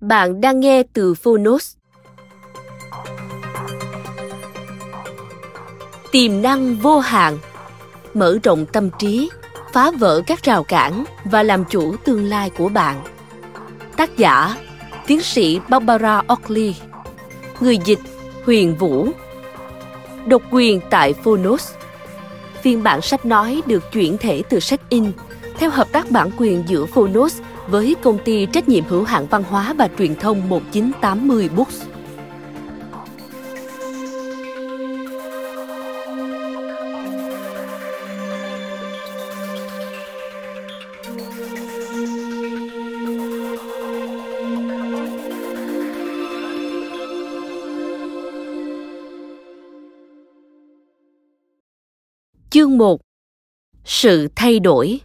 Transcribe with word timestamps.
Bạn 0.00 0.40
đang 0.40 0.60
nghe 0.60 0.82
từ 0.92 1.14
Phonos. 1.14 1.74
Tiềm 6.12 6.42
năng 6.42 6.76
vô 6.76 6.98
hạn 6.98 7.38
Mở 8.14 8.38
rộng 8.42 8.66
tâm 8.66 8.90
trí, 8.98 9.30
phá 9.72 9.90
vỡ 9.90 10.22
các 10.26 10.42
rào 10.42 10.64
cản 10.64 11.04
và 11.24 11.42
làm 11.42 11.64
chủ 11.64 11.96
tương 12.04 12.24
lai 12.24 12.50
của 12.50 12.68
bạn. 12.68 13.04
Tác 13.96 14.16
giả 14.16 14.56
Tiến 15.06 15.20
sĩ 15.20 15.60
Barbara 15.68 16.22
Oakley 16.28 16.74
Người 17.60 17.78
dịch 17.84 18.00
Huyền 18.44 18.76
Vũ 18.76 19.08
Độc 20.26 20.42
quyền 20.50 20.80
tại 20.90 21.12
Phonos 21.12 21.72
Phiên 22.62 22.82
bản 22.82 23.02
sách 23.02 23.26
nói 23.26 23.62
được 23.66 23.92
chuyển 23.92 24.18
thể 24.18 24.42
từ 24.48 24.60
sách 24.60 24.80
in 24.88 25.12
theo 25.58 25.70
hợp 25.70 25.92
tác 25.92 26.10
bản 26.10 26.30
quyền 26.38 26.64
giữa 26.66 26.86
Phonos 26.86 27.40
với 27.68 27.96
công 28.02 28.18
ty 28.24 28.46
trách 28.46 28.68
nhiệm 28.68 28.84
hữu 28.84 29.04
hạn 29.04 29.26
văn 29.26 29.42
hóa 29.42 29.74
và 29.78 29.88
truyền 29.98 30.14
thông 30.14 30.48
1980 30.48 31.48
Books. 31.56 31.86
Chương 52.50 52.78
1 52.78 53.00
Sự 53.84 54.28
thay 54.36 54.60
đổi 54.60 55.00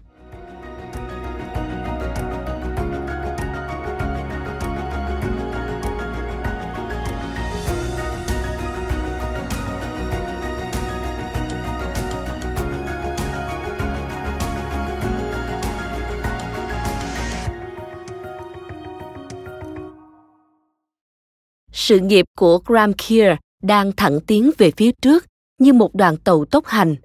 sự 21.92 22.00
nghiệp 22.00 22.26
của 22.38 22.58
Graham 22.66 22.94
Keir 22.94 23.38
đang 23.64 23.92
thẳng 23.92 24.20
tiến 24.28 24.52
về 24.58 24.72
phía 24.78 24.92
trước 24.92 25.26
như 25.60 25.74
một 25.74 25.96
đoàn 25.96 26.18
tàu 26.18 26.46
tốc 26.46 26.66
hành. 26.66 26.96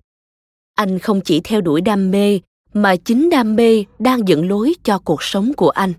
Anh 0.75 0.99
không 0.99 1.21
chỉ 1.21 1.41
theo 1.41 1.61
đuổi 1.61 1.81
đam 1.81 2.11
mê, 2.11 2.41
mà 2.73 2.97
chính 2.97 3.31
đam 3.31 3.57
mê 3.57 3.85
đang 3.99 4.29
dẫn 4.29 4.49
lối 4.49 4.75
cho 4.83 4.99
cuộc 4.99 5.23
sống 5.23 5.53
của 5.57 5.71
anh. 5.71 5.93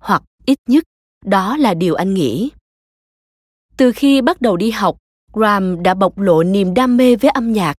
Hoặc 0.00 0.22
ít 0.46 0.58
nhất, 0.68 0.84
đó 1.24 1.56
là 1.56 1.74
điều 1.74 1.94
anh 1.94 2.14
nghĩ. 2.14 2.50
Từ 3.76 3.92
khi 3.92 4.20
bắt 4.20 4.40
đầu 4.40 4.56
đi 4.56 4.70
học, 4.70 4.96
Graham 5.32 5.82
đã 5.82 5.94
bộc 5.94 6.18
lộ 6.18 6.42
niềm 6.42 6.74
đam 6.74 6.96
mê 6.96 7.16
với 7.16 7.30
âm 7.30 7.52
nhạc. 7.52 7.74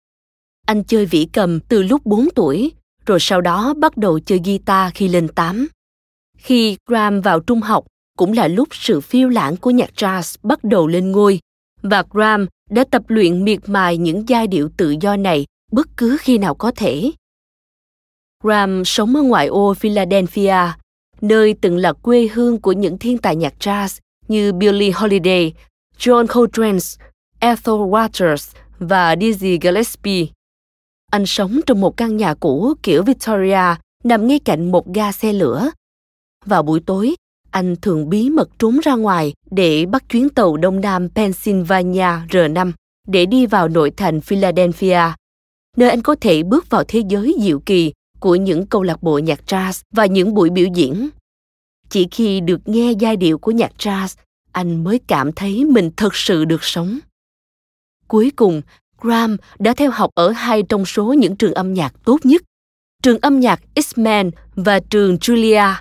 Anh 0.66 0.84
chơi 0.84 1.06
vĩ 1.06 1.28
cầm 1.32 1.60
từ 1.60 1.82
lúc 1.82 2.06
4 2.06 2.28
tuổi, 2.34 2.72
rồi 3.06 3.18
sau 3.20 3.40
đó 3.40 3.74
bắt 3.74 3.96
đầu 3.96 4.20
chơi 4.20 4.40
guitar 4.44 4.92
khi 4.94 5.08
lên 5.08 5.28
8. 5.28 5.68
Khi 6.36 6.76
Graham 6.86 7.20
vào 7.20 7.40
trung 7.40 7.60
học, 7.60 7.84
cũng 8.18 8.32
là 8.32 8.48
lúc 8.48 8.68
sự 8.70 9.00
phiêu 9.00 9.28
lãng 9.28 9.56
của 9.56 9.70
nhạc 9.70 9.90
jazz 9.96 10.36
bắt 10.42 10.64
đầu 10.64 10.86
lên 10.86 11.12
ngôi 11.12 11.40
và 11.82 12.04
Graham 12.10 12.46
đã 12.70 12.84
tập 12.90 13.02
luyện 13.08 13.44
miệt 13.44 13.60
mài 13.66 13.96
những 13.96 14.28
giai 14.28 14.46
điệu 14.46 14.68
tự 14.76 14.94
do 15.00 15.16
này 15.16 15.46
bất 15.72 15.86
cứ 15.96 16.16
khi 16.20 16.38
nào 16.38 16.54
có 16.54 16.72
thể. 16.76 17.10
Graham 18.44 18.84
sống 18.84 19.16
ở 19.16 19.22
ngoại 19.22 19.46
ô 19.46 19.74
Philadelphia, 19.74 20.72
nơi 21.20 21.54
từng 21.60 21.76
là 21.76 21.92
quê 21.92 22.28
hương 22.32 22.60
của 22.60 22.72
những 22.72 22.98
thiên 22.98 23.18
tài 23.18 23.36
nhạc 23.36 23.54
jazz 23.60 24.00
như 24.28 24.52
Billie 24.52 24.90
Holiday, 24.90 25.52
John 25.98 26.26
Coltrane, 26.26 26.78
Ethel 27.38 27.74
Waters 27.74 28.54
và 28.78 29.14
Dizzy 29.14 29.58
Gillespie. 29.60 30.26
Anh 31.10 31.26
sống 31.26 31.60
trong 31.66 31.80
một 31.80 31.96
căn 31.96 32.16
nhà 32.16 32.34
cũ 32.34 32.74
kiểu 32.82 33.02
Victoria 33.02 33.76
nằm 34.04 34.26
ngay 34.26 34.38
cạnh 34.38 34.72
một 34.72 34.86
ga 34.94 35.12
xe 35.12 35.32
lửa. 35.32 35.70
Vào 36.44 36.62
buổi 36.62 36.80
tối, 36.86 37.14
anh 37.52 37.76
thường 37.76 38.08
bí 38.08 38.30
mật 38.30 38.48
trốn 38.58 38.80
ra 38.82 38.94
ngoài 38.94 39.32
để 39.50 39.86
bắt 39.86 40.08
chuyến 40.08 40.28
tàu 40.28 40.56
Đông 40.56 40.80
Nam 40.80 41.08
Pennsylvania 41.08 42.08
R5 42.30 42.72
để 43.08 43.26
đi 43.26 43.46
vào 43.46 43.68
nội 43.68 43.90
thành 43.96 44.20
Philadelphia, 44.20 45.00
nơi 45.76 45.90
anh 45.90 46.02
có 46.02 46.16
thể 46.20 46.42
bước 46.42 46.70
vào 46.70 46.84
thế 46.88 47.02
giới 47.08 47.36
diệu 47.40 47.60
kỳ 47.60 47.92
của 48.20 48.34
những 48.34 48.66
câu 48.66 48.82
lạc 48.82 49.02
bộ 49.02 49.18
nhạc 49.18 49.40
jazz 49.46 49.82
và 49.92 50.06
những 50.06 50.34
buổi 50.34 50.50
biểu 50.50 50.66
diễn. 50.74 51.08
Chỉ 51.88 52.08
khi 52.10 52.40
được 52.40 52.68
nghe 52.68 52.92
giai 52.92 53.16
điệu 53.16 53.38
của 53.38 53.50
nhạc 53.50 53.72
jazz, 53.78 54.16
anh 54.52 54.84
mới 54.84 55.00
cảm 55.06 55.32
thấy 55.32 55.64
mình 55.64 55.90
thật 55.96 56.14
sự 56.14 56.44
được 56.44 56.64
sống. 56.64 56.98
Cuối 58.08 58.32
cùng, 58.36 58.62
Graham 59.00 59.36
đã 59.58 59.74
theo 59.74 59.90
học 59.90 60.10
ở 60.14 60.30
hai 60.30 60.62
trong 60.62 60.84
số 60.84 61.12
những 61.12 61.36
trường 61.36 61.54
âm 61.54 61.74
nhạc 61.74 61.94
tốt 62.04 62.18
nhất, 62.24 62.42
trường 63.02 63.18
âm 63.18 63.40
nhạc 63.40 63.60
Eastman 63.74 64.30
và 64.54 64.80
trường 64.90 65.16
Julia. 65.16 65.74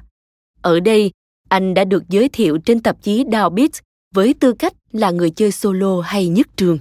Ở 0.62 0.80
đây, 0.80 1.12
anh 1.52 1.74
đã 1.74 1.84
được 1.84 2.10
giới 2.10 2.30
thiệu 2.30 2.58
trên 2.58 2.80
tạp 2.80 3.02
chí 3.02 3.24
Downbeat 3.24 3.82
với 4.14 4.34
tư 4.34 4.54
cách 4.54 4.74
là 4.92 5.12
người 5.12 5.30
chơi 5.30 5.52
solo 5.52 6.02
hay 6.02 6.28
nhất 6.28 6.48
trường. 6.56 6.80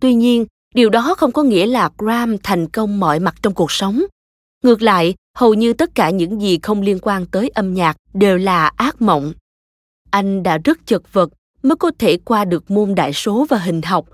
Tuy 0.00 0.14
nhiên, 0.14 0.46
điều 0.74 0.90
đó 0.90 1.14
không 1.14 1.32
có 1.32 1.42
nghĩa 1.42 1.66
là 1.66 1.90
Graham 1.98 2.36
thành 2.38 2.68
công 2.68 3.00
mọi 3.00 3.20
mặt 3.20 3.34
trong 3.42 3.54
cuộc 3.54 3.72
sống. 3.72 4.02
Ngược 4.62 4.82
lại, 4.82 5.14
hầu 5.36 5.54
như 5.54 5.72
tất 5.72 5.94
cả 5.94 6.10
những 6.10 6.40
gì 6.40 6.58
không 6.62 6.80
liên 6.80 6.98
quan 7.02 7.26
tới 7.26 7.48
âm 7.48 7.74
nhạc 7.74 7.96
đều 8.14 8.38
là 8.38 8.66
ác 8.66 9.02
mộng. 9.02 9.32
Anh 10.10 10.42
đã 10.42 10.58
rất 10.58 10.86
chật 10.86 11.12
vật 11.12 11.30
mới 11.62 11.76
có 11.76 11.90
thể 11.98 12.16
qua 12.24 12.44
được 12.44 12.70
môn 12.70 12.94
đại 12.94 13.12
số 13.12 13.46
và 13.48 13.58
hình 13.58 13.82
học 13.82 14.06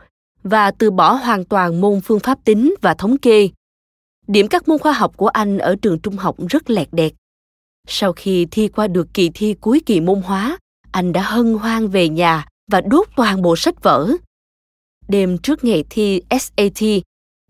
và 0.43 0.71
từ 0.71 0.91
bỏ 0.91 1.12
hoàn 1.12 1.45
toàn 1.45 1.81
môn 1.81 2.00
phương 2.05 2.21
pháp 2.21 2.39
tính 2.45 2.75
và 2.81 2.95
thống 2.95 3.19
kê. 3.19 3.49
Điểm 4.27 4.49
các 4.49 4.69
môn 4.69 4.79
khoa 4.79 4.93
học 4.93 5.17
của 5.17 5.29
anh 5.29 5.59
ở 5.59 5.77
trường 5.83 5.99
trung 5.99 6.17
học 6.17 6.37
rất 6.49 6.71
lẹt 6.71 6.89
đẹt 6.93 7.12
sau 7.88 8.12
khi 8.12 8.47
thi 8.50 8.69
qua 8.69 8.88
được 8.88 9.15
kỳ 9.15 9.31
thi 9.35 9.55
cuối 9.61 9.81
kỳ 9.87 10.00
môn 10.00 10.23
hóa, 10.23 10.59
anh 10.93 11.12
đã 11.12 11.23
hân 11.23 11.55
hoan 11.55 11.88
về 11.88 12.09
nhà 12.09 12.47
và 12.73 12.81
đốt 12.81 13.09
toàn 13.17 13.43
bộ 13.43 13.56
sách 13.56 13.82
vở. 13.82 14.11
Đêm 15.09 15.38
trước 15.38 15.65
ngày 15.65 15.85
thi 15.91 16.23
SAT, 16.31 16.82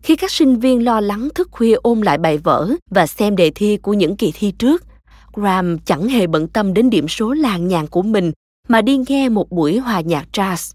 khi 0.03 0.15
các 0.15 0.31
sinh 0.31 0.59
viên 0.59 0.85
lo 0.85 1.01
lắng 1.01 1.29
thức 1.35 1.49
khuya 1.51 1.73
ôm 1.73 2.01
lại 2.01 2.17
bài 2.17 2.37
vở 2.37 2.69
và 2.89 3.07
xem 3.07 3.35
đề 3.35 3.51
thi 3.55 3.77
của 3.77 3.93
những 3.93 4.15
kỳ 4.15 4.31
thi 4.35 4.51
trước, 4.51 4.83
Graham 5.33 5.79
chẳng 5.85 6.07
hề 6.07 6.27
bận 6.27 6.47
tâm 6.47 6.73
đến 6.73 6.89
điểm 6.89 7.07
số 7.07 7.33
làng 7.33 7.67
nhàn 7.67 7.87
của 7.87 8.01
mình 8.01 8.31
mà 8.67 8.81
đi 8.81 8.97
nghe 9.07 9.29
một 9.29 9.51
buổi 9.51 9.77
hòa 9.77 10.01
nhạc 10.01 10.27
jazz. 10.33 10.73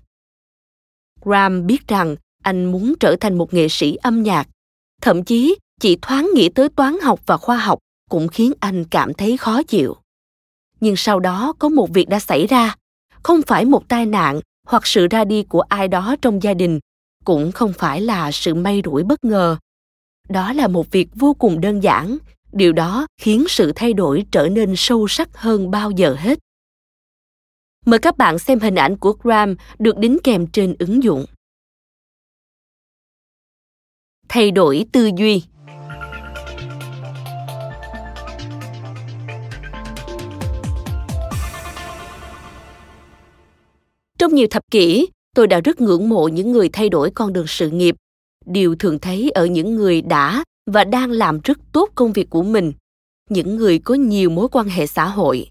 Graham 1.24 1.66
biết 1.66 1.88
rằng 1.88 2.16
anh 2.42 2.72
muốn 2.72 2.94
trở 3.00 3.16
thành 3.20 3.38
một 3.38 3.54
nghệ 3.54 3.68
sĩ 3.68 3.96
âm 3.96 4.22
nhạc. 4.22 4.48
Thậm 5.02 5.24
chí, 5.24 5.56
chỉ 5.80 5.98
thoáng 6.02 6.30
nghĩ 6.34 6.48
tới 6.48 6.68
toán 6.68 7.00
học 7.02 7.20
và 7.26 7.36
khoa 7.36 7.56
học 7.56 7.78
cũng 8.10 8.28
khiến 8.28 8.52
anh 8.60 8.84
cảm 8.84 9.14
thấy 9.14 9.36
khó 9.36 9.62
chịu. 9.62 9.96
Nhưng 10.80 10.96
sau 10.96 11.20
đó 11.20 11.52
có 11.58 11.68
một 11.68 11.90
việc 11.94 12.08
đã 12.08 12.20
xảy 12.20 12.46
ra. 12.46 12.74
Không 13.22 13.42
phải 13.46 13.64
một 13.64 13.88
tai 13.88 14.06
nạn 14.06 14.40
hoặc 14.66 14.86
sự 14.86 15.06
ra 15.10 15.24
đi 15.24 15.42
của 15.42 15.60
ai 15.60 15.88
đó 15.88 16.16
trong 16.22 16.42
gia 16.42 16.54
đình, 16.54 16.80
cũng 17.24 17.52
không 17.52 17.72
phải 17.72 18.00
là 18.00 18.32
sự 18.32 18.54
may 18.54 18.82
rủi 18.84 19.02
bất 19.02 19.24
ngờ. 19.24 19.56
Đó 20.28 20.52
là 20.52 20.68
một 20.68 20.90
việc 20.90 21.08
vô 21.14 21.34
cùng 21.34 21.60
đơn 21.60 21.82
giản. 21.82 22.18
Điều 22.52 22.72
đó 22.72 23.06
khiến 23.20 23.44
sự 23.48 23.72
thay 23.76 23.92
đổi 23.92 24.26
trở 24.30 24.48
nên 24.48 24.74
sâu 24.76 25.08
sắc 25.08 25.36
hơn 25.36 25.70
bao 25.70 25.90
giờ 25.90 26.16
hết. 26.18 26.38
Mời 27.84 27.98
các 27.98 28.18
bạn 28.18 28.38
xem 28.38 28.60
hình 28.60 28.74
ảnh 28.74 28.96
của 28.96 29.12
gram 29.12 29.54
được 29.78 29.98
đính 29.98 30.18
kèm 30.24 30.46
trên 30.46 30.76
ứng 30.78 31.02
dụng. 31.02 31.24
Thay 34.28 34.50
đổi 34.50 34.86
tư 34.92 35.10
duy. 35.16 35.42
Trong 44.18 44.34
nhiều 44.34 44.46
thập 44.50 44.62
kỷ, 44.70 45.08
tôi 45.34 45.46
đã 45.46 45.60
rất 45.60 45.80
ngưỡng 45.80 46.08
mộ 46.08 46.28
những 46.28 46.52
người 46.52 46.68
thay 46.68 46.88
đổi 46.88 47.10
con 47.10 47.32
đường 47.32 47.46
sự 47.46 47.70
nghiệp. 47.70 47.96
Điều 48.46 48.76
thường 48.76 48.98
thấy 48.98 49.30
ở 49.30 49.46
những 49.46 49.74
người 49.74 50.02
đã 50.02 50.44
và 50.70 50.84
đang 50.84 51.10
làm 51.10 51.40
rất 51.44 51.58
tốt 51.72 51.90
công 51.94 52.12
việc 52.12 52.30
của 52.30 52.42
mình, 52.42 52.72
những 53.30 53.56
người 53.56 53.78
có 53.78 53.94
nhiều 53.94 54.30
mối 54.30 54.48
quan 54.48 54.68
hệ 54.68 54.86
xã 54.86 55.04
hội. 55.04 55.50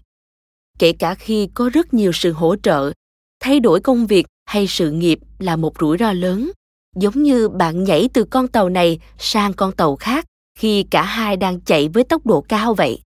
Kể 0.78 0.92
cả 0.92 1.14
khi 1.14 1.48
có 1.54 1.68
rất 1.68 1.94
nhiều 1.94 2.12
sự 2.12 2.32
hỗ 2.32 2.56
trợ, 2.56 2.92
thay 3.40 3.60
đổi 3.60 3.80
công 3.80 4.06
việc 4.06 4.26
hay 4.44 4.66
sự 4.66 4.90
nghiệp 4.90 5.18
là 5.38 5.56
một 5.56 5.74
rủi 5.80 5.98
ro 5.98 6.12
lớn. 6.12 6.50
Giống 6.96 7.22
như 7.22 7.48
bạn 7.48 7.84
nhảy 7.84 8.08
từ 8.12 8.24
con 8.24 8.48
tàu 8.48 8.68
này 8.68 8.98
sang 9.18 9.52
con 9.52 9.72
tàu 9.72 9.96
khác 9.96 10.24
khi 10.58 10.82
cả 10.90 11.02
hai 11.02 11.36
đang 11.36 11.60
chạy 11.60 11.88
với 11.88 12.04
tốc 12.04 12.26
độ 12.26 12.40
cao 12.40 12.74
vậy. 12.74 13.00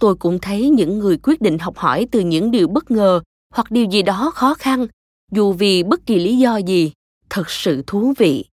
Tôi 0.00 0.14
cũng 0.14 0.38
thấy 0.38 0.70
những 0.70 0.98
người 0.98 1.16
quyết 1.16 1.40
định 1.40 1.58
học 1.58 1.76
hỏi 1.76 2.06
từ 2.10 2.20
những 2.20 2.50
điều 2.50 2.68
bất 2.68 2.90
ngờ 2.90 3.20
hoặc 3.54 3.70
điều 3.70 3.84
gì 3.84 4.02
đó 4.02 4.30
khó 4.34 4.54
khăn, 4.54 4.86
dù 5.32 5.52
vì 5.52 5.82
bất 5.82 6.06
kỳ 6.06 6.18
lý 6.18 6.38
do 6.38 6.56
gì, 6.56 6.92
thật 7.30 7.50
sự 7.50 7.82
thú 7.86 8.14
vị. 8.18 8.44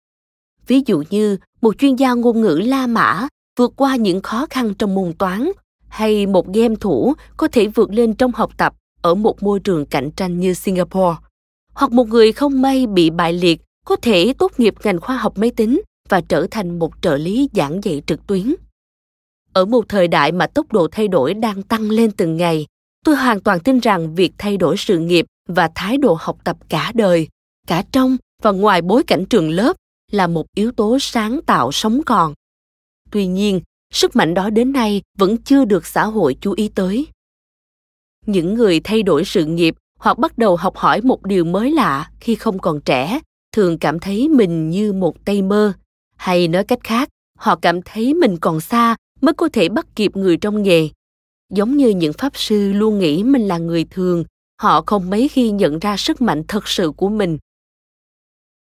Ví 0.67 0.83
dụ 0.87 1.03
như, 1.11 1.37
một 1.61 1.79
chuyên 1.79 1.97
gia 1.97 2.13
ngôn 2.13 2.41
ngữ 2.41 2.61
la 2.65 2.87
mã 2.87 3.29
vượt 3.59 3.73
qua 3.77 3.97
những 3.97 4.21
khó 4.21 4.47
khăn 4.51 4.75
trong 4.75 4.95
môn 4.95 5.13
toán 5.19 5.51
hay 5.89 6.27
một 6.27 6.49
game 6.49 6.75
thủ 6.81 7.15
có 7.37 7.49
thể 7.49 7.67
vượt 7.67 7.91
lên 7.93 8.15
trong 8.15 8.33
học 8.33 8.51
tập 8.57 8.75
ở 9.03 9.15
một 9.15 9.43
môi 9.43 9.61
trường 9.61 9.87
cạnh 9.87 10.11
tranh 10.11 10.41
như 10.41 10.55
singapore, 10.55 11.17
hoặc 11.73 11.93
một 11.93 12.09
người 12.09 12.33
không 12.33 12.63
may 12.63 12.87
bị 12.87 13.11
bại 13.11 13.33
liệt 13.33 13.61
có 13.87 13.97
thể 13.97 14.35
tốt 14.39 14.53
nghiệp 14.59 14.75
ngành 14.85 15.01
khoa 15.01 15.17
học 15.17 15.39
máy 15.39 15.51
tính 15.51 15.81
và 16.09 16.21
trở 16.21 16.47
thành 16.51 16.79
một 16.79 16.93
trợ 17.03 17.17
lý 17.17 17.49
giảng 17.53 17.85
dạy 17.85 18.03
trực 18.07 18.27
tuyến. 18.27 18.55
Ở 19.53 19.65
một 19.65 19.85
thời 19.89 20.09
đại 20.09 20.33
mà 20.33 20.47
tốc 20.47 20.73
độ 20.73 20.89
thay 20.93 21.09
đổi 21.09 21.35
đang 21.35 21.63
tăng 21.63 21.91
lên 21.91 22.11
từng 22.11 22.37
ngày 22.37 22.67
tôi 23.05 23.17
hoàn 23.17 23.41
toàn 23.41 23.61
tin 23.61 23.81
rằng 23.81 24.15
việc 24.15 24.33
thay 24.39 24.57
đổi 24.57 24.77
sự 24.77 24.99
nghiệp 24.99 25.27
và 25.49 25.71
thái 25.75 25.97
độ 25.97 26.17
học 26.21 26.37
tập 26.45 26.57
cả 26.69 26.93
đời, 26.95 27.29
cả 27.67 27.85
trong 27.93 28.17
và 28.43 28.51
ngoài 28.51 28.83
bối 28.83 29.03
cảnh 29.07 29.25
trường 29.31 29.51
lớp 29.51 29.77
là 30.13 30.27
một 30.27 30.47
yếu 30.55 30.73
tố 30.73 30.99
sáng 31.01 31.41
tạo 31.47 31.73
sống 31.73 32.01
còn. 32.07 32.35
Tuy 33.11 33.27
nhiên, 33.27 33.61
sức 33.93 34.17
mạnh 34.17 34.35
đó 34.35 34.51
đến 34.51 34.73
nay 34.73 35.03
vẫn 35.19 35.37
chưa 35.37 35.65
được 35.65 35.87
xã 35.87 36.05
hội 36.05 36.37
chú 36.41 36.53
ý 36.57 36.69
tới. 36.69 37.07
Những 38.27 38.55
người 38.55 38.81
thay 38.81 39.03
đổi 39.03 39.25
sự 39.25 39.45
nghiệp 39.45 39.75
hoặc 39.99 40.19
bắt 40.19 40.39
đầu 40.39 40.57
học 40.57 40.77
hỏi 40.77 41.01
một 41.01 41.23
điều 41.27 41.45
mới 41.45 41.71
lạ 41.71 42.11
khi 42.21 42.35
không 42.35 42.59
còn 42.59 42.81
trẻ 42.81 43.21
thường 43.53 43.79
cảm 43.79 44.01
thấy 44.01 44.29
mình 44.29 44.71
như 44.71 44.93
một 44.93 45.25
tay 45.25 45.43
mơ. 45.43 45.73
Hay 46.17 46.49
nói 46.49 46.65
cách 46.65 46.79
khác, 46.85 47.09
họ 47.39 47.57
cảm 47.63 47.83
thấy 47.83 48.15
mình 48.15 48.37
còn 48.41 48.61
xa 48.61 48.97
mới 49.21 49.35
có 49.35 49.49
thể 49.53 49.69
bắt 49.69 49.87
kịp 49.97 50.17
người 50.17 50.37
trong 50.37 50.63
nghề 50.63 50.89
giống 51.55 51.77
như 51.77 51.89
những 51.89 52.13
pháp 52.13 52.37
sư 52.37 52.73
luôn 52.73 52.99
nghĩ 52.99 53.23
mình 53.23 53.49
là 53.49 53.59
người 53.59 53.85
thường, 53.85 54.25
họ 54.63 54.83
không 54.87 55.11
mấy 55.11 55.29
khi 55.29 55.51
nhận 55.51 55.79
ra 55.79 55.97
sức 55.97 56.21
mạnh 56.21 56.43
thật 56.49 56.69
sự 56.69 56.93
của 56.97 57.09
mình. 57.09 57.39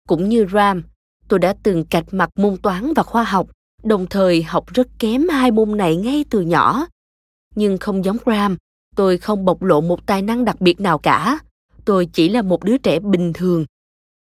Cũng 0.09 0.29
như 0.29 0.47
ram, 0.53 0.83
tôi 1.29 1.39
đã 1.39 1.55
từng 1.63 1.85
cạch 1.85 2.15
mặt 2.15 2.31
môn 2.37 2.57
toán 2.57 2.93
và 2.97 3.03
khoa 3.03 3.25
học, 3.25 3.51
đồng 3.83 4.07
thời 4.07 4.43
học 4.43 4.67
rất 4.75 4.89
kém 4.99 5.29
hai 5.29 5.51
môn 5.51 5.77
này 5.77 5.97
ngay 5.97 6.25
từ 6.31 6.41
nhỏ. 6.41 6.87
Nhưng 7.55 7.79
không 7.79 8.05
giống 8.05 8.17
ram, 8.27 8.57
tôi 8.97 9.19
không 9.19 9.45
bộc 9.45 9.63
lộ 9.63 9.81
một 9.81 10.07
tài 10.07 10.23
năng 10.23 10.45
đặc 10.45 10.61
biệt 10.61 10.81
nào 10.81 10.99
cả. 10.99 11.39
Tôi 11.85 12.07
chỉ 12.13 12.29
là 12.29 12.43
một 12.43 12.65
đứa 12.65 12.79
trẻ 12.79 13.01
bình 13.01 13.33
thường. 13.33 13.65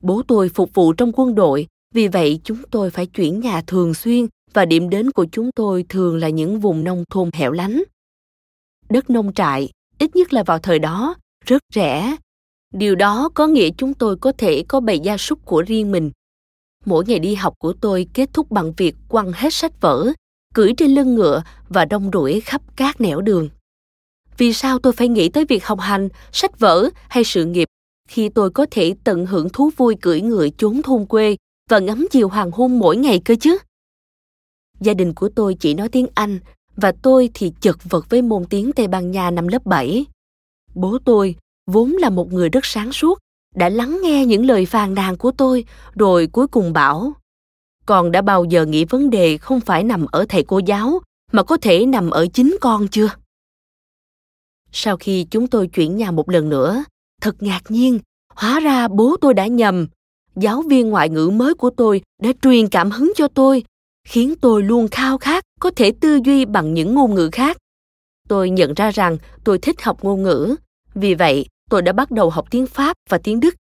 Bố 0.03 0.21
tôi 0.27 0.49
phục 0.49 0.73
vụ 0.73 0.93
trong 0.93 1.11
quân 1.15 1.35
đội, 1.35 1.67
vì 1.93 2.07
vậy 2.07 2.39
chúng 2.43 2.57
tôi 2.71 2.89
phải 2.89 3.05
chuyển 3.05 3.39
nhà 3.39 3.61
thường 3.67 3.93
xuyên 3.93 4.27
và 4.53 4.65
điểm 4.65 4.89
đến 4.89 5.11
của 5.11 5.25
chúng 5.31 5.49
tôi 5.55 5.85
thường 5.89 6.17
là 6.17 6.29
những 6.29 6.59
vùng 6.59 6.83
nông 6.83 7.03
thôn 7.09 7.29
hẻo 7.33 7.51
lánh 7.51 7.83
đất 8.89 9.09
nông 9.09 9.33
trại, 9.33 9.69
ít 9.99 10.15
nhất 10.15 10.33
là 10.33 10.43
vào 10.43 10.59
thời 10.59 10.79
đó, 10.79 11.15
rất 11.45 11.63
rẻ. 11.73 12.15
Điều 12.73 12.95
đó 12.95 13.29
có 13.33 13.47
nghĩa 13.47 13.69
chúng 13.77 13.93
tôi 13.93 14.17
có 14.17 14.31
thể 14.37 14.63
có 14.67 14.79
bầy 14.79 14.99
gia 14.99 15.17
súc 15.17 15.45
của 15.45 15.61
riêng 15.61 15.91
mình. 15.91 16.11
Mỗi 16.85 17.05
ngày 17.05 17.19
đi 17.19 17.35
học 17.35 17.53
của 17.59 17.73
tôi 17.81 18.07
kết 18.13 18.29
thúc 18.33 18.51
bằng 18.51 18.73
việc 18.77 18.95
quăng 19.09 19.31
hết 19.31 19.53
sách 19.53 19.81
vở, 19.81 20.11
cưỡi 20.53 20.73
trên 20.77 20.91
lưng 20.91 21.15
ngựa 21.15 21.43
và 21.69 21.85
đông 21.85 22.11
đuổi 22.11 22.41
khắp 22.41 22.61
các 22.75 23.01
nẻo 23.01 23.21
đường. 23.21 23.49
Vì 24.37 24.53
sao 24.53 24.79
tôi 24.79 24.93
phải 24.93 25.07
nghĩ 25.07 25.29
tới 25.29 25.45
việc 25.45 25.65
học 25.65 25.79
hành, 25.79 26.09
sách 26.31 26.59
vở 26.59 26.89
hay 27.09 27.23
sự 27.23 27.45
nghiệp 27.45 27.67
khi 28.09 28.29
tôi 28.29 28.49
có 28.49 28.65
thể 28.71 28.95
tận 29.03 29.25
hưởng 29.25 29.49
thú 29.49 29.69
vui 29.77 29.95
cưỡi 30.01 30.21
ngựa 30.21 30.47
chốn 30.57 30.81
thôn 30.81 31.05
quê 31.05 31.35
và 31.69 31.79
ngắm 31.79 32.07
chiều 32.11 32.29
hoàng 32.29 32.51
hôn 32.51 32.79
mỗi 32.79 32.97
ngày 32.97 33.21
cơ 33.25 33.35
chứ? 33.41 33.57
Gia 34.79 34.93
đình 34.93 35.13
của 35.13 35.29
tôi 35.29 35.55
chỉ 35.59 35.73
nói 35.73 35.89
tiếng 35.89 36.07
anh 36.15 36.39
và 36.75 36.91
tôi 37.01 37.29
thì 37.33 37.51
chật 37.61 37.77
vật 37.83 38.09
với 38.09 38.21
môn 38.21 38.45
tiếng 38.49 38.71
Tây 38.73 38.87
Ban 38.87 39.11
Nha 39.11 39.31
năm 39.31 39.47
lớp 39.47 39.65
7. 39.65 40.05
Bố 40.73 40.97
tôi, 41.05 41.35
vốn 41.67 41.91
là 41.91 42.09
một 42.09 42.33
người 42.33 42.49
rất 42.49 42.65
sáng 42.65 42.91
suốt, 42.91 43.19
đã 43.55 43.69
lắng 43.69 43.99
nghe 44.03 44.25
những 44.25 44.45
lời 44.45 44.65
phàn 44.65 44.93
nàn 44.93 45.17
của 45.17 45.31
tôi 45.31 45.65
rồi 45.95 46.27
cuối 46.27 46.47
cùng 46.47 46.73
bảo 46.73 47.13
con 47.85 48.11
đã 48.11 48.21
bao 48.21 48.45
giờ 48.45 48.65
nghĩ 48.65 48.85
vấn 48.85 49.09
đề 49.09 49.37
không 49.37 49.59
phải 49.59 49.83
nằm 49.83 50.05
ở 50.11 50.25
thầy 50.29 50.43
cô 50.43 50.59
giáo 50.65 51.01
mà 51.31 51.43
có 51.43 51.57
thể 51.57 51.85
nằm 51.85 52.09
ở 52.09 52.27
chính 52.33 52.57
con 52.61 52.87
chưa? 52.87 53.09
Sau 54.71 54.97
khi 54.97 55.23
chúng 55.23 55.47
tôi 55.47 55.67
chuyển 55.67 55.97
nhà 55.97 56.11
một 56.11 56.29
lần 56.29 56.49
nữa 56.49 56.83
thật 57.21 57.43
ngạc 57.43 57.61
nhiên 57.69 57.99
hóa 58.35 58.59
ra 58.59 58.87
bố 58.87 59.17
tôi 59.21 59.33
đã 59.33 59.47
nhầm. 59.47 59.87
Giáo 60.35 60.61
viên 60.61 60.89
ngoại 60.89 61.09
ngữ 61.09 61.29
mới 61.29 61.53
của 61.53 61.69
tôi 61.69 62.01
đã 62.21 62.31
truyền 62.41 62.67
cảm 62.67 62.91
hứng 62.91 63.13
cho 63.15 63.27
tôi 63.27 63.63
khiến 64.07 64.35
tôi 64.41 64.63
luôn 64.63 64.87
khao 64.87 65.17
khát 65.17 65.43
có 65.65 65.71
thể 65.75 65.91
tư 66.01 66.19
duy 66.25 66.45
bằng 66.45 66.73
những 66.73 66.95
ngôn 66.95 67.15
ngữ 67.15 67.29
khác. 67.31 67.57
Tôi 68.27 68.49
nhận 68.49 68.73
ra 68.73 68.91
rằng 68.91 69.17
tôi 69.43 69.59
thích 69.59 69.83
học 69.83 70.03
ngôn 70.03 70.23
ngữ, 70.23 70.55
vì 70.93 71.13
vậy 71.13 71.45
tôi 71.69 71.81
đã 71.81 71.91
bắt 71.91 72.11
đầu 72.11 72.29
học 72.29 72.45
tiếng 72.51 72.67
pháp 72.67 72.97
và 73.09 73.17
tiếng 73.23 73.39
đức. 73.39 73.55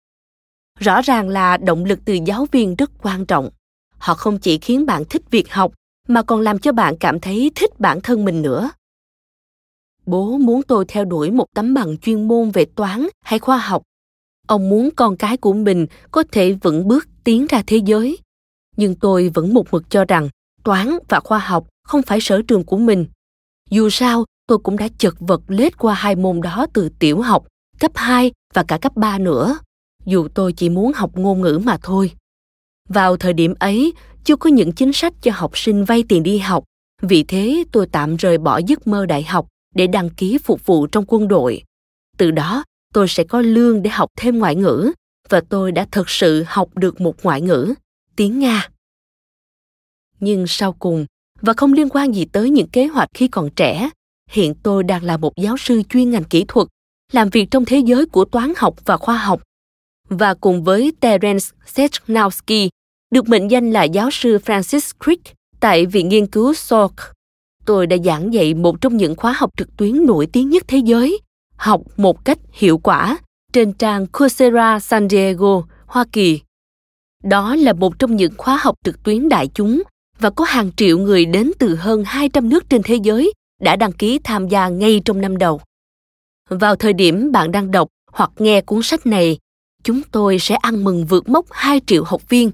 Rõ 0.80 1.02
ràng 1.02 1.30
là 1.30 1.58
động 1.58 1.86
lực 1.86 2.00
từ 2.06 2.18
giáo 2.26 2.48
viên 2.52 2.76
rất 2.76 2.92
quan 3.02 3.26
trọng. 3.26 3.50
Họ 3.98 4.14
không 4.14 4.40
chỉ 4.40 4.58
khiến 4.58 4.86
bạn 4.86 5.04
thích 5.10 5.22
việc 5.32 5.54
học, 5.54 5.74
mà 6.08 6.24
còn 6.24 6.42
làm 6.42 6.60
cho 6.60 6.72
bạn 6.72 6.98
cảm 7.00 7.20
thấy 7.20 7.52
thích 7.56 7.80
bản 7.80 8.02
thân 8.02 8.26
mình 8.26 8.42
nữa. 8.42 8.72
Bố 10.06 10.38
muốn 10.38 10.62
tôi 10.64 10.86
theo 10.88 11.06
đuổi 11.06 11.32
một 11.32 11.46
tấm 11.56 11.74
bằng 11.74 11.98
chuyên 11.98 12.28
môn 12.28 12.52
về 12.52 12.66
toán 12.66 13.08
hay 13.22 13.40
khoa 13.40 13.58
học. 13.58 13.84
Ông 14.48 14.70
muốn 14.70 14.90
con 14.96 15.18
cái 15.18 15.38
của 15.38 15.54
mình 15.54 15.88
có 16.12 16.24
thể 16.32 16.54
vững 16.54 16.88
bước 16.88 17.08
tiến 17.24 17.46
ra 17.50 17.64
thế 17.68 17.78
giới. 17.86 18.18
Nhưng 18.78 18.96
tôi 18.96 19.32
vẫn 19.34 19.54
một 19.54 19.68
mực 19.72 19.90
cho 19.90 20.06
rằng 20.06 20.30
toán 20.64 20.98
và 21.10 21.20
khoa 21.20 21.40
học 21.40 21.68
không 21.84 22.02
phải 22.02 22.22
sở 22.22 22.42
trường 22.48 22.64
của 22.64 22.78
mình 22.78 23.06
dù 23.70 23.90
sao 23.90 24.26
tôi 24.48 24.58
cũng 24.58 24.78
đã 24.78 24.88
chật 24.98 25.14
vật 25.20 25.42
lết 25.48 25.78
qua 25.78 25.94
hai 25.94 26.16
môn 26.16 26.42
đó 26.42 26.66
từ 26.74 26.90
tiểu 27.00 27.22
học 27.22 27.48
cấp 27.80 27.92
2 27.96 28.32
và 28.54 28.64
cả 28.64 28.78
cấp 28.78 28.96
3 28.96 29.18
nữa, 29.18 29.58
dù 30.06 30.28
tôi 30.34 30.54
chỉ 30.54 30.70
muốn 30.70 30.94
học 30.94 31.12
ngôn 31.14 31.42
ngữ 31.42 31.62
mà 31.64 31.78
thôi. 31.82 32.12
Vào 32.90 33.18
thời 33.18 33.34
điểm 33.34 33.54
ấy, 33.60 33.94
chưa 34.24 34.36
có 34.36 34.50
những 34.50 34.72
chính 34.72 34.94
sách 34.94 35.14
cho 35.22 35.32
học 35.36 35.58
sinh 35.58 35.84
vay 35.84 36.04
tiền 36.10 36.24
đi 36.24 36.38
học, 36.38 36.64
vì 37.02 37.24
thế 37.24 37.64
tôi 37.72 37.88
tạm 37.92 38.16
rời 38.16 38.38
bỏ 38.38 38.60
giấc 38.68 38.88
mơ 38.88 39.06
đại 39.06 39.24
học 39.24 39.48
để 39.76 39.88
đăng 39.88 40.10
ký 40.10 40.38
phục 40.38 40.66
vụ 40.66 40.88
trong 40.88 41.06
quân 41.08 41.28
đội. 41.28 41.64
Từ 42.18 42.32
đó, 42.32 42.64
tôi 42.94 43.08
sẽ 43.08 43.24
có 43.24 43.42
lương 43.42 43.82
để 43.82 43.90
học 43.90 44.10
thêm 44.18 44.40
ngoại 44.40 44.56
ngữ 44.56 44.92
và 45.30 45.42
tôi 45.50 45.72
đã 45.72 45.88
thực 45.92 46.10
sự 46.10 46.44
học 46.48 46.70
được 46.76 47.02
một 47.02 47.16
ngoại 47.24 47.42
ngữ, 47.42 47.74
tiếng 48.16 48.40
Nga. 48.40 48.70
Nhưng 50.20 50.48
sau 50.48 50.74
cùng, 50.74 51.06
và 51.44 51.54
không 51.54 51.74
liên 51.74 51.90
quan 51.90 52.16
gì 52.16 52.26
tới 52.26 52.50
những 52.50 52.68
kế 52.68 52.88
hoạch 52.88 53.10
khi 53.14 53.28
còn 53.28 53.50
trẻ, 53.56 53.90
hiện 54.30 54.54
tôi 54.64 54.84
đang 54.84 55.04
là 55.04 55.18
một 55.18 55.34
giáo 55.36 55.58
sư 55.58 55.82
chuyên 55.90 56.12
ngành 56.12 56.24
kỹ 56.24 56.46
thuật, 56.48 56.68
làm 57.12 57.30
việc 57.30 57.52
trong 57.52 57.66
thế 57.66 57.80
giới 57.80 58.06
của 58.06 58.26
toán 58.26 58.54
học 58.58 58.76
và 58.86 58.98
khoa 58.98 59.18
học. 59.18 59.42
Và 60.10 60.34
cùng 60.34 60.64
với 60.64 60.94
Terence 61.00 61.46
Sechnowski, 61.76 62.70
được 63.12 63.30
mệnh 63.30 63.52
danh 63.52 63.72
là 63.72 63.84
giáo 63.84 64.12
sư 64.12 64.38
Francis 64.46 64.92
Crick 65.04 65.36
tại 65.60 65.86
Viện 65.86 66.10
Nghiên 66.10 66.28
cứu 66.28 66.54
Salk, 66.54 66.94
tôi 67.66 67.88
đã 67.88 67.98
giảng 68.06 68.34
dạy 68.34 68.54
một 68.54 68.82
trong 68.82 68.98
những 68.98 69.16
khóa 69.16 69.34
học 69.38 69.50
trực 69.58 69.78
tuyến 69.78 70.06
nổi 70.06 70.28
tiếng 70.34 70.50
nhất 70.50 70.64
thế 70.68 70.78
giới, 70.78 71.20
học 71.56 71.82
một 71.98 72.26
cách 72.26 72.40
hiệu 72.52 72.78
quả 72.78 73.18
trên 73.54 73.74
trang 73.74 74.08
Coursera 74.08 74.80
San 74.80 75.10
Diego, 75.10 75.64
Hoa 75.86 76.06
Kỳ. 76.12 76.40
Đó 77.24 77.56
là 77.56 77.74
một 77.74 78.00
trong 78.00 78.16
những 78.16 78.34
khóa 78.38 78.60
học 78.62 78.76
trực 78.84 79.04
tuyến 79.04 79.30
đại 79.30 79.48
chúng 79.54 79.84
và 80.24 80.30
có 80.30 80.46
hàng 80.46 80.72
triệu 80.78 80.98
người 80.98 81.26
đến 81.26 81.52
từ 81.60 81.76
hơn 81.76 82.04
200 82.06 82.50
nước 82.50 82.70
trên 82.70 82.82
thế 82.84 82.96
giới 82.96 83.34
đã 83.62 83.76
đăng 83.76 83.92
ký 83.92 84.20
tham 84.24 84.48
gia 84.48 84.68
ngay 84.68 85.02
trong 85.06 85.22
năm 85.22 85.38
đầu. 85.38 85.62
Vào 86.50 86.76
thời 86.76 86.94
điểm 86.94 87.32
bạn 87.32 87.52
đang 87.52 87.72
đọc 87.72 87.88
hoặc 88.12 88.32
nghe 88.38 88.62
cuốn 88.62 88.84
sách 88.84 89.06
này, 89.06 89.38
chúng 89.84 90.02
tôi 90.12 90.40
sẽ 90.40 90.56
ăn 90.56 90.84
mừng 90.84 91.06
vượt 91.06 91.30
mốc 91.30 91.46
2 91.52 91.82
triệu 91.88 92.04
học 92.04 92.30
viên. 92.30 92.52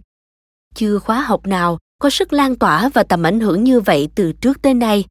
Chưa 0.75 0.99
khóa 0.99 1.21
học 1.21 1.47
nào 1.47 1.77
có 1.99 2.09
sức 2.09 2.33
lan 2.33 2.55
tỏa 2.55 2.89
và 2.93 3.03
tầm 3.03 3.23
ảnh 3.23 3.39
hưởng 3.39 3.63
như 3.63 3.79
vậy 3.79 4.09
từ 4.15 4.31
trước 4.31 4.61
tới 4.61 4.73
nay 4.73 5.03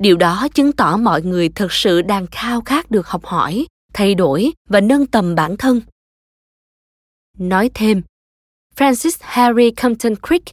điều 0.00 0.16
đó 0.16 0.48
chứng 0.54 0.72
tỏ 0.72 0.96
mọi 0.96 1.22
người 1.22 1.48
thực 1.48 1.72
sự 1.72 2.02
đang 2.02 2.26
khao 2.26 2.60
khát 2.60 2.90
được 2.90 3.06
học 3.06 3.24
hỏi 3.24 3.66
thay 3.92 4.14
đổi 4.14 4.52
và 4.68 4.80
nâng 4.80 5.06
tầm 5.06 5.34
bản 5.34 5.56
thân 5.56 5.80
nói 7.38 7.70
thêm 7.74 8.02
Francis 8.76 9.16
Harry 9.20 9.70
Compton 9.70 10.14
Crick, 10.28 10.50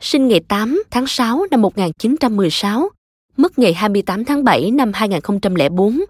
sinh 0.00 0.28
ngày 0.28 0.40
8 0.48 0.82
tháng 0.90 1.06
6 1.06 1.46
năm 1.50 1.62
1916, 1.62 2.88
mất 3.36 3.58
ngày 3.58 3.74
28 3.74 4.24
tháng 4.24 4.44
7 4.44 4.70
năm 4.70 4.92
2004, 4.94 6.00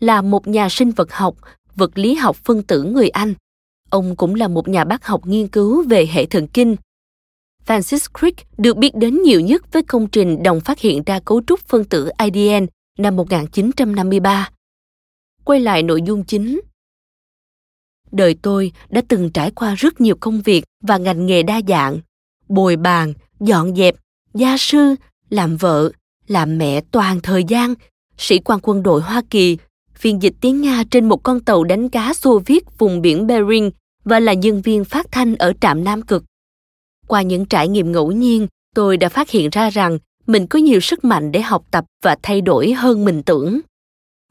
là 0.00 0.22
một 0.22 0.48
nhà 0.48 0.68
sinh 0.68 0.90
vật 0.90 1.12
học, 1.12 1.36
vật 1.74 1.98
lý 1.98 2.14
học 2.14 2.36
phân 2.36 2.62
tử 2.62 2.82
người 2.82 3.08
Anh. 3.08 3.34
Ông 3.90 4.16
cũng 4.16 4.34
là 4.34 4.48
một 4.48 4.68
nhà 4.68 4.84
bác 4.84 5.06
học 5.06 5.26
nghiên 5.26 5.48
cứu 5.48 5.82
về 5.88 6.06
hệ 6.06 6.26
thần 6.26 6.46
kinh. 6.46 6.76
Francis 7.66 8.18
Crick 8.18 8.58
được 8.58 8.76
biết 8.76 8.94
đến 8.94 9.22
nhiều 9.22 9.40
nhất 9.40 9.72
với 9.72 9.82
công 9.82 10.06
trình 10.06 10.42
đồng 10.42 10.60
phát 10.60 10.78
hiện 10.78 11.02
ra 11.06 11.20
cấu 11.20 11.42
trúc 11.46 11.60
phân 11.60 11.84
tử 11.84 12.08
ADN 12.08 12.66
năm 12.98 13.16
1953. 13.16 14.50
Quay 15.44 15.60
lại 15.60 15.82
nội 15.82 16.02
dung 16.02 16.24
chính, 16.24 16.60
đời 18.12 18.36
tôi 18.42 18.72
đã 18.88 19.02
từng 19.08 19.30
trải 19.30 19.50
qua 19.50 19.74
rất 19.74 20.00
nhiều 20.00 20.16
công 20.20 20.40
việc 20.40 20.64
và 20.82 20.96
ngành 20.98 21.26
nghề 21.26 21.42
đa 21.42 21.60
dạng 21.68 21.98
bồi 22.48 22.76
bàn, 22.76 23.12
dọn 23.40 23.76
dẹp, 23.76 23.94
gia 24.34 24.56
sư, 24.58 24.94
làm 25.30 25.56
vợ, 25.56 25.90
làm 26.26 26.58
mẹ 26.58 26.80
toàn 26.90 27.20
thời 27.20 27.44
gian. 27.44 27.74
Sĩ 28.18 28.38
quan 28.38 28.58
quân 28.62 28.82
đội 28.82 29.00
hoa 29.00 29.22
kỳ, 29.30 29.56
phiên 29.94 30.22
dịch 30.22 30.34
tiếng 30.40 30.62
nga 30.62 30.84
trên 30.90 31.08
một 31.08 31.22
con 31.22 31.40
tàu 31.40 31.64
đánh 31.64 31.88
cá 31.88 32.14
xô 32.14 32.42
viết 32.46 32.78
vùng 32.78 33.02
biển 33.02 33.26
bering 33.26 33.70
và 34.04 34.20
là 34.20 34.32
nhân 34.32 34.62
viên 34.62 34.84
phát 34.84 35.06
thanh 35.12 35.36
ở 35.36 35.52
trạm 35.60 35.84
nam 35.84 36.02
cực. 36.02 36.24
Qua 37.06 37.22
những 37.22 37.46
trải 37.46 37.68
nghiệm 37.68 37.92
ngẫu 37.92 38.12
nhiên, 38.12 38.46
tôi 38.74 38.96
đã 38.96 39.08
phát 39.08 39.30
hiện 39.30 39.50
ra 39.50 39.70
rằng 39.70 39.98
mình 40.26 40.46
có 40.46 40.58
nhiều 40.58 40.80
sức 40.80 41.04
mạnh 41.04 41.32
để 41.32 41.40
học 41.40 41.64
tập 41.70 41.84
và 42.02 42.16
thay 42.22 42.40
đổi 42.40 42.72
hơn 42.72 43.04
mình 43.04 43.22
tưởng. 43.22 43.60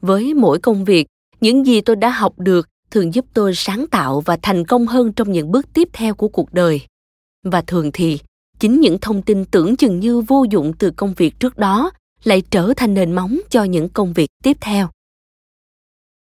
Với 0.02 0.34
mỗi 0.34 0.58
công 0.58 0.84
việc, 0.84 1.06
những 1.40 1.66
gì 1.66 1.80
tôi 1.80 1.96
đã 1.96 2.10
học 2.10 2.38
được 2.38 2.68
thường 2.90 3.14
giúp 3.14 3.24
tôi 3.34 3.54
sáng 3.54 3.86
tạo 3.86 4.20
và 4.20 4.36
thành 4.42 4.66
công 4.66 4.86
hơn 4.86 5.12
trong 5.12 5.32
những 5.32 5.50
bước 5.50 5.66
tiếp 5.72 5.88
theo 5.92 6.14
của 6.14 6.28
cuộc 6.28 6.52
đời 6.52 6.80
và 7.44 7.62
thường 7.62 7.90
thì, 7.92 8.18
chính 8.58 8.80
những 8.80 8.98
thông 8.98 9.22
tin 9.22 9.44
tưởng 9.44 9.76
chừng 9.76 10.00
như 10.00 10.20
vô 10.20 10.44
dụng 10.50 10.72
từ 10.78 10.90
công 10.90 11.14
việc 11.14 11.40
trước 11.40 11.58
đó 11.58 11.90
lại 12.24 12.42
trở 12.50 12.72
thành 12.76 12.94
nền 12.94 13.12
móng 13.12 13.40
cho 13.50 13.64
những 13.64 13.88
công 13.88 14.12
việc 14.12 14.30
tiếp 14.42 14.56
theo. 14.60 14.88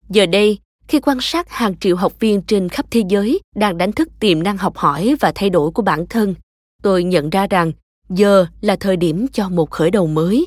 Giờ 0.09 0.26
đây, 0.26 0.59
khi 0.88 1.00
quan 1.00 1.19
sát 1.21 1.50
hàng 1.50 1.76
triệu 1.78 1.97
học 1.97 2.21
viên 2.21 2.42
trên 2.42 2.69
khắp 2.69 2.87
thế 2.90 3.02
giới 3.09 3.40
đang 3.54 3.78
đánh 3.78 3.92
thức 3.92 4.09
tiềm 4.21 4.42
năng 4.42 4.57
học 4.57 4.76
hỏi 4.76 5.14
và 5.21 5.33
thay 5.35 5.50
đổi 5.50 5.71
của 5.71 5.83
bản 5.83 6.07
thân, 6.07 6.35
tôi 6.83 7.04
nhận 7.04 7.31
ra 7.31 7.47
rằng 7.47 7.73
giờ 8.09 8.47
là 8.61 8.76
thời 8.76 8.97
điểm 8.97 9.26
cho 9.33 9.49
một 9.49 9.71
khởi 9.71 9.90
đầu 9.90 10.07
mới. 10.07 10.47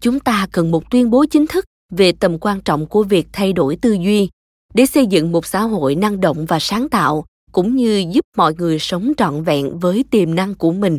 Chúng 0.00 0.20
ta 0.20 0.46
cần 0.52 0.70
một 0.70 0.90
tuyên 0.90 1.10
bố 1.10 1.24
chính 1.30 1.46
thức 1.46 1.64
về 1.92 2.12
tầm 2.12 2.38
quan 2.38 2.60
trọng 2.60 2.86
của 2.86 3.02
việc 3.02 3.26
thay 3.32 3.52
đổi 3.52 3.76
tư 3.76 3.92
duy 3.92 4.28
để 4.74 4.86
xây 4.86 5.06
dựng 5.06 5.32
một 5.32 5.46
xã 5.46 5.60
hội 5.60 5.94
năng 5.94 6.20
động 6.20 6.46
và 6.46 6.58
sáng 6.58 6.88
tạo 6.88 7.24
cũng 7.52 7.76
như 7.76 8.04
giúp 8.10 8.24
mọi 8.36 8.54
người 8.54 8.78
sống 8.78 9.12
trọn 9.16 9.42
vẹn 9.42 9.78
với 9.78 10.04
tiềm 10.10 10.34
năng 10.34 10.54
của 10.54 10.72
mình. 10.72 10.98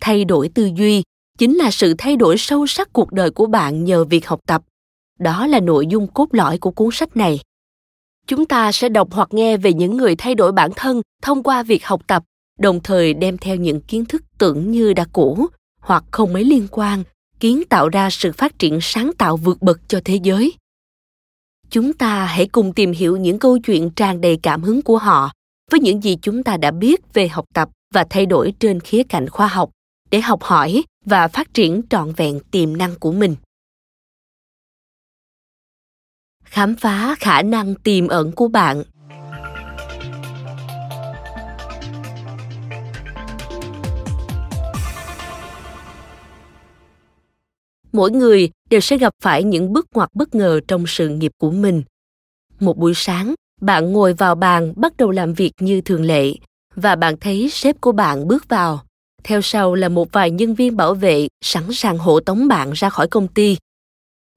Thay 0.00 0.24
đổi 0.24 0.48
tư 0.48 0.70
duy 0.76 1.02
chính 1.38 1.56
là 1.56 1.70
sự 1.70 1.94
thay 1.98 2.16
đổi 2.16 2.38
sâu 2.38 2.66
sắc 2.66 2.92
cuộc 2.92 3.12
đời 3.12 3.30
của 3.30 3.46
bạn 3.46 3.84
nhờ 3.84 4.04
việc 4.04 4.26
học 4.26 4.40
tập. 4.46 4.62
Đó 5.18 5.46
là 5.46 5.60
nội 5.60 5.86
dung 5.86 6.06
cốt 6.06 6.26
lõi 6.32 6.58
của 6.58 6.70
cuốn 6.70 6.88
sách 6.92 7.16
này. 7.16 7.40
Chúng 8.26 8.46
ta 8.46 8.72
sẽ 8.72 8.88
đọc 8.88 9.08
hoặc 9.12 9.28
nghe 9.32 9.56
về 9.56 9.72
những 9.72 9.96
người 9.96 10.16
thay 10.16 10.34
đổi 10.34 10.52
bản 10.52 10.70
thân 10.76 11.02
thông 11.22 11.42
qua 11.42 11.62
việc 11.62 11.86
học 11.86 12.02
tập, 12.06 12.22
đồng 12.58 12.80
thời 12.80 13.14
đem 13.14 13.38
theo 13.38 13.56
những 13.56 13.80
kiến 13.80 14.04
thức 14.04 14.22
tưởng 14.38 14.70
như 14.70 14.92
đã 14.92 15.04
cũ 15.12 15.46
hoặc 15.80 16.04
không 16.10 16.32
mấy 16.32 16.44
liên 16.44 16.68
quan, 16.70 17.02
kiến 17.40 17.62
tạo 17.68 17.88
ra 17.88 18.10
sự 18.10 18.32
phát 18.32 18.58
triển 18.58 18.78
sáng 18.82 19.10
tạo 19.18 19.36
vượt 19.36 19.62
bậc 19.62 19.80
cho 19.88 20.00
thế 20.04 20.18
giới 20.22 20.52
chúng 21.72 21.92
ta 21.92 22.24
hãy 22.24 22.48
cùng 22.52 22.72
tìm 22.72 22.92
hiểu 22.92 23.16
những 23.16 23.38
câu 23.38 23.58
chuyện 23.58 23.90
tràn 23.90 24.20
đầy 24.20 24.38
cảm 24.42 24.62
hứng 24.62 24.82
của 24.82 24.98
họ 24.98 25.32
với 25.70 25.80
những 25.80 26.02
gì 26.02 26.16
chúng 26.22 26.42
ta 26.42 26.56
đã 26.56 26.70
biết 26.70 27.14
về 27.14 27.28
học 27.28 27.44
tập 27.54 27.68
và 27.94 28.04
thay 28.10 28.26
đổi 28.26 28.54
trên 28.58 28.80
khía 28.80 29.02
cạnh 29.02 29.28
khoa 29.28 29.46
học 29.46 29.70
để 30.10 30.20
học 30.20 30.42
hỏi 30.42 30.82
và 31.04 31.28
phát 31.28 31.54
triển 31.54 31.82
trọn 31.90 32.12
vẹn 32.12 32.40
tiềm 32.50 32.76
năng 32.76 32.94
của 33.00 33.12
mình. 33.12 33.36
Khám 36.44 36.76
phá 36.76 37.14
khả 37.18 37.42
năng 37.42 37.74
tiềm 37.74 38.08
ẩn 38.08 38.32
của 38.32 38.48
bạn. 38.48 38.82
Mỗi 47.92 48.10
người 48.10 48.50
đều 48.70 48.80
sẽ 48.80 48.98
gặp 48.98 49.12
phải 49.22 49.44
những 49.44 49.72
bước 49.72 49.86
ngoặt 49.94 50.10
bất 50.14 50.34
ngờ 50.34 50.60
trong 50.68 50.84
sự 50.86 51.08
nghiệp 51.08 51.32
của 51.38 51.50
mình. 51.50 51.82
Một 52.60 52.78
buổi 52.78 52.92
sáng, 52.94 53.34
bạn 53.60 53.92
ngồi 53.92 54.12
vào 54.12 54.34
bàn 54.34 54.72
bắt 54.76 54.96
đầu 54.96 55.10
làm 55.10 55.34
việc 55.34 55.52
như 55.60 55.80
thường 55.80 56.04
lệ, 56.04 56.34
và 56.74 56.96
bạn 56.96 57.16
thấy 57.20 57.50
sếp 57.50 57.80
của 57.80 57.92
bạn 57.92 58.28
bước 58.28 58.48
vào. 58.48 58.80
Theo 59.24 59.42
sau 59.42 59.74
là 59.74 59.88
một 59.88 60.12
vài 60.12 60.30
nhân 60.30 60.54
viên 60.54 60.76
bảo 60.76 60.94
vệ 60.94 61.28
sẵn 61.44 61.62
sàng 61.72 61.98
hộ 61.98 62.20
tống 62.20 62.48
bạn 62.48 62.72
ra 62.72 62.88
khỏi 62.88 63.08
công 63.08 63.28
ty. 63.28 63.56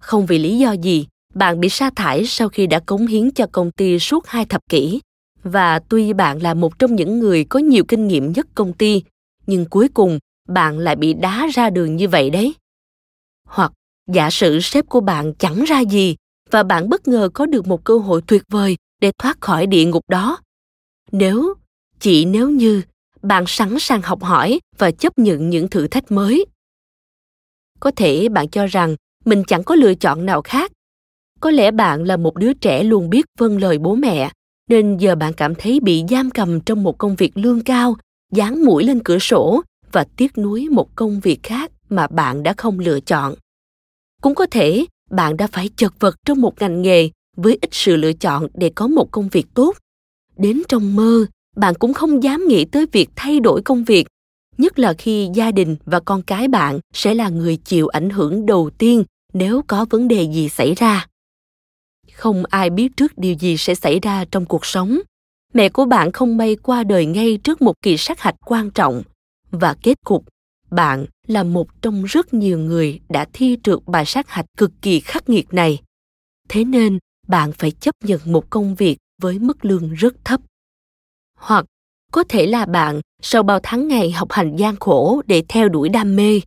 Không 0.01 0.25
vì 0.25 0.37
lý 0.37 0.57
do 0.57 0.71
gì, 0.71 1.07
bạn 1.33 1.59
bị 1.59 1.69
sa 1.69 1.89
thải 1.95 2.25
sau 2.25 2.49
khi 2.49 2.67
đã 2.67 2.79
cống 2.79 3.07
hiến 3.07 3.31
cho 3.31 3.47
công 3.51 3.71
ty 3.71 3.99
suốt 3.99 4.27
hai 4.27 4.45
thập 4.45 4.61
kỷ. 4.69 5.01
Và 5.43 5.79
tuy 5.79 6.13
bạn 6.13 6.41
là 6.41 6.53
một 6.53 6.79
trong 6.79 6.95
những 6.95 7.19
người 7.19 7.43
có 7.43 7.59
nhiều 7.59 7.83
kinh 7.87 8.07
nghiệm 8.07 8.31
nhất 8.31 8.47
công 8.55 8.73
ty, 8.73 9.03
nhưng 9.47 9.65
cuối 9.65 9.87
cùng 9.87 10.19
bạn 10.49 10.79
lại 10.79 10.95
bị 10.95 11.13
đá 11.13 11.47
ra 11.53 11.69
đường 11.69 11.95
như 11.95 12.07
vậy 12.07 12.29
đấy 12.29 12.53
hoặc, 13.55 13.71
giả 14.11 14.29
sử 14.29 14.59
sếp 14.59 14.89
của 14.89 15.01
bạn 15.01 15.33
chẳng 15.33 15.63
ra 15.63 15.79
gì 15.79 16.15
và 16.51 16.63
bạn 16.63 16.89
bất 16.89 17.07
ngờ 17.07 17.29
có 17.33 17.45
được 17.45 17.67
một 17.67 17.83
cơ 17.83 17.97
hội 17.97 18.21
tuyệt 18.27 18.43
vời 18.49 18.77
để 19.01 19.11
thoát 19.17 19.41
khỏi 19.41 19.67
địa 19.67 19.85
ngục 19.85 20.03
đó. 20.09 20.37
Nếu, 21.11 21.53
chỉ 21.99 22.25
nếu 22.25 22.49
như 22.49 22.81
bạn 23.21 23.43
sẵn 23.47 23.79
sàng 23.79 24.01
học 24.01 24.23
hỏi 24.23 24.59
và 24.77 24.91
chấp 24.91 25.19
nhận 25.19 25.49
những 25.49 25.67
thử 25.67 25.87
thách 25.87 26.11
mới. 26.11 26.45
Có 27.79 27.91
thể 27.91 28.29
bạn 28.29 28.49
cho 28.49 28.65
rằng 28.65 28.95
mình 29.25 29.43
chẳng 29.47 29.63
có 29.63 29.75
lựa 29.75 29.95
chọn 29.95 30.25
nào 30.25 30.41
khác. 30.41 30.71
Có 31.39 31.51
lẽ 31.51 31.71
bạn 31.71 32.03
là 32.03 32.17
một 32.17 32.35
đứa 32.35 32.53
trẻ 32.53 32.83
luôn 32.83 33.09
biết 33.09 33.25
vâng 33.39 33.57
lời 33.57 33.77
bố 33.77 33.95
mẹ, 33.95 34.31
nên 34.69 34.97
giờ 34.97 35.15
bạn 35.15 35.33
cảm 35.33 35.55
thấy 35.55 35.79
bị 35.79 36.03
giam 36.09 36.31
cầm 36.31 36.59
trong 36.61 36.83
một 36.83 36.97
công 36.97 37.15
việc 37.15 37.37
lương 37.37 37.63
cao, 37.63 37.95
dán 38.31 38.65
mũi 38.65 38.83
lên 38.83 39.01
cửa 39.03 39.19
sổ 39.19 39.61
và 39.91 40.05
tiếc 40.17 40.37
nuối 40.37 40.67
một 40.69 40.95
công 40.95 41.19
việc 41.19 41.39
khác 41.43 41.71
mà 41.89 42.07
bạn 42.07 42.43
đã 42.43 42.53
không 42.57 42.79
lựa 42.79 42.99
chọn 42.99 43.35
cũng 44.21 44.35
có 44.35 44.45
thể 44.45 44.85
bạn 45.09 45.37
đã 45.37 45.47
phải 45.47 45.69
chật 45.75 45.93
vật 45.99 46.15
trong 46.25 46.41
một 46.41 46.61
ngành 46.61 46.81
nghề 46.81 47.09
với 47.37 47.57
ít 47.61 47.69
sự 47.71 47.95
lựa 47.95 48.13
chọn 48.13 48.47
để 48.53 48.71
có 48.75 48.87
một 48.87 49.11
công 49.11 49.29
việc 49.29 49.45
tốt. 49.53 49.77
Đến 50.37 50.61
trong 50.67 50.95
mơ, 50.95 51.25
bạn 51.55 51.73
cũng 51.75 51.93
không 51.93 52.23
dám 52.23 52.47
nghĩ 52.47 52.65
tới 52.65 52.85
việc 52.91 53.09
thay 53.15 53.39
đổi 53.39 53.61
công 53.61 53.83
việc, 53.83 54.07
nhất 54.57 54.79
là 54.79 54.93
khi 54.93 55.29
gia 55.33 55.51
đình 55.51 55.75
và 55.85 55.99
con 55.99 56.21
cái 56.21 56.47
bạn 56.47 56.79
sẽ 56.93 57.13
là 57.13 57.29
người 57.29 57.57
chịu 57.57 57.87
ảnh 57.87 58.09
hưởng 58.09 58.45
đầu 58.45 58.69
tiên 58.69 59.03
nếu 59.33 59.61
có 59.67 59.85
vấn 59.89 60.07
đề 60.07 60.23
gì 60.23 60.49
xảy 60.49 60.73
ra. 60.73 61.07
Không 62.13 62.43
ai 62.49 62.69
biết 62.69 62.97
trước 62.97 63.17
điều 63.17 63.33
gì 63.33 63.57
sẽ 63.57 63.75
xảy 63.75 63.99
ra 63.99 64.25
trong 64.31 64.45
cuộc 64.45 64.65
sống. 64.65 64.99
Mẹ 65.53 65.69
của 65.69 65.85
bạn 65.85 66.11
không 66.11 66.37
may 66.37 66.55
qua 66.55 66.83
đời 66.83 67.05
ngay 67.05 67.37
trước 67.43 67.61
một 67.61 67.73
kỳ 67.81 67.97
sát 67.97 68.19
hạch 68.19 68.35
quan 68.45 68.71
trọng. 68.71 69.03
Và 69.51 69.75
kết 69.83 69.97
cục, 70.05 70.25
bạn 70.71 71.05
là 71.27 71.43
một 71.43 71.81
trong 71.81 72.03
rất 72.03 72.33
nhiều 72.33 72.59
người 72.59 72.99
đã 73.09 73.25
thi 73.33 73.57
trượt 73.63 73.79
bài 73.85 74.05
sát 74.05 74.29
hạch 74.29 74.45
cực 74.57 74.71
kỳ 74.81 74.99
khắc 74.99 75.29
nghiệt 75.29 75.53
này. 75.53 75.81
Thế 76.49 76.63
nên, 76.63 76.99
bạn 77.27 77.51
phải 77.51 77.71
chấp 77.71 77.95
nhận 78.03 78.21
một 78.25 78.49
công 78.49 78.75
việc 78.75 78.97
với 79.21 79.39
mức 79.39 79.65
lương 79.65 79.93
rất 79.93 80.25
thấp. 80.25 80.41
Hoặc, 81.37 81.65
có 82.11 82.23
thể 82.29 82.47
là 82.47 82.65
bạn 82.65 83.01
sau 83.21 83.43
bao 83.43 83.59
tháng 83.63 83.87
ngày 83.87 84.11
học 84.11 84.31
hành 84.31 84.55
gian 84.55 84.75
khổ 84.79 85.21
để 85.25 85.43
theo 85.47 85.69
đuổi 85.69 85.89
đam 85.89 86.15
mê. 86.15 86.41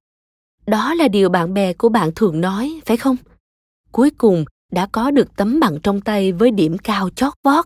Đó 0.66 0.94
là 0.94 1.08
điều 1.08 1.28
bạn 1.28 1.54
bè 1.54 1.72
của 1.72 1.88
bạn 1.88 2.10
thường 2.16 2.40
nói, 2.40 2.80
phải 2.86 2.96
không? 2.96 3.16
Cuối 3.92 4.10
cùng, 4.10 4.44
đã 4.72 4.86
có 4.92 5.10
được 5.10 5.36
tấm 5.36 5.60
bằng 5.60 5.78
trong 5.82 6.00
tay 6.00 6.32
với 6.32 6.50
điểm 6.50 6.78
cao 6.78 7.10
chót 7.10 7.32
vót. 7.44 7.64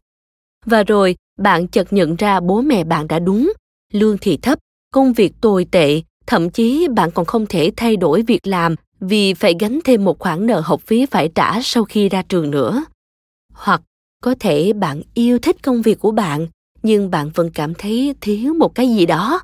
Và 0.66 0.83
rồi, 0.83 1.16
bạn 1.38 1.69
chợt 1.69 1.92
nhận 1.92 2.16
ra 2.16 2.40
bố 2.40 2.61
mẹ 2.61 2.85
bạn 2.85 3.09
đã 3.09 3.19
đúng, 3.19 3.52
lương 3.92 4.19
thì 4.21 4.37
thấp, 4.37 4.59
công 4.92 5.12
việc 5.12 5.33
tồi 5.40 5.66
tệ 5.71 6.02
thậm 6.26 6.50
chí 6.50 6.88
bạn 6.88 7.11
còn 7.11 7.26
không 7.26 7.47
thể 7.47 7.73
thay 7.76 7.97
đổi 7.97 8.23
việc 8.23 8.47
làm 8.47 8.75
vì 9.00 9.35
phải 9.35 9.55
gánh 9.61 9.81
thêm 9.85 10.05
một 10.05 10.19
khoản 10.19 10.47
nợ 10.47 10.61
học 10.61 10.81
phí 10.87 11.07
phải 11.07 11.29
trả 11.35 11.62
sau 11.62 11.85
khi 11.85 12.09
ra 12.09 12.23
trường 12.23 12.50
nữa. 12.50 12.85
Hoặc 13.52 13.83
có 14.23 14.35
thể 14.41 14.73
bạn 14.73 15.02
yêu 15.14 15.38
thích 15.38 15.57
công 15.62 15.83
việc 15.83 16.00
của 16.00 16.11
bạn, 16.11 16.47
nhưng 16.83 17.11
bạn 17.11 17.31
vẫn 17.35 17.50
cảm 17.55 17.75
thấy 17.75 18.14
thiếu 18.21 18.55
một 18.55 18.75
cái 18.75 18.88
gì 18.88 19.07
đó. 19.07 19.41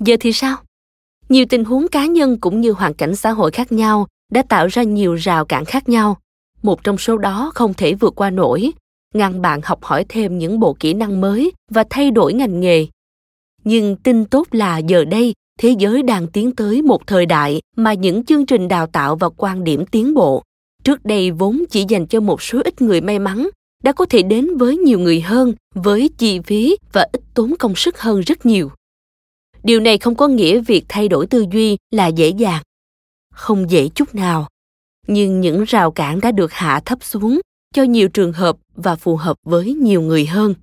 Giờ 0.00 0.16
thì 0.20 0.32
sao? 0.32 0.56
Nhiều 1.28 1.44
tình 1.48 1.64
huống 1.64 1.88
cá 1.88 2.06
nhân 2.06 2.38
cũng 2.40 2.60
như 2.60 2.72
hoàn 2.72 2.94
cảnh 2.94 3.16
xã 3.16 3.30
hội 3.30 3.50
khác 3.50 3.72
nhau 3.72 4.06
đã 4.32 4.42
tạo 4.42 4.66
ra 4.66 4.82
nhiều 4.82 5.14
rào 5.14 5.44
cản 5.44 5.64
khác 5.64 5.88
nhau. 5.88 6.16
Một 6.62 6.84
trong 6.84 6.98
số 6.98 7.18
đó 7.18 7.52
không 7.54 7.74
thể 7.74 7.94
vượt 7.94 8.14
qua 8.16 8.30
nổi. 8.30 8.72
Ngăn 9.14 9.42
bạn 9.42 9.60
học 9.64 9.84
hỏi 9.84 10.04
thêm 10.08 10.38
những 10.38 10.60
bộ 10.60 10.76
kỹ 10.80 10.94
năng 10.94 11.20
mới 11.20 11.52
và 11.70 11.84
thay 11.90 12.10
đổi 12.10 12.32
ngành 12.32 12.60
nghề 12.60 12.86
nhưng 13.64 13.96
tin 13.96 14.24
tốt 14.24 14.46
là 14.50 14.78
giờ 14.78 15.04
đây, 15.04 15.34
thế 15.58 15.74
giới 15.78 16.02
đang 16.02 16.26
tiến 16.26 16.52
tới 16.52 16.82
một 16.82 17.06
thời 17.06 17.26
đại 17.26 17.60
mà 17.76 17.94
những 17.94 18.24
chương 18.24 18.46
trình 18.46 18.68
đào 18.68 18.86
tạo 18.86 19.16
và 19.16 19.28
quan 19.36 19.64
điểm 19.64 19.86
tiến 19.86 20.14
bộ. 20.14 20.42
Trước 20.84 21.04
đây 21.04 21.30
vốn 21.30 21.64
chỉ 21.70 21.84
dành 21.88 22.06
cho 22.06 22.20
một 22.20 22.42
số 22.42 22.60
ít 22.64 22.82
người 22.82 23.00
may 23.00 23.18
mắn, 23.18 23.48
đã 23.84 23.92
có 23.92 24.06
thể 24.06 24.22
đến 24.22 24.56
với 24.56 24.76
nhiều 24.76 24.98
người 24.98 25.20
hơn, 25.20 25.54
với 25.74 26.10
chi 26.18 26.40
phí 26.40 26.76
và 26.92 27.06
ít 27.12 27.22
tốn 27.34 27.54
công 27.58 27.74
sức 27.76 28.00
hơn 28.00 28.20
rất 28.20 28.46
nhiều. 28.46 28.70
Điều 29.62 29.80
này 29.80 29.98
không 29.98 30.14
có 30.14 30.28
nghĩa 30.28 30.60
việc 30.60 30.84
thay 30.88 31.08
đổi 31.08 31.26
tư 31.26 31.44
duy 31.52 31.76
là 31.90 32.06
dễ 32.06 32.28
dàng, 32.28 32.62
không 33.34 33.70
dễ 33.70 33.88
chút 33.88 34.14
nào. 34.14 34.48
Nhưng 35.06 35.40
những 35.40 35.64
rào 35.64 35.90
cản 35.90 36.20
đã 36.20 36.32
được 36.32 36.52
hạ 36.52 36.80
thấp 36.84 36.98
xuống 37.02 37.40
cho 37.74 37.82
nhiều 37.82 38.08
trường 38.08 38.32
hợp 38.32 38.56
và 38.74 38.96
phù 38.96 39.16
hợp 39.16 39.36
với 39.44 39.74
nhiều 39.74 40.02
người 40.02 40.26
hơn 40.26 40.54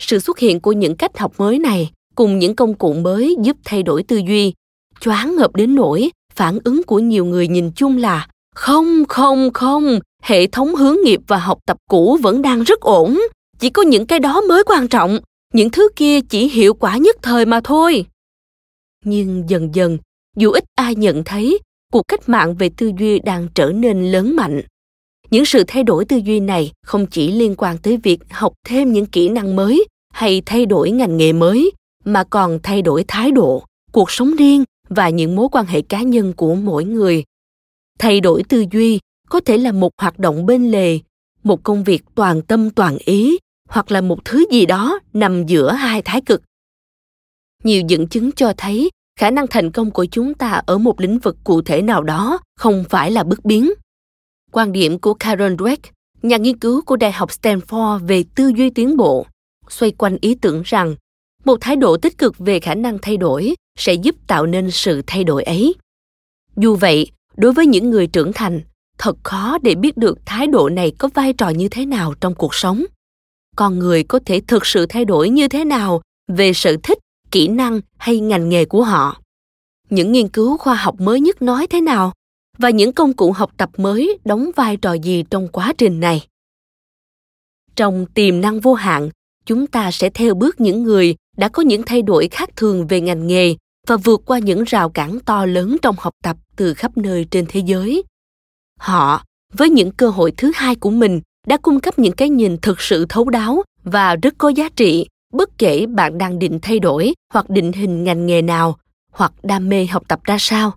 sự 0.00 0.18
xuất 0.18 0.38
hiện 0.38 0.60
của 0.60 0.72
những 0.72 0.96
cách 0.96 1.18
học 1.18 1.32
mới 1.38 1.58
này 1.58 1.90
cùng 2.14 2.38
những 2.38 2.56
công 2.56 2.74
cụ 2.74 2.92
mới 2.92 3.36
giúp 3.42 3.56
thay 3.64 3.82
đổi 3.82 4.02
tư 4.02 4.16
duy. 4.28 4.52
Choáng 5.00 5.36
ngợp 5.36 5.56
đến 5.56 5.74
nỗi 5.74 6.10
phản 6.34 6.58
ứng 6.64 6.82
của 6.82 6.98
nhiều 6.98 7.24
người 7.24 7.48
nhìn 7.48 7.70
chung 7.72 7.96
là, 7.96 8.28
không 8.54 9.04
không 9.08 9.50
không, 9.54 9.98
hệ 10.22 10.46
thống 10.46 10.74
hướng 10.74 10.96
nghiệp 11.04 11.20
và 11.26 11.38
học 11.38 11.58
tập 11.66 11.76
cũ 11.88 12.18
vẫn 12.22 12.42
đang 12.42 12.62
rất 12.62 12.80
ổn, 12.80 13.20
chỉ 13.58 13.70
có 13.70 13.82
những 13.82 14.06
cái 14.06 14.18
đó 14.18 14.40
mới 14.40 14.64
quan 14.64 14.88
trọng, 14.88 15.18
những 15.54 15.70
thứ 15.70 15.88
kia 15.96 16.20
chỉ 16.20 16.48
hiệu 16.48 16.74
quả 16.74 16.96
nhất 16.96 17.16
thời 17.22 17.46
mà 17.46 17.60
thôi. 17.64 18.04
Nhưng 19.04 19.44
dần 19.48 19.74
dần, 19.74 19.98
dù 20.36 20.50
ít 20.50 20.64
ai 20.74 20.94
nhận 20.94 21.24
thấy, 21.24 21.58
cuộc 21.92 22.02
cách 22.08 22.28
mạng 22.28 22.54
về 22.54 22.70
tư 22.76 22.92
duy 22.98 23.18
đang 23.18 23.48
trở 23.54 23.72
nên 23.72 24.12
lớn 24.12 24.36
mạnh 24.36 24.62
những 25.30 25.44
sự 25.44 25.64
thay 25.66 25.82
đổi 25.82 26.04
tư 26.04 26.16
duy 26.16 26.40
này 26.40 26.72
không 26.82 27.06
chỉ 27.06 27.32
liên 27.32 27.54
quan 27.56 27.78
tới 27.78 27.96
việc 27.96 28.20
học 28.30 28.52
thêm 28.66 28.92
những 28.92 29.06
kỹ 29.06 29.28
năng 29.28 29.56
mới 29.56 29.86
hay 30.12 30.42
thay 30.46 30.66
đổi 30.66 30.90
ngành 30.90 31.16
nghề 31.16 31.32
mới, 31.32 31.72
mà 32.04 32.24
còn 32.24 32.58
thay 32.62 32.82
đổi 32.82 33.04
thái 33.08 33.30
độ, 33.30 33.64
cuộc 33.92 34.10
sống 34.10 34.36
riêng 34.36 34.64
và 34.88 35.08
những 35.08 35.36
mối 35.36 35.48
quan 35.52 35.66
hệ 35.66 35.82
cá 35.82 36.02
nhân 36.02 36.32
của 36.32 36.54
mỗi 36.54 36.84
người. 36.84 37.24
Thay 37.98 38.20
đổi 38.20 38.42
tư 38.48 38.64
duy 38.72 39.00
có 39.28 39.40
thể 39.40 39.58
là 39.58 39.72
một 39.72 39.90
hoạt 39.98 40.18
động 40.18 40.46
bên 40.46 40.70
lề, 40.70 40.98
một 41.42 41.62
công 41.62 41.84
việc 41.84 42.02
toàn 42.14 42.42
tâm 42.42 42.70
toàn 42.70 42.98
ý, 42.98 43.38
hoặc 43.68 43.90
là 43.90 44.00
một 44.00 44.24
thứ 44.24 44.44
gì 44.50 44.66
đó 44.66 44.98
nằm 45.12 45.46
giữa 45.46 45.72
hai 45.72 46.02
thái 46.02 46.20
cực. 46.20 46.42
Nhiều 47.64 47.82
dẫn 47.88 48.06
chứng 48.06 48.32
cho 48.32 48.52
thấy 48.56 48.90
khả 49.18 49.30
năng 49.30 49.46
thành 49.46 49.70
công 49.70 49.90
của 49.90 50.06
chúng 50.10 50.34
ta 50.34 50.62
ở 50.66 50.78
một 50.78 51.00
lĩnh 51.00 51.18
vực 51.18 51.36
cụ 51.44 51.62
thể 51.62 51.82
nào 51.82 52.02
đó 52.02 52.38
không 52.56 52.84
phải 52.90 53.10
là 53.10 53.22
bất 53.22 53.44
biến 53.44 53.70
quan 54.52 54.72
điểm 54.72 54.98
của 54.98 55.14
karen 55.14 55.56
dweck, 55.56 55.76
nhà 56.22 56.36
nghiên 56.36 56.58
cứu 56.58 56.82
của 56.82 56.96
đại 56.96 57.12
học 57.12 57.30
stanford 57.30 57.98
về 58.06 58.24
tư 58.34 58.52
duy 58.56 58.70
tiến 58.70 58.96
bộ, 58.96 59.26
xoay 59.68 59.90
quanh 59.90 60.18
ý 60.20 60.34
tưởng 60.34 60.62
rằng 60.64 60.94
một 61.44 61.58
thái 61.60 61.76
độ 61.76 61.96
tích 61.96 62.18
cực 62.18 62.38
về 62.38 62.60
khả 62.60 62.74
năng 62.74 62.98
thay 63.02 63.16
đổi 63.16 63.54
sẽ 63.78 63.94
giúp 63.94 64.14
tạo 64.26 64.46
nên 64.46 64.70
sự 64.70 65.02
thay 65.06 65.24
đổi 65.24 65.42
ấy. 65.42 65.74
Dù 66.56 66.76
vậy, 66.76 67.10
đối 67.36 67.52
với 67.52 67.66
những 67.66 67.90
người 67.90 68.06
trưởng 68.06 68.32
thành, 68.32 68.60
thật 68.98 69.16
khó 69.22 69.58
để 69.62 69.74
biết 69.74 69.96
được 69.96 70.18
thái 70.26 70.46
độ 70.46 70.68
này 70.68 70.92
có 70.98 71.08
vai 71.14 71.32
trò 71.32 71.48
như 71.48 71.68
thế 71.68 71.86
nào 71.86 72.14
trong 72.20 72.34
cuộc 72.34 72.54
sống. 72.54 72.84
Con 73.56 73.78
người 73.78 74.02
có 74.02 74.20
thể 74.26 74.40
thực 74.46 74.66
sự 74.66 74.86
thay 74.86 75.04
đổi 75.04 75.30
như 75.30 75.48
thế 75.48 75.64
nào 75.64 76.00
về 76.28 76.52
sở 76.52 76.76
thích, 76.82 76.98
kỹ 77.30 77.48
năng 77.48 77.80
hay 77.96 78.20
ngành 78.20 78.48
nghề 78.48 78.64
của 78.64 78.84
họ? 78.84 79.20
Những 79.90 80.12
nghiên 80.12 80.28
cứu 80.28 80.56
khoa 80.56 80.74
học 80.74 80.94
mới 81.00 81.20
nhất 81.20 81.42
nói 81.42 81.66
thế 81.66 81.80
nào? 81.80 82.12
Và 82.60 82.70
những 82.70 82.92
công 82.92 83.12
cụ 83.12 83.32
học 83.32 83.50
tập 83.56 83.70
mới 83.76 84.18
đóng 84.24 84.50
vai 84.56 84.76
trò 84.76 84.92
gì 84.92 85.24
trong 85.30 85.48
quá 85.48 85.72
trình 85.78 86.00
này? 86.00 86.26
Trong 87.76 88.06
tiềm 88.06 88.40
năng 88.40 88.60
vô 88.60 88.74
hạn, 88.74 89.10
chúng 89.46 89.66
ta 89.66 89.90
sẽ 89.90 90.10
theo 90.10 90.34
bước 90.34 90.60
những 90.60 90.82
người 90.82 91.14
đã 91.36 91.48
có 91.48 91.62
những 91.62 91.82
thay 91.82 92.02
đổi 92.02 92.28
khác 92.28 92.50
thường 92.56 92.86
về 92.86 93.00
ngành 93.00 93.26
nghề 93.26 93.54
và 93.86 93.96
vượt 93.96 94.22
qua 94.26 94.38
những 94.38 94.64
rào 94.64 94.90
cản 94.90 95.20
to 95.20 95.46
lớn 95.46 95.76
trong 95.82 95.96
học 95.98 96.12
tập 96.22 96.36
từ 96.56 96.74
khắp 96.74 96.96
nơi 96.96 97.26
trên 97.30 97.46
thế 97.48 97.60
giới. 97.60 98.02
Họ, 98.78 99.24
với 99.52 99.70
những 99.70 99.92
cơ 99.92 100.08
hội 100.08 100.32
thứ 100.36 100.52
hai 100.54 100.74
của 100.74 100.90
mình, 100.90 101.20
đã 101.46 101.56
cung 101.56 101.80
cấp 101.80 101.98
những 101.98 102.12
cái 102.12 102.28
nhìn 102.28 102.56
thực 102.58 102.80
sự 102.80 103.06
thấu 103.08 103.30
đáo 103.30 103.62
và 103.84 104.16
rất 104.16 104.34
có 104.38 104.48
giá 104.48 104.68
trị, 104.76 105.06
bất 105.32 105.58
kể 105.58 105.86
bạn 105.86 106.18
đang 106.18 106.38
định 106.38 106.58
thay 106.62 106.78
đổi 106.78 107.14
hoặc 107.32 107.50
định 107.50 107.72
hình 107.72 108.04
ngành 108.04 108.26
nghề 108.26 108.42
nào, 108.42 108.78
hoặc 109.12 109.32
đam 109.42 109.68
mê 109.68 109.86
học 109.86 110.02
tập 110.08 110.20
ra 110.24 110.36
sao 110.40 110.72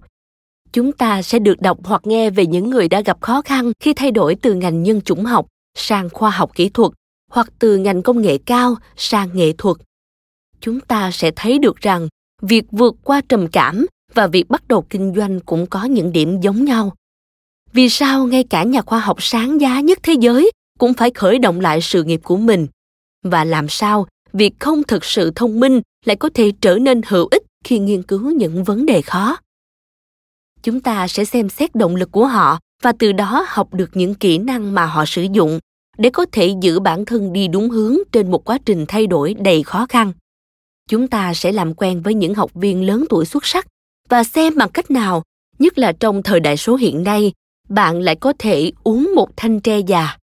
chúng 0.73 0.91
ta 0.91 1.21
sẽ 1.21 1.39
được 1.39 1.61
đọc 1.61 1.77
hoặc 1.83 2.01
nghe 2.07 2.29
về 2.29 2.45
những 2.45 2.69
người 2.69 2.87
đã 2.87 3.01
gặp 3.01 3.21
khó 3.21 3.41
khăn 3.41 3.71
khi 3.79 3.93
thay 3.93 4.11
đổi 4.11 4.35
từ 4.35 4.53
ngành 4.53 4.83
nhân 4.83 5.01
chủng 5.01 5.25
học 5.25 5.47
sang 5.77 6.09
khoa 6.09 6.29
học 6.29 6.51
kỹ 6.55 6.69
thuật 6.69 6.91
hoặc 7.31 7.53
từ 7.59 7.77
ngành 7.77 8.01
công 8.01 8.21
nghệ 8.21 8.37
cao 8.45 8.75
sang 8.95 9.29
nghệ 9.33 9.53
thuật. 9.57 9.77
Chúng 10.61 10.79
ta 10.79 11.11
sẽ 11.11 11.31
thấy 11.35 11.59
được 11.59 11.77
rằng 11.77 12.07
việc 12.41 12.65
vượt 12.71 12.95
qua 13.03 13.21
trầm 13.29 13.47
cảm 13.47 13.85
và 14.13 14.27
việc 14.27 14.49
bắt 14.49 14.67
đầu 14.67 14.81
kinh 14.89 15.13
doanh 15.15 15.39
cũng 15.39 15.65
có 15.65 15.83
những 15.83 16.11
điểm 16.11 16.41
giống 16.41 16.65
nhau. 16.65 16.93
Vì 17.73 17.89
sao 17.89 18.27
ngay 18.27 18.43
cả 18.43 18.63
nhà 18.63 18.81
khoa 18.81 18.99
học 18.99 19.17
sáng 19.23 19.61
giá 19.61 19.79
nhất 19.79 19.99
thế 20.03 20.13
giới 20.13 20.51
cũng 20.79 20.93
phải 20.93 21.11
khởi 21.11 21.39
động 21.39 21.59
lại 21.59 21.81
sự 21.81 22.03
nghiệp 22.03 22.19
của 22.23 22.37
mình? 22.37 22.67
Và 23.23 23.43
làm 23.43 23.69
sao 23.69 24.07
việc 24.33 24.53
không 24.59 24.83
thực 24.83 25.05
sự 25.05 25.31
thông 25.35 25.59
minh 25.59 25.81
lại 26.05 26.15
có 26.15 26.29
thể 26.33 26.51
trở 26.61 26.77
nên 26.77 27.01
hữu 27.07 27.27
ích 27.31 27.43
khi 27.63 27.79
nghiên 27.79 28.03
cứu 28.03 28.31
những 28.31 28.63
vấn 28.63 28.85
đề 28.85 29.01
khó? 29.01 29.37
Chúng 30.63 30.81
ta 30.81 31.07
sẽ 31.07 31.25
xem 31.25 31.49
xét 31.49 31.75
động 31.75 31.95
lực 31.95 32.11
của 32.11 32.27
họ 32.27 32.59
và 32.83 32.91
từ 32.99 33.11
đó 33.11 33.45
học 33.47 33.73
được 33.73 33.89
những 33.93 34.15
kỹ 34.15 34.37
năng 34.37 34.73
mà 34.73 34.85
họ 34.85 35.05
sử 35.05 35.27
dụng 35.31 35.59
để 35.97 36.09
có 36.09 36.25
thể 36.31 36.55
giữ 36.61 36.79
bản 36.79 37.05
thân 37.05 37.33
đi 37.33 37.47
đúng 37.47 37.69
hướng 37.69 37.97
trên 38.11 38.31
một 38.31 38.45
quá 38.45 38.57
trình 38.65 38.85
thay 38.87 39.07
đổi 39.07 39.33
đầy 39.33 39.63
khó 39.63 39.85
khăn. 39.89 40.13
Chúng 40.89 41.07
ta 41.07 41.33
sẽ 41.33 41.51
làm 41.51 41.73
quen 41.73 42.01
với 42.01 42.13
những 42.13 42.35
học 42.35 42.51
viên 42.53 42.85
lớn 42.85 43.05
tuổi 43.09 43.25
xuất 43.25 43.45
sắc 43.45 43.67
và 44.09 44.23
xem 44.23 44.55
bằng 44.57 44.69
cách 44.69 44.91
nào, 44.91 45.23
nhất 45.59 45.77
là 45.77 45.91
trong 45.91 46.23
thời 46.23 46.39
đại 46.39 46.57
số 46.57 46.75
hiện 46.75 47.03
nay, 47.03 47.31
bạn 47.69 48.01
lại 48.01 48.15
có 48.15 48.33
thể 48.39 48.71
uống 48.83 49.11
một 49.15 49.29
thanh 49.37 49.59
tre 49.59 49.79
già. 49.79 50.17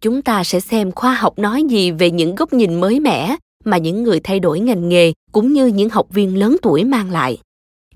Chúng 0.00 0.22
ta 0.22 0.44
sẽ 0.44 0.60
xem 0.60 0.92
khoa 0.92 1.14
học 1.14 1.38
nói 1.38 1.62
gì 1.62 1.90
về 1.90 2.10
những 2.10 2.34
góc 2.34 2.52
nhìn 2.52 2.80
mới 2.80 3.00
mẻ 3.00 3.36
mà 3.64 3.76
những 3.76 4.02
người 4.02 4.20
thay 4.24 4.40
đổi 4.40 4.60
ngành 4.60 4.88
nghề 4.88 5.12
cũng 5.32 5.52
như 5.52 5.66
những 5.66 5.88
học 5.90 6.06
viên 6.10 6.38
lớn 6.38 6.56
tuổi 6.62 6.84
mang 6.84 7.10
lại. 7.10 7.38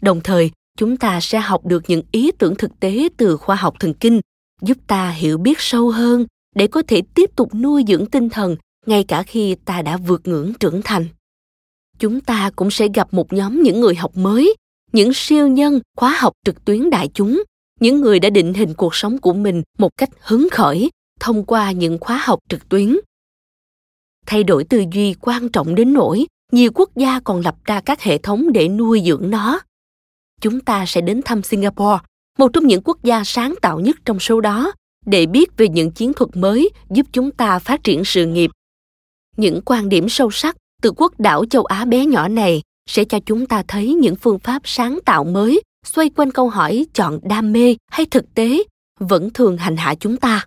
Đồng 0.00 0.20
thời 0.20 0.50
chúng 0.78 0.96
ta 0.96 1.20
sẽ 1.20 1.38
học 1.40 1.66
được 1.66 1.82
những 1.88 2.02
ý 2.12 2.32
tưởng 2.32 2.54
thực 2.54 2.80
tế 2.80 3.08
từ 3.16 3.36
khoa 3.36 3.56
học 3.56 3.74
thần 3.80 3.94
kinh, 3.94 4.20
giúp 4.62 4.78
ta 4.86 5.10
hiểu 5.10 5.38
biết 5.38 5.60
sâu 5.60 5.90
hơn 5.90 6.26
để 6.54 6.66
có 6.66 6.82
thể 6.88 7.02
tiếp 7.14 7.30
tục 7.36 7.54
nuôi 7.54 7.84
dưỡng 7.88 8.06
tinh 8.06 8.30
thần 8.30 8.56
ngay 8.86 9.04
cả 9.04 9.22
khi 9.22 9.54
ta 9.54 9.82
đã 9.82 9.96
vượt 9.96 10.28
ngưỡng 10.28 10.52
trưởng 10.60 10.80
thành. 10.84 11.06
Chúng 11.98 12.20
ta 12.20 12.50
cũng 12.56 12.70
sẽ 12.70 12.88
gặp 12.94 13.14
một 13.14 13.32
nhóm 13.32 13.62
những 13.62 13.80
người 13.80 13.94
học 13.94 14.16
mới, 14.16 14.54
những 14.92 15.10
siêu 15.14 15.48
nhân 15.48 15.80
khóa 15.96 16.16
học 16.18 16.32
trực 16.44 16.64
tuyến 16.64 16.90
đại 16.90 17.08
chúng, 17.14 17.42
những 17.80 18.00
người 18.00 18.20
đã 18.20 18.30
định 18.30 18.54
hình 18.54 18.74
cuộc 18.74 18.94
sống 18.94 19.18
của 19.18 19.32
mình 19.32 19.62
một 19.78 19.90
cách 19.96 20.10
hứng 20.20 20.48
khởi 20.52 20.90
thông 21.20 21.44
qua 21.44 21.72
những 21.72 21.98
khóa 22.00 22.20
học 22.24 22.38
trực 22.48 22.68
tuyến. 22.68 22.96
Thay 24.26 24.44
đổi 24.44 24.64
tư 24.64 24.84
duy 24.92 25.14
quan 25.20 25.48
trọng 25.48 25.74
đến 25.74 25.92
nỗi 25.92 26.26
nhiều 26.52 26.70
quốc 26.74 26.90
gia 26.96 27.20
còn 27.20 27.40
lập 27.40 27.56
ra 27.64 27.80
các 27.80 28.00
hệ 28.00 28.18
thống 28.18 28.52
để 28.52 28.68
nuôi 28.68 29.02
dưỡng 29.06 29.30
nó 29.30 29.60
chúng 30.40 30.60
ta 30.60 30.86
sẽ 30.86 31.00
đến 31.00 31.20
thăm 31.24 31.42
singapore, 31.42 31.98
một 32.38 32.48
trong 32.52 32.66
những 32.66 32.82
quốc 32.84 33.02
gia 33.02 33.24
sáng 33.24 33.54
tạo 33.62 33.80
nhất 33.80 33.96
trong 34.04 34.20
số 34.20 34.40
đó, 34.40 34.72
để 35.06 35.26
biết 35.26 35.56
về 35.56 35.68
những 35.68 35.90
chiến 35.90 36.12
thuật 36.12 36.36
mới 36.36 36.70
giúp 36.90 37.06
chúng 37.12 37.30
ta 37.30 37.58
phát 37.58 37.84
triển 37.84 38.04
sự 38.04 38.26
nghiệp. 38.26 38.50
Những 39.36 39.60
quan 39.64 39.88
điểm 39.88 40.08
sâu 40.08 40.30
sắc 40.30 40.56
từ 40.82 40.92
quốc 40.96 41.20
đảo 41.20 41.44
châu 41.50 41.64
á 41.64 41.84
bé 41.84 42.06
nhỏ 42.06 42.28
này 42.28 42.62
sẽ 42.90 43.04
cho 43.04 43.18
chúng 43.26 43.46
ta 43.46 43.62
thấy 43.68 43.94
những 43.94 44.16
phương 44.16 44.38
pháp 44.38 44.62
sáng 44.64 44.98
tạo 45.04 45.24
mới, 45.24 45.60
xoay 45.86 46.10
quanh 46.10 46.30
câu 46.30 46.48
hỏi 46.48 46.86
chọn 46.94 47.18
đam 47.22 47.52
mê 47.52 47.76
hay 47.90 48.06
thực 48.06 48.34
tế 48.34 48.62
vẫn 49.00 49.30
thường 49.30 49.56
hành 49.56 49.76
hạ 49.76 49.94
chúng 49.94 50.16
ta. 50.16 50.46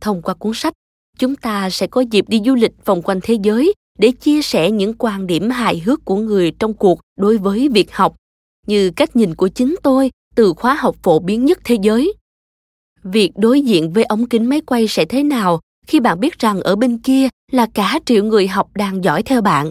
Thông 0.00 0.22
qua 0.22 0.34
cuốn 0.34 0.52
sách, 0.54 0.72
chúng 1.18 1.36
ta 1.36 1.70
sẽ 1.70 1.86
có 1.86 2.00
dịp 2.00 2.28
đi 2.28 2.40
du 2.44 2.54
lịch 2.54 2.84
vòng 2.84 3.02
quanh 3.02 3.20
thế 3.22 3.38
giới 3.42 3.74
để 3.98 4.10
chia 4.10 4.42
sẻ 4.42 4.70
những 4.70 4.94
quan 4.98 5.26
điểm 5.26 5.50
hài 5.50 5.78
hước 5.78 6.04
của 6.04 6.16
người 6.16 6.52
trong 6.58 6.74
cuộc 6.74 7.00
đối 7.16 7.38
với 7.38 7.68
việc 7.68 7.94
học 7.94 8.16
như 8.66 8.90
cách 8.90 9.16
nhìn 9.16 9.34
của 9.34 9.48
chính 9.48 9.76
tôi 9.82 10.10
từ 10.34 10.52
khóa 10.56 10.74
học 10.74 10.96
phổ 11.02 11.18
biến 11.18 11.44
nhất 11.44 11.58
thế 11.64 11.76
giới. 11.82 12.14
Việc 13.02 13.32
đối 13.36 13.60
diện 13.60 13.92
với 13.92 14.04
ống 14.04 14.26
kính 14.26 14.46
máy 14.46 14.60
quay 14.60 14.88
sẽ 14.88 15.04
thế 15.04 15.22
nào 15.22 15.60
khi 15.86 16.00
bạn 16.00 16.20
biết 16.20 16.38
rằng 16.38 16.60
ở 16.60 16.76
bên 16.76 16.98
kia 16.98 17.28
là 17.52 17.66
cả 17.74 17.98
triệu 18.06 18.24
người 18.24 18.48
học 18.48 18.70
đang 18.74 19.04
dõi 19.04 19.22
theo 19.22 19.40
bạn? 19.40 19.70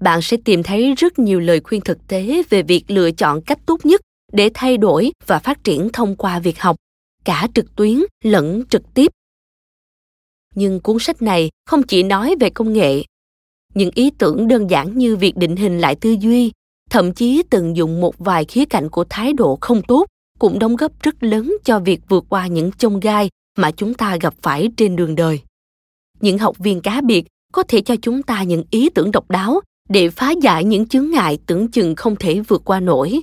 Bạn 0.00 0.22
sẽ 0.22 0.36
tìm 0.44 0.62
thấy 0.62 0.94
rất 0.94 1.18
nhiều 1.18 1.40
lời 1.40 1.60
khuyên 1.64 1.80
thực 1.80 2.08
tế 2.08 2.42
về 2.50 2.62
việc 2.62 2.84
lựa 2.88 3.10
chọn 3.10 3.40
cách 3.42 3.58
tốt 3.66 3.86
nhất 3.86 4.00
để 4.32 4.50
thay 4.54 4.76
đổi 4.76 5.12
và 5.26 5.38
phát 5.38 5.64
triển 5.64 5.88
thông 5.92 6.16
qua 6.16 6.38
việc 6.38 6.60
học, 6.60 6.76
cả 7.24 7.48
trực 7.54 7.76
tuyến 7.76 7.98
lẫn 8.24 8.62
trực 8.70 8.82
tiếp. 8.94 9.12
Nhưng 10.54 10.80
cuốn 10.80 10.96
sách 11.00 11.22
này 11.22 11.50
không 11.66 11.82
chỉ 11.82 12.02
nói 12.02 12.34
về 12.40 12.50
công 12.50 12.72
nghệ. 12.72 13.02
Những 13.74 13.90
ý 13.94 14.10
tưởng 14.10 14.48
đơn 14.48 14.70
giản 14.70 14.98
như 14.98 15.16
việc 15.16 15.36
định 15.36 15.56
hình 15.56 15.78
lại 15.78 15.94
tư 15.94 16.16
duy 16.20 16.52
thậm 16.90 17.12
chí 17.12 17.42
từng 17.50 17.76
dụng 17.76 18.00
một 18.00 18.18
vài 18.18 18.44
khía 18.44 18.64
cạnh 18.64 18.88
của 18.88 19.04
thái 19.10 19.32
độ 19.32 19.58
không 19.60 19.82
tốt 19.82 20.06
cũng 20.38 20.58
đóng 20.58 20.76
góp 20.76 21.02
rất 21.02 21.22
lớn 21.22 21.56
cho 21.64 21.80
việc 21.80 22.00
vượt 22.08 22.24
qua 22.28 22.46
những 22.46 22.72
chông 22.72 23.00
gai 23.00 23.30
mà 23.58 23.70
chúng 23.70 23.94
ta 23.94 24.16
gặp 24.20 24.34
phải 24.42 24.70
trên 24.76 24.96
đường 24.96 25.14
đời 25.14 25.40
những 26.20 26.38
học 26.38 26.58
viên 26.58 26.80
cá 26.80 27.00
biệt 27.00 27.26
có 27.52 27.62
thể 27.62 27.80
cho 27.80 27.94
chúng 28.02 28.22
ta 28.22 28.42
những 28.42 28.64
ý 28.70 28.90
tưởng 28.90 29.10
độc 29.10 29.30
đáo 29.30 29.60
để 29.88 30.10
phá 30.10 30.30
giải 30.30 30.64
những 30.64 30.88
chướng 30.88 31.10
ngại 31.10 31.38
tưởng 31.46 31.70
chừng 31.70 31.94
không 31.94 32.16
thể 32.16 32.40
vượt 32.40 32.62
qua 32.64 32.80
nổi. 32.80 33.20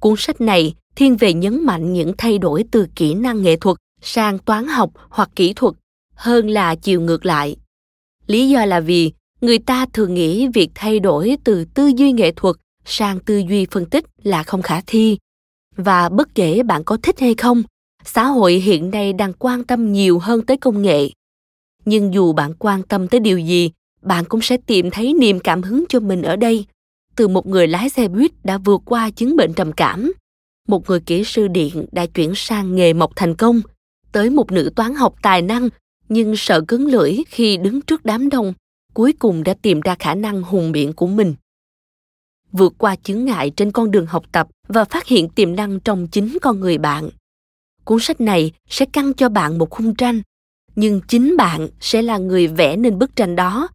Cuốn 0.00 0.14
sách 0.18 0.40
này 0.40 0.74
thiên 0.96 1.16
về 1.16 1.34
nhấn 1.34 1.64
mạnh 1.64 1.92
những 1.92 2.12
thay 2.18 2.38
đổi 2.38 2.64
từ 2.70 2.86
kỹ 2.94 3.14
năng 3.14 3.42
nghệ 3.42 3.56
thuật 3.56 3.76
sang 4.00 4.38
toán 4.38 4.66
học 4.68 4.90
hoặc 5.08 5.30
kỹ 5.36 5.52
thuật, 5.52 5.74
hơn 6.14 6.50
là 6.50 6.74
chiều 6.74 7.00
ngược 7.00 7.26
lại. 7.26 7.56
Lý 8.26 8.48
do 8.48 8.64
là 8.64 8.80
vì 8.80 9.12
người 9.42 9.58
ta 9.58 9.86
thường 9.92 10.14
nghĩ 10.14 10.48
việc 10.48 10.70
thay 10.74 11.00
đổi 11.00 11.36
từ 11.44 11.64
tư 11.64 11.90
duy 11.96 12.12
nghệ 12.12 12.32
thuật 12.32 12.56
sang 12.84 13.20
tư 13.20 13.42
duy 13.48 13.66
phân 13.70 13.86
tích 13.86 14.04
là 14.22 14.42
không 14.42 14.62
khả 14.62 14.80
thi. 14.86 15.18
Và 15.76 16.08
bất 16.08 16.34
kể 16.34 16.62
bạn 16.62 16.84
có 16.84 16.96
thích 17.02 17.20
hay 17.20 17.34
không, 17.34 17.62
xã 18.04 18.24
hội 18.24 18.52
hiện 18.52 18.90
nay 18.90 19.12
đang 19.12 19.32
quan 19.32 19.64
tâm 19.64 19.92
nhiều 19.92 20.18
hơn 20.18 20.46
tới 20.46 20.56
công 20.56 20.82
nghệ. 20.82 21.10
Nhưng 21.84 22.14
dù 22.14 22.32
bạn 22.32 22.54
quan 22.58 22.82
tâm 22.82 23.08
tới 23.08 23.20
điều 23.20 23.38
gì, 23.38 23.70
bạn 24.02 24.24
cũng 24.24 24.40
sẽ 24.40 24.56
tìm 24.56 24.90
thấy 24.90 25.14
niềm 25.14 25.40
cảm 25.40 25.62
hứng 25.62 25.84
cho 25.88 26.00
mình 26.00 26.22
ở 26.22 26.36
đây. 26.36 26.66
Từ 27.16 27.28
một 27.28 27.46
người 27.46 27.68
lái 27.68 27.88
xe 27.88 28.08
buýt 28.08 28.32
đã 28.44 28.58
vượt 28.58 28.82
qua 28.84 29.10
chứng 29.10 29.36
bệnh 29.36 29.54
trầm 29.54 29.72
cảm, 29.72 30.12
một 30.68 30.88
người 30.88 31.00
kỹ 31.00 31.24
sư 31.24 31.48
điện 31.48 31.86
đã 31.92 32.06
chuyển 32.06 32.32
sang 32.34 32.74
nghề 32.74 32.92
mộc 32.92 33.12
thành 33.16 33.34
công, 33.34 33.60
tới 34.12 34.30
một 34.30 34.52
nữ 34.52 34.70
toán 34.76 34.94
học 34.94 35.14
tài 35.22 35.42
năng 35.42 35.68
nhưng 36.08 36.36
sợ 36.36 36.60
cứng 36.68 36.86
lưỡi 36.86 37.16
khi 37.28 37.56
đứng 37.56 37.80
trước 37.80 38.04
đám 38.04 38.28
đông 38.28 38.52
cuối 38.94 39.12
cùng 39.12 39.44
đã 39.44 39.54
tìm 39.62 39.80
ra 39.80 39.96
khả 39.98 40.14
năng 40.14 40.42
hùng 40.42 40.72
biện 40.72 40.92
của 40.92 41.06
mình. 41.06 41.34
Vượt 42.52 42.74
qua 42.78 42.96
chướng 42.96 43.24
ngại 43.24 43.50
trên 43.50 43.72
con 43.72 43.90
đường 43.90 44.06
học 44.06 44.24
tập 44.32 44.48
và 44.68 44.84
phát 44.84 45.06
hiện 45.06 45.28
tiềm 45.28 45.56
năng 45.56 45.80
trong 45.80 46.06
chính 46.06 46.38
con 46.42 46.60
người 46.60 46.78
bạn. 46.78 47.10
Cuốn 47.84 47.98
sách 48.00 48.20
này 48.20 48.52
sẽ 48.68 48.86
căng 48.86 49.14
cho 49.14 49.28
bạn 49.28 49.58
một 49.58 49.70
khung 49.70 49.94
tranh, 49.94 50.22
nhưng 50.76 51.00
chính 51.08 51.36
bạn 51.36 51.68
sẽ 51.80 52.02
là 52.02 52.18
người 52.18 52.46
vẽ 52.46 52.76
nên 52.76 52.98
bức 52.98 53.16
tranh 53.16 53.36
đó. 53.36 53.68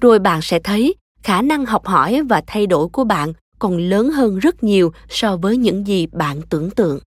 Rồi 0.00 0.18
bạn 0.18 0.42
sẽ 0.42 0.58
thấy 0.58 0.94
khả 1.22 1.42
năng 1.42 1.66
học 1.66 1.86
hỏi 1.86 2.22
và 2.22 2.42
thay 2.46 2.66
đổi 2.66 2.88
của 2.88 3.04
bạn 3.04 3.32
còn 3.58 3.76
lớn 3.76 4.10
hơn 4.10 4.38
rất 4.38 4.62
nhiều 4.62 4.92
so 5.08 5.36
với 5.36 5.56
những 5.56 5.86
gì 5.86 6.06
bạn 6.06 6.40
tưởng 6.48 6.70
tượng. 6.70 6.98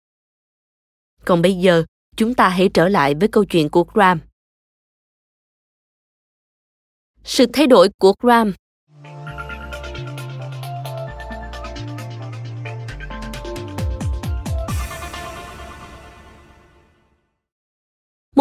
Còn 1.26 1.42
bây 1.42 1.54
giờ, 1.54 1.84
chúng 2.16 2.34
ta 2.34 2.50
hãy 2.50 2.70
trở 2.74 2.90
lại 2.90 3.16
với 3.16 3.28
câu 3.28 3.46
chuyện 3.46 3.70
của 3.70 3.84
graham 3.94 4.20
sự 7.24 7.46
thay 7.54 7.68
đổi 7.68 7.90
của 8.00 8.14
graham 8.20 8.54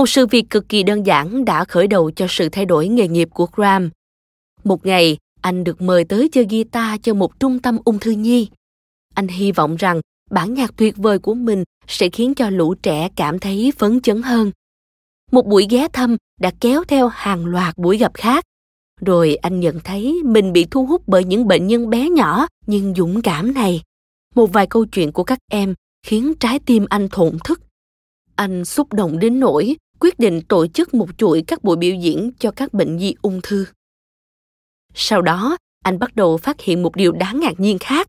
một 0.00 0.08
sự 0.08 0.26
việc 0.26 0.50
cực 0.50 0.68
kỳ 0.68 0.82
đơn 0.82 1.06
giản 1.06 1.44
đã 1.44 1.64
khởi 1.64 1.86
đầu 1.86 2.10
cho 2.10 2.26
sự 2.28 2.48
thay 2.48 2.64
đổi 2.64 2.88
nghề 2.88 3.08
nghiệp 3.08 3.28
của 3.34 3.46
Graham. 3.52 3.90
Một 4.64 4.86
ngày, 4.86 5.18
anh 5.40 5.64
được 5.64 5.82
mời 5.82 6.04
tới 6.04 6.28
chơi 6.32 6.46
guitar 6.50 7.00
cho 7.02 7.14
một 7.14 7.40
trung 7.40 7.58
tâm 7.58 7.78
ung 7.84 7.98
thư 7.98 8.10
nhi. 8.10 8.48
Anh 9.14 9.28
hy 9.28 9.52
vọng 9.52 9.76
rằng 9.76 10.00
bản 10.30 10.54
nhạc 10.54 10.76
tuyệt 10.76 10.96
vời 10.96 11.18
của 11.18 11.34
mình 11.34 11.64
sẽ 11.86 12.08
khiến 12.08 12.34
cho 12.34 12.50
lũ 12.50 12.74
trẻ 12.74 13.08
cảm 13.16 13.38
thấy 13.38 13.72
phấn 13.78 14.00
chấn 14.00 14.22
hơn. 14.22 14.50
Một 15.32 15.46
buổi 15.46 15.66
ghé 15.70 15.88
thăm 15.92 16.16
đã 16.40 16.52
kéo 16.60 16.84
theo 16.84 17.08
hàng 17.08 17.46
loạt 17.46 17.78
buổi 17.78 17.98
gặp 17.98 18.14
khác. 18.14 18.44
Rồi 19.06 19.36
anh 19.36 19.60
nhận 19.60 19.80
thấy 19.84 20.22
mình 20.24 20.52
bị 20.52 20.66
thu 20.70 20.86
hút 20.86 21.02
bởi 21.06 21.24
những 21.24 21.48
bệnh 21.48 21.66
nhân 21.66 21.90
bé 21.90 22.08
nhỏ 22.08 22.46
nhưng 22.66 22.94
dũng 22.94 23.22
cảm 23.22 23.54
này. 23.54 23.82
Một 24.34 24.52
vài 24.52 24.66
câu 24.66 24.84
chuyện 24.84 25.12
của 25.12 25.24
các 25.24 25.38
em 25.50 25.74
khiến 26.06 26.34
trái 26.40 26.58
tim 26.58 26.86
anh 26.88 27.08
thổn 27.08 27.38
thức. 27.44 27.60
Anh 28.36 28.64
xúc 28.64 28.92
động 28.92 29.18
đến 29.18 29.40
nỗi 29.40 29.76
quyết 30.00 30.18
định 30.18 30.42
tổ 30.48 30.66
chức 30.66 30.94
một 30.94 31.08
chuỗi 31.18 31.42
các 31.46 31.64
buổi 31.64 31.76
biểu 31.76 31.94
diễn 31.94 32.30
cho 32.38 32.50
các 32.50 32.74
bệnh 32.74 32.96
nhi 32.96 33.14
ung 33.22 33.40
thư. 33.42 33.66
Sau 34.94 35.22
đó, 35.22 35.56
anh 35.84 35.98
bắt 35.98 36.16
đầu 36.16 36.36
phát 36.36 36.60
hiện 36.60 36.82
một 36.82 36.96
điều 36.96 37.12
đáng 37.12 37.40
ngạc 37.40 37.60
nhiên 37.60 37.78
khác. 37.78 38.06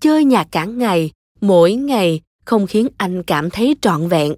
Chơi 0.00 0.24
nhạc 0.24 0.48
cả 0.50 0.64
ngày, 0.64 1.10
mỗi 1.40 1.74
ngày 1.74 2.20
không 2.44 2.66
khiến 2.66 2.88
anh 2.96 3.22
cảm 3.22 3.50
thấy 3.50 3.76
trọn 3.80 4.08
vẹn. 4.08 4.34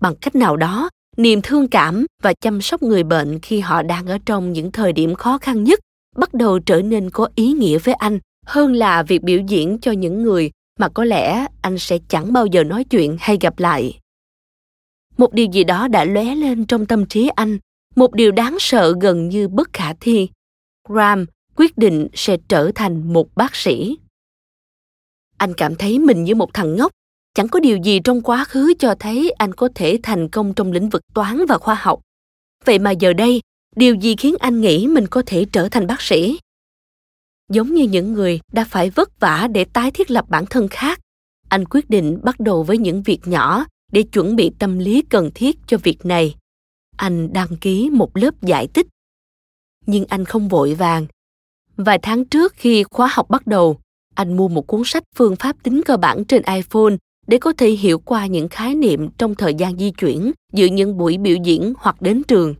Bằng 0.00 0.14
cách 0.20 0.34
nào 0.34 0.56
đó, 0.56 0.90
niềm 1.16 1.40
thương 1.42 1.68
cảm 1.68 2.06
và 2.22 2.32
chăm 2.40 2.60
sóc 2.60 2.82
người 2.82 3.02
bệnh 3.02 3.40
khi 3.40 3.60
họ 3.60 3.82
đang 3.82 4.06
ở 4.06 4.18
trong 4.26 4.52
những 4.52 4.72
thời 4.72 4.92
điểm 4.92 5.14
khó 5.14 5.38
khăn 5.38 5.64
nhất 5.64 5.80
bắt 6.16 6.34
đầu 6.34 6.58
trở 6.58 6.82
nên 6.82 7.10
có 7.10 7.28
ý 7.34 7.52
nghĩa 7.52 7.78
với 7.78 7.94
anh 7.94 8.18
hơn 8.46 8.72
là 8.72 9.02
việc 9.02 9.22
biểu 9.22 9.40
diễn 9.48 9.78
cho 9.78 9.92
những 9.92 10.22
người 10.22 10.50
mà 10.78 10.88
có 10.88 11.04
lẽ 11.04 11.46
anh 11.62 11.78
sẽ 11.78 11.98
chẳng 12.08 12.32
bao 12.32 12.46
giờ 12.46 12.64
nói 12.64 12.84
chuyện 12.84 13.16
hay 13.20 13.38
gặp 13.40 13.58
lại. 13.58 14.00
Một 15.16 15.32
điều 15.32 15.46
gì 15.52 15.64
đó 15.64 15.88
đã 15.88 16.04
lóe 16.04 16.34
lên 16.34 16.66
trong 16.66 16.86
tâm 16.86 17.06
trí 17.06 17.28
anh, 17.28 17.58
một 17.96 18.14
điều 18.14 18.32
đáng 18.32 18.56
sợ 18.60 18.94
gần 19.00 19.28
như 19.28 19.48
bất 19.48 19.72
khả 19.72 19.94
thi. 20.00 20.28
Graham 20.88 21.26
quyết 21.56 21.78
định 21.78 22.08
sẽ 22.14 22.36
trở 22.48 22.70
thành 22.74 23.12
một 23.12 23.34
bác 23.34 23.56
sĩ. 23.56 23.98
Anh 25.38 25.54
cảm 25.54 25.74
thấy 25.74 25.98
mình 25.98 26.24
như 26.24 26.34
một 26.34 26.54
thằng 26.54 26.76
ngốc 26.76 26.92
chẳng 27.36 27.48
có 27.48 27.60
điều 27.60 27.76
gì 27.76 28.00
trong 28.04 28.22
quá 28.22 28.44
khứ 28.44 28.74
cho 28.78 28.94
thấy 29.00 29.30
anh 29.30 29.54
có 29.54 29.68
thể 29.74 29.98
thành 30.02 30.28
công 30.28 30.54
trong 30.54 30.72
lĩnh 30.72 30.88
vực 30.88 31.02
toán 31.14 31.46
và 31.46 31.58
khoa 31.58 31.74
học. 31.74 32.00
Vậy 32.64 32.78
mà 32.78 32.90
giờ 32.90 33.12
đây, 33.12 33.40
điều 33.76 33.94
gì 33.94 34.16
khiến 34.16 34.34
anh 34.40 34.60
nghĩ 34.60 34.86
mình 34.86 35.06
có 35.06 35.22
thể 35.26 35.46
trở 35.52 35.68
thành 35.68 35.86
bác 35.86 36.00
sĩ? 36.00 36.38
Giống 37.48 37.74
như 37.74 37.84
những 37.84 38.12
người 38.12 38.40
đã 38.52 38.64
phải 38.64 38.90
vất 38.90 39.20
vả 39.20 39.48
để 39.52 39.64
tái 39.64 39.90
thiết 39.90 40.10
lập 40.10 40.24
bản 40.28 40.46
thân 40.50 40.68
khác, 40.68 41.00
anh 41.48 41.64
quyết 41.64 41.90
định 41.90 42.18
bắt 42.22 42.40
đầu 42.40 42.62
với 42.62 42.78
những 42.78 43.02
việc 43.02 43.20
nhỏ 43.24 43.66
để 43.92 44.02
chuẩn 44.02 44.36
bị 44.36 44.52
tâm 44.58 44.78
lý 44.78 45.02
cần 45.02 45.30
thiết 45.34 45.56
cho 45.66 45.78
việc 45.82 46.06
này. 46.06 46.34
Anh 46.96 47.32
đăng 47.32 47.56
ký 47.60 47.90
một 47.92 48.16
lớp 48.16 48.42
giải 48.42 48.68
tích 48.74 48.86
nhưng 49.86 50.04
anh 50.08 50.24
không 50.24 50.48
vội 50.48 50.74
vàng. 50.74 51.06
Vài 51.76 51.98
tháng 52.02 52.24
trước 52.24 52.52
khi 52.56 52.82
khóa 52.90 53.08
học 53.12 53.30
bắt 53.30 53.46
đầu, 53.46 53.80
anh 54.14 54.36
mua 54.36 54.48
một 54.48 54.66
cuốn 54.66 54.82
sách 54.84 55.04
phương 55.14 55.36
pháp 55.36 55.56
tính 55.62 55.82
cơ 55.82 55.96
bản 55.96 56.24
trên 56.24 56.42
iphone 56.42 56.96
để 57.26 57.38
có 57.38 57.52
thể 57.52 57.70
hiểu 57.70 57.98
qua 57.98 58.26
những 58.26 58.48
khái 58.48 58.74
niệm 58.74 59.08
trong 59.18 59.34
thời 59.34 59.54
gian 59.54 59.78
di 59.78 59.90
chuyển 59.90 60.32
giữa 60.52 60.66
những 60.66 60.98
buổi 60.98 61.18
biểu 61.18 61.36
diễn 61.44 61.72
hoặc 61.78 62.02
đến 62.02 62.22
trường. 62.28 62.54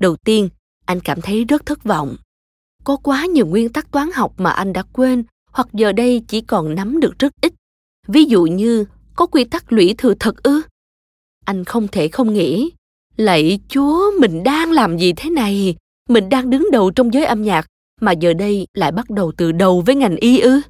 Đầu 0.00 0.16
tiên, 0.16 0.48
anh 0.86 1.00
cảm 1.00 1.20
thấy 1.20 1.44
rất 1.44 1.66
thất 1.66 1.84
vọng. 1.84 2.16
Có 2.84 2.96
quá 2.96 3.26
nhiều 3.26 3.46
nguyên 3.46 3.68
tắc 3.68 3.90
toán 3.90 4.10
học 4.14 4.34
mà 4.36 4.50
anh 4.50 4.72
đã 4.72 4.82
quên 4.92 5.24
hoặc 5.50 5.68
giờ 5.72 5.92
đây 5.92 6.22
chỉ 6.28 6.40
còn 6.40 6.74
nắm 6.74 7.00
được 7.00 7.18
rất 7.18 7.32
ít. 7.42 7.52
Ví 8.08 8.24
dụ 8.24 8.42
như, 8.42 8.84
có 9.16 9.26
quy 9.26 9.44
tắc 9.44 9.72
lũy 9.72 9.94
thừa 9.98 10.14
thật 10.20 10.42
ư? 10.42 10.62
Anh 11.44 11.64
không 11.64 11.88
thể 11.88 12.08
không 12.08 12.34
nghĩ, 12.34 12.70
lạy 13.16 13.58
chúa, 13.68 14.10
mình 14.20 14.42
đang 14.42 14.72
làm 14.72 14.98
gì 14.98 15.12
thế 15.16 15.30
này? 15.30 15.76
Mình 16.08 16.28
đang 16.28 16.50
đứng 16.50 16.68
đầu 16.72 16.90
trong 16.90 17.14
giới 17.14 17.24
âm 17.24 17.42
nhạc 17.42 17.66
mà 18.00 18.12
giờ 18.12 18.32
đây 18.32 18.66
lại 18.74 18.92
bắt 18.92 19.10
đầu 19.10 19.32
từ 19.36 19.52
đầu 19.52 19.80
với 19.80 19.94
ngành 19.94 20.16
y 20.16 20.38
ư? 20.38 20.60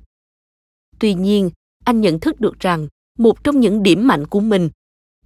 Tuy 0.99 1.15
nhiên, 1.15 1.51
anh 1.85 2.01
nhận 2.01 2.21
thức 2.21 2.41
được 2.41 2.61
rằng 2.61 2.89
một 3.19 3.45
trong 3.45 3.61
những 3.61 3.83
điểm 3.83 4.07
mạnh 4.07 4.27
của 4.27 4.41
mình, 4.41 4.71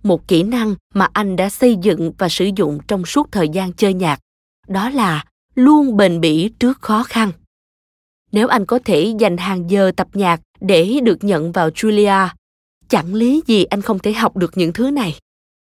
một 0.03 0.29
kỹ 0.29 0.43
năng 0.43 0.75
mà 0.95 1.09
anh 1.13 1.37
đã 1.37 1.51
xây 1.51 1.77
dựng 1.83 2.13
và 2.19 2.29
sử 2.29 2.51
dụng 2.57 2.79
trong 2.89 3.05
suốt 3.05 3.33
thời 3.33 3.49
gian 3.49 3.73
chơi 3.73 3.95
nhạc, 3.95 4.21
đó 4.69 4.91
là 4.91 5.25
luôn 5.55 5.97
bền 5.97 6.21
bỉ 6.21 6.51
trước 6.59 6.81
khó 6.81 7.03
khăn. 7.03 7.33
Nếu 8.33 8.49
anh 8.49 8.67
có 8.67 8.79
thể 8.85 9.15
dành 9.19 9.37
hàng 9.37 9.71
giờ 9.71 9.93
tập 9.97 10.09
nhạc 10.13 10.41
để 10.61 11.01
được 11.03 11.25
nhận 11.25 11.53
vào 11.53 11.69
julia, 11.69 12.29
chẳng 12.89 13.15
lý 13.15 13.43
gì 13.47 13.65
anh 13.65 13.83
không 13.83 13.99
thể 13.99 14.13
học 14.13 14.37
được 14.37 14.57
những 14.57 14.73
thứ 14.73 14.91
này. 14.91 15.19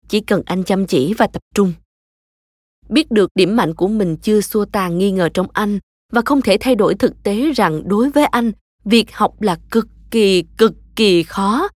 Chỉ 0.07 0.19
cần 0.19 0.41
anh 0.45 0.63
chăm 0.63 0.87
chỉ 0.87 1.13
và 1.13 1.27
tập 1.27 1.41
trung. 1.53 1.73
Biết 2.89 3.11
được 3.11 3.29
điểm 3.35 3.55
mạnh 3.55 3.73
của 3.73 3.87
mình 3.87 4.17
chưa 4.17 4.41
xua 4.41 4.65
tan 4.65 4.97
nghi 4.97 5.11
ngờ 5.11 5.29
trong 5.33 5.47
anh 5.53 5.79
và 6.11 6.21
không 6.25 6.41
thể 6.41 6.57
thay 6.59 6.75
đổi 6.75 6.95
thực 6.95 7.23
tế 7.23 7.51
rằng 7.51 7.87
đối 7.87 8.09
với 8.09 8.25
anh, 8.25 8.51
việc 8.85 9.15
học 9.15 9.41
là 9.41 9.57
cực 9.71 9.87
kỳ 10.11 10.43
cực 10.57 10.73
kỳ 10.95 11.23
khó 11.23 11.69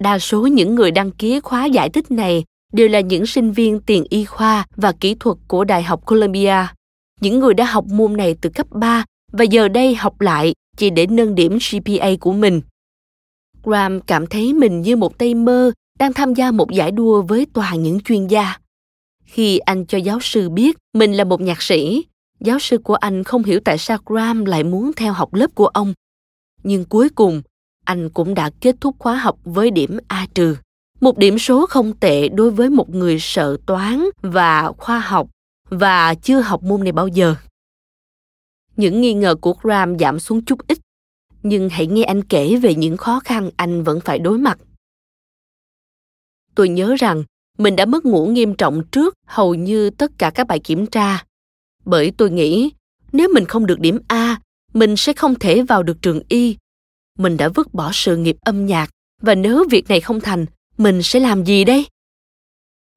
đa 0.00 0.18
số 0.18 0.46
những 0.46 0.74
người 0.74 0.90
đăng 0.90 1.10
ký 1.10 1.40
khóa 1.40 1.64
giải 1.64 1.90
thích 1.90 2.10
này 2.10 2.44
đều 2.72 2.88
là 2.88 3.00
những 3.00 3.26
sinh 3.26 3.52
viên 3.52 3.80
tiền 3.80 4.04
y 4.10 4.24
khoa 4.24 4.66
và 4.76 4.92
kỹ 4.92 5.14
thuật 5.14 5.36
của 5.48 5.64
Đại 5.64 5.82
học 5.82 6.06
Columbia. 6.06 6.66
Những 7.20 7.40
người 7.40 7.54
đã 7.54 7.64
học 7.64 7.84
môn 7.86 8.16
này 8.16 8.36
từ 8.40 8.50
cấp 8.50 8.66
3 8.70 9.04
và 9.32 9.44
giờ 9.44 9.68
đây 9.68 9.94
học 9.94 10.20
lại 10.20 10.54
chỉ 10.76 10.90
để 10.90 11.06
nâng 11.06 11.34
điểm 11.34 11.58
GPA 11.70 12.10
của 12.20 12.32
mình. 12.32 12.60
Graham 13.62 14.00
cảm 14.00 14.26
thấy 14.26 14.52
mình 14.52 14.80
như 14.80 14.96
một 14.96 15.18
tay 15.18 15.34
mơ 15.34 15.72
đang 15.98 16.12
tham 16.12 16.34
gia 16.34 16.50
một 16.50 16.70
giải 16.70 16.90
đua 16.90 17.22
với 17.22 17.46
toàn 17.52 17.82
những 17.82 18.00
chuyên 18.00 18.26
gia. 18.26 18.56
Khi 19.24 19.58
anh 19.58 19.86
cho 19.86 19.98
giáo 19.98 20.18
sư 20.20 20.48
biết 20.48 20.76
mình 20.94 21.12
là 21.12 21.24
một 21.24 21.40
nhạc 21.40 21.62
sĩ, 21.62 22.04
giáo 22.40 22.58
sư 22.58 22.78
của 22.78 22.94
anh 22.94 23.24
không 23.24 23.44
hiểu 23.44 23.60
tại 23.64 23.78
sao 23.78 23.98
Graham 24.06 24.44
lại 24.44 24.64
muốn 24.64 24.90
theo 24.96 25.12
học 25.12 25.34
lớp 25.34 25.54
của 25.54 25.66
ông. 25.66 25.94
Nhưng 26.62 26.84
cuối 26.84 27.08
cùng, 27.08 27.42
anh 27.90 28.10
cũng 28.10 28.34
đã 28.34 28.50
kết 28.60 28.76
thúc 28.80 28.96
khóa 28.98 29.14
học 29.14 29.38
với 29.44 29.70
điểm 29.70 29.98
A 30.08 30.26
trừ. 30.34 30.56
Một 31.00 31.18
điểm 31.18 31.38
số 31.38 31.66
không 31.66 31.96
tệ 31.96 32.28
đối 32.28 32.50
với 32.50 32.70
một 32.70 32.88
người 32.90 33.16
sợ 33.20 33.56
toán 33.66 34.04
và 34.22 34.72
khoa 34.78 34.98
học 35.00 35.28
và 35.70 36.14
chưa 36.14 36.40
học 36.40 36.62
môn 36.62 36.84
này 36.84 36.92
bao 36.92 37.08
giờ. 37.08 37.34
Những 38.76 39.00
nghi 39.00 39.14
ngờ 39.14 39.34
của 39.34 39.54
Graham 39.62 39.98
giảm 39.98 40.20
xuống 40.20 40.44
chút 40.44 40.58
ít 40.68 40.78
nhưng 41.42 41.68
hãy 41.68 41.86
nghe 41.86 42.02
anh 42.02 42.22
kể 42.22 42.56
về 42.56 42.74
những 42.74 42.96
khó 42.96 43.20
khăn 43.20 43.50
anh 43.56 43.84
vẫn 43.84 44.00
phải 44.00 44.18
đối 44.18 44.38
mặt 44.38 44.58
tôi 46.54 46.68
nhớ 46.68 46.94
rằng 46.98 47.24
mình 47.58 47.76
đã 47.76 47.86
mất 47.86 48.04
ngủ 48.04 48.26
nghiêm 48.26 48.54
trọng 48.54 48.82
trước 48.92 49.14
hầu 49.26 49.54
như 49.54 49.90
tất 49.90 50.12
cả 50.18 50.30
các 50.30 50.46
bài 50.46 50.58
kiểm 50.58 50.86
tra 50.86 51.24
bởi 51.84 52.12
tôi 52.16 52.30
nghĩ 52.30 52.70
nếu 53.12 53.28
mình 53.34 53.44
không 53.44 53.66
được 53.66 53.80
điểm 53.80 53.98
A, 54.08 54.40
mình 54.74 54.96
sẽ 54.96 55.12
không 55.12 55.34
thể 55.34 55.62
vào 55.62 55.82
được 55.82 56.02
trường 56.02 56.20
Y. 56.28 56.56
Mình 57.20 57.36
đã 57.36 57.48
vứt 57.48 57.74
bỏ 57.74 57.90
sự 57.92 58.16
nghiệp 58.16 58.36
âm 58.40 58.66
nhạc 58.66 58.90
và 59.22 59.34
nếu 59.34 59.64
việc 59.70 59.88
này 59.88 60.00
không 60.00 60.20
thành, 60.20 60.46
mình 60.78 61.02
sẽ 61.02 61.20
làm 61.20 61.44
gì 61.44 61.64
đây? 61.64 61.86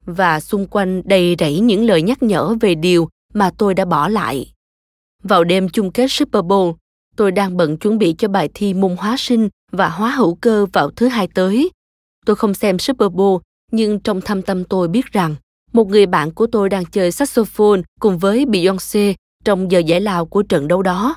Và 0.06 0.40
xung 0.40 0.66
quanh 0.66 1.02
đầy 1.04 1.36
rẫy 1.38 1.60
những 1.60 1.84
lời 1.84 2.02
nhắc 2.02 2.22
nhở 2.22 2.54
về 2.60 2.74
điều 2.74 3.08
mà 3.34 3.50
tôi 3.58 3.74
đã 3.74 3.84
bỏ 3.84 4.08
lại. 4.08 4.52
Vào 5.22 5.44
đêm 5.44 5.68
chung 5.68 5.92
kết 5.92 6.06
Super 6.10 6.44
Bowl, 6.44 6.74
tôi 7.16 7.32
đang 7.32 7.56
bận 7.56 7.76
chuẩn 7.76 7.98
bị 7.98 8.14
cho 8.18 8.28
bài 8.28 8.48
thi 8.54 8.74
môn 8.74 8.96
hóa 8.98 9.16
sinh 9.18 9.48
và 9.72 9.88
hóa 9.88 10.10
hữu 10.10 10.34
cơ 10.34 10.66
vào 10.72 10.90
thứ 10.90 11.08
hai 11.08 11.28
tới. 11.34 11.70
Tôi 12.26 12.36
không 12.36 12.54
xem 12.54 12.78
Super 12.78 13.08
Bowl, 13.08 13.40
nhưng 13.72 14.00
trong 14.00 14.20
thâm 14.20 14.42
tâm 14.42 14.64
tôi 14.64 14.88
biết 14.88 15.06
rằng 15.12 15.34
một 15.72 15.88
người 15.88 16.06
bạn 16.06 16.30
của 16.30 16.46
tôi 16.46 16.68
đang 16.68 16.84
chơi 16.84 17.12
saxophone 17.12 17.80
cùng 18.00 18.18
với 18.18 18.44
Beyoncé 18.46 19.14
trong 19.44 19.70
giờ 19.70 19.78
giải 19.78 20.00
lao 20.00 20.26
của 20.26 20.42
trận 20.42 20.68
đấu 20.68 20.82
đó. 20.82 21.16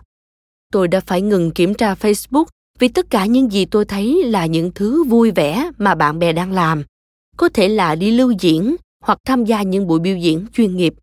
Tôi 0.72 0.88
đã 0.88 1.00
phải 1.00 1.22
ngừng 1.22 1.52
kiểm 1.52 1.74
tra 1.74 1.94
Facebook 1.94 2.46
vì 2.80 2.88
tất 2.88 3.10
cả 3.10 3.26
những 3.26 3.52
gì 3.52 3.66
tôi 3.66 3.86
thấy 3.86 4.24
là 4.24 4.46
những 4.46 4.72
thứ 4.76 5.04
vui 5.04 5.32
vẻ 5.32 5.72
mà 5.78 5.96
bạn 5.96 6.20
bè 6.20 6.34
đang 6.34 6.52
làm. 6.52 6.84
Có 7.38 7.50
thể 7.50 7.68
là 7.68 7.96
đi 7.96 8.12
lưu 8.12 8.32
diễn 8.40 8.76
hoặc 9.04 9.20
tham 9.26 9.46
gia 9.46 9.62
những 9.62 9.88
buổi 9.88 10.00
biểu 10.00 10.18
diễn 10.18 10.46
chuyên 10.54 10.78
nghiệp. 10.78 10.94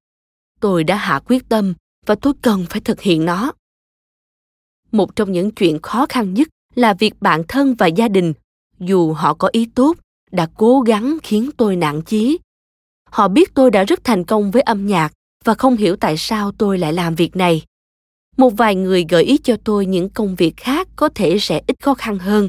Tôi 0.61 0.85
đã 0.85 0.97
hạ 0.97 1.21
quyết 1.27 1.49
tâm 1.49 1.75
và 2.07 2.15
tôi 2.15 2.33
cần 2.43 2.67
phải 2.71 2.81
thực 2.81 3.01
hiện 3.01 3.25
nó. 3.25 3.53
Một 4.93 5.17
trong 5.17 5.33
những 5.33 5.51
chuyện 5.51 5.79
khó 5.83 6.07
khăn 6.09 6.35
nhất 6.35 6.49
là 6.75 6.95
việc 6.95 7.15
bạn 7.21 7.43
thân 7.49 7.75
và 7.75 7.87
gia 7.87 8.09
đình, 8.09 8.33
dù 8.79 9.13
họ 9.13 9.35
có 9.35 9.49
ý 9.53 9.67
tốt, 9.75 9.97
đã 10.31 10.49
cố 10.57 10.81
gắng 10.81 11.19
khiến 11.23 11.51
tôi 11.57 11.77
nản 11.77 12.03
chí. 12.03 12.39
Họ 13.11 13.29
biết 13.29 13.55
tôi 13.55 13.71
đã 13.71 13.85
rất 13.85 14.05
thành 14.05 14.25
công 14.25 14.51
với 14.51 14.63
âm 14.63 14.87
nhạc 14.87 15.13
và 15.45 15.55
không 15.55 15.77
hiểu 15.77 15.97
tại 15.97 16.17
sao 16.17 16.53
tôi 16.53 16.79
lại 16.79 16.93
làm 16.93 17.15
việc 17.15 17.37
này 17.37 17.63
một 18.37 18.51
vài 18.51 18.75
người 18.75 19.07
gợi 19.09 19.25
ý 19.25 19.39
cho 19.39 19.57
tôi 19.65 19.87
những 19.87 20.09
công 20.09 20.35
việc 20.35 20.57
khác 20.57 20.89
có 20.97 21.09
thể 21.15 21.39
sẽ 21.39 21.61
ít 21.67 21.77
khó 21.83 21.95
khăn 21.95 22.19
hơn. 22.19 22.49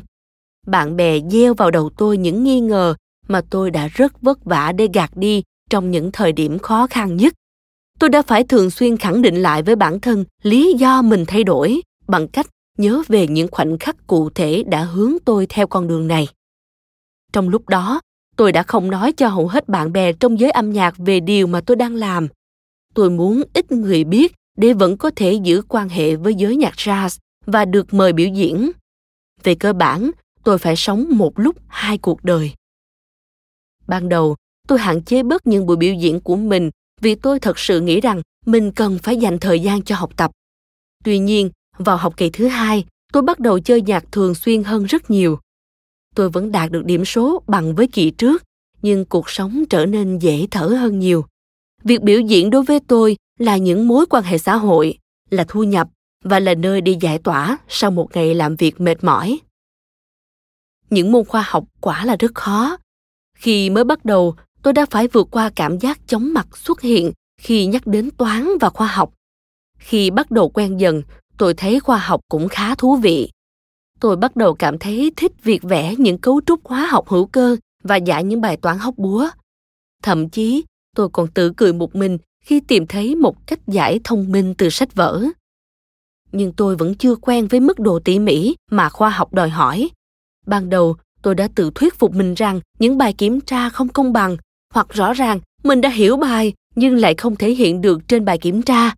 Bạn 0.67 0.95
bè 0.95 1.19
gieo 1.31 1.53
vào 1.53 1.71
đầu 1.71 1.89
tôi 1.97 2.17
những 2.17 2.43
nghi 2.43 2.59
ngờ 2.59 2.95
mà 3.27 3.41
tôi 3.49 3.71
đã 3.71 3.87
rất 3.87 4.21
vất 4.21 4.45
vả 4.45 4.71
để 4.71 4.87
gạt 4.93 5.17
đi 5.17 5.43
trong 5.69 5.91
những 5.91 6.11
thời 6.11 6.31
điểm 6.31 6.59
khó 6.59 6.87
khăn 6.87 7.15
nhất. 7.15 7.33
Tôi 7.99 8.09
đã 8.09 8.21
phải 8.21 8.43
thường 8.43 8.69
xuyên 8.69 8.97
khẳng 8.97 9.21
định 9.21 9.35
lại 9.35 9.63
với 9.63 9.75
bản 9.75 9.99
thân 9.99 10.25
lý 10.43 10.73
do 10.73 11.01
mình 11.01 11.25
thay 11.27 11.43
đổi 11.43 11.81
bằng 12.07 12.27
cách 12.27 12.47
nhớ 12.77 13.01
về 13.07 13.27
những 13.27 13.47
khoảnh 13.51 13.77
khắc 13.77 14.07
cụ 14.07 14.29
thể 14.29 14.63
đã 14.67 14.83
hướng 14.83 15.13
tôi 15.25 15.45
theo 15.49 15.67
con 15.67 15.87
đường 15.87 16.07
này. 16.07 16.27
Trong 17.33 17.49
lúc 17.49 17.69
đó, 17.69 18.01
tôi 18.35 18.51
đã 18.51 18.63
không 18.63 18.91
nói 18.91 19.11
cho 19.11 19.27
hầu 19.27 19.47
hết 19.47 19.69
bạn 19.69 19.93
bè 19.93 20.13
trong 20.13 20.39
giới 20.39 20.51
âm 20.51 20.71
nhạc 20.71 20.95
về 20.97 21.19
điều 21.19 21.47
mà 21.47 21.61
tôi 21.61 21.77
đang 21.77 21.95
làm. 21.95 22.27
Tôi 22.93 23.09
muốn 23.09 23.43
ít 23.53 23.71
người 23.71 24.03
biết 24.03 24.33
để 24.55 24.73
vẫn 24.73 24.97
có 24.97 25.11
thể 25.15 25.33
giữ 25.33 25.61
quan 25.67 25.89
hệ 25.89 26.15
với 26.15 26.35
giới 26.35 26.55
nhạc 26.55 26.73
jazz 26.73 27.17
và 27.45 27.65
được 27.65 27.93
mời 27.93 28.13
biểu 28.13 28.27
diễn. 28.27 28.71
Về 29.43 29.55
cơ 29.55 29.73
bản, 29.73 30.11
tôi 30.43 30.57
phải 30.57 30.75
sống 30.75 31.05
một 31.09 31.39
lúc 31.39 31.55
hai 31.67 31.97
cuộc 31.97 32.23
đời. 32.23 32.51
Ban 33.87 34.09
đầu, 34.09 34.35
tôi 34.67 34.79
hạn 34.79 35.03
chế 35.03 35.23
bớt 35.23 35.47
những 35.47 35.65
buổi 35.65 35.77
biểu 35.77 35.93
diễn 35.93 36.19
của 36.19 36.35
mình 36.35 36.69
vì 37.01 37.15
tôi 37.15 37.39
thật 37.39 37.59
sự 37.59 37.81
nghĩ 37.81 38.01
rằng 38.01 38.21
mình 38.45 38.71
cần 38.71 38.99
phải 39.03 39.17
dành 39.17 39.39
thời 39.39 39.59
gian 39.59 39.81
cho 39.81 39.95
học 39.95 40.17
tập. 40.17 40.31
Tuy 41.03 41.19
nhiên, 41.19 41.49
vào 41.77 41.97
học 41.97 42.17
kỳ 42.17 42.29
thứ 42.29 42.47
hai, 42.47 42.85
tôi 43.13 43.23
bắt 43.23 43.39
đầu 43.39 43.59
chơi 43.59 43.81
nhạc 43.81 44.05
thường 44.11 44.35
xuyên 44.35 44.63
hơn 44.63 44.85
rất 44.85 45.09
nhiều. 45.09 45.39
Tôi 46.15 46.29
vẫn 46.29 46.51
đạt 46.51 46.71
được 46.71 46.85
điểm 46.85 47.05
số 47.05 47.43
bằng 47.47 47.75
với 47.75 47.87
kỳ 47.87 48.11
trước, 48.11 48.43
nhưng 48.81 49.05
cuộc 49.05 49.29
sống 49.29 49.63
trở 49.69 49.85
nên 49.85 50.19
dễ 50.19 50.47
thở 50.51 50.67
hơn 50.67 50.99
nhiều 50.99 51.25
việc 51.85 52.01
biểu 52.01 52.19
diễn 52.19 52.49
đối 52.49 52.63
với 52.63 52.79
tôi 52.79 53.17
là 53.39 53.57
những 53.57 53.87
mối 53.87 54.05
quan 54.05 54.23
hệ 54.23 54.37
xã 54.37 54.55
hội, 54.55 54.97
là 55.29 55.45
thu 55.47 55.63
nhập 55.63 55.87
và 56.23 56.39
là 56.39 56.53
nơi 56.53 56.81
đi 56.81 56.97
giải 57.01 57.17
tỏa 57.17 57.57
sau 57.67 57.91
một 57.91 58.07
ngày 58.13 58.35
làm 58.35 58.55
việc 58.55 58.81
mệt 58.81 59.03
mỏi. 59.03 59.39
Những 60.89 61.11
môn 61.11 61.25
khoa 61.25 61.45
học 61.47 61.63
quả 61.81 62.05
là 62.05 62.15
rất 62.19 62.35
khó. 62.35 62.77
Khi 63.37 63.69
mới 63.69 63.83
bắt 63.83 64.05
đầu, 64.05 64.35
tôi 64.61 64.73
đã 64.73 64.85
phải 64.85 65.07
vượt 65.07 65.27
qua 65.31 65.51
cảm 65.55 65.79
giác 65.79 65.99
chóng 66.07 66.33
mặt 66.33 66.57
xuất 66.57 66.81
hiện 66.81 67.11
khi 67.41 67.65
nhắc 67.65 67.87
đến 67.87 68.11
toán 68.11 68.47
và 68.61 68.69
khoa 68.69 68.87
học. 68.87 69.13
Khi 69.77 70.09
bắt 70.09 70.31
đầu 70.31 70.49
quen 70.49 70.77
dần, 70.77 71.01
tôi 71.37 71.53
thấy 71.53 71.79
khoa 71.79 71.97
học 71.97 72.21
cũng 72.29 72.47
khá 72.47 72.75
thú 72.75 72.95
vị. 72.95 73.31
Tôi 73.99 74.15
bắt 74.15 74.35
đầu 74.35 74.53
cảm 74.53 74.77
thấy 74.77 75.11
thích 75.15 75.31
việc 75.43 75.63
vẽ 75.63 75.95
những 75.97 76.17
cấu 76.17 76.41
trúc 76.45 76.67
hóa 76.67 76.85
học 76.85 77.07
hữu 77.07 77.25
cơ 77.25 77.57
và 77.83 77.95
giải 77.95 78.23
những 78.23 78.41
bài 78.41 78.57
toán 78.57 78.77
hóc 78.77 78.97
búa. 78.97 79.29
Thậm 80.03 80.29
chí, 80.29 80.63
tôi 80.95 81.09
còn 81.09 81.27
tự 81.27 81.53
cười 81.57 81.73
một 81.73 81.95
mình 81.95 82.17
khi 82.45 82.59
tìm 82.59 82.87
thấy 82.87 83.15
một 83.15 83.47
cách 83.47 83.59
giải 83.67 83.99
thông 84.03 84.31
minh 84.31 84.53
từ 84.57 84.69
sách 84.69 84.95
vở. 84.95 85.23
Nhưng 86.31 86.53
tôi 86.53 86.75
vẫn 86.75 86.95
chưa 86.95 87.15
quen 87.15 87.47
với 87.47 87.59
mức 87.59 87.79
độ 87.79 87.99
tỉ 87.99 88.19
mỉ 88.19 88.55
mà 88.71 88.89
khoa 88.89 89.09
học 89.09 89.33
đòi 89.33 89.49
hỏi. 89.49 89.89
Ban 90.45 90.69
đầu, 90.69 90.95
tôi 91.21 91.35
đã 91.35 91.47
tự 91.55 91.71
thuyết 91.75 91.95
phục 91.95 92.13
mình 92.13 92.33
rằng 92.33 92.59
những 92.79 92.97
bài 92.97 93.13
kiểm 93.13 93.41
tra 93.41 93.69
không 93.69 93.87
công 93.87 94.13
bằng, 94.13 94.37
hoặc 94.73 94.87
rõ 94.89 95.13
ràng 95.13 95.39
mình 95.63 95.81
đã 95.81 95.89
hiểu 95.89 96.17
bài 96.17 96.53
nhưng 96.75 96.95
lại 96.95 97.15
không 97.15 97.35
thể 97.35 97.51
hiện 97.51 97.81
được 97.81 98.07
trên 98.07 98.25
bài 98.25 98.37
kiểm 98.37 98.61
tra. 98.61 98.95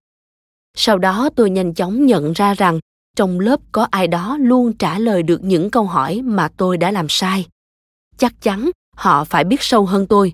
Sau 0.77 0.97
đó, 0.97 1.29
tôi 1.35 1.49
nhanh 1.49 1.73
chóng 1.73 2.05
nhận 2.05 2.33
ra 2.33 2.53
rằng 2.53 2.79
trong 3.15 3.39
lớp 3.39 3.59
có 3.71 3.87
ai 3.91 4.07
đó 4.07 4.37
luôn 4.39 4.73
trả 4.73 4.99
lời 4.99 5.23
được 5.23 5.43
những 5.43 5.69
câu 5.69 5.83
hỏi 5.83 6.21
mà 6.23 6.49
tôi 6.57 6.77
đã 6.77 6.91
làm 6.91 7.05
sai. 7.09 7.45
Chắc 8.17 8.41
chắn 8.41 8.71
họ 8.95 9.23
phải 9.23 9.43
biết 9.43 9.61
sâu 9.61 9.85
hơn 9.85 10.07
tôi. 10.07 10.33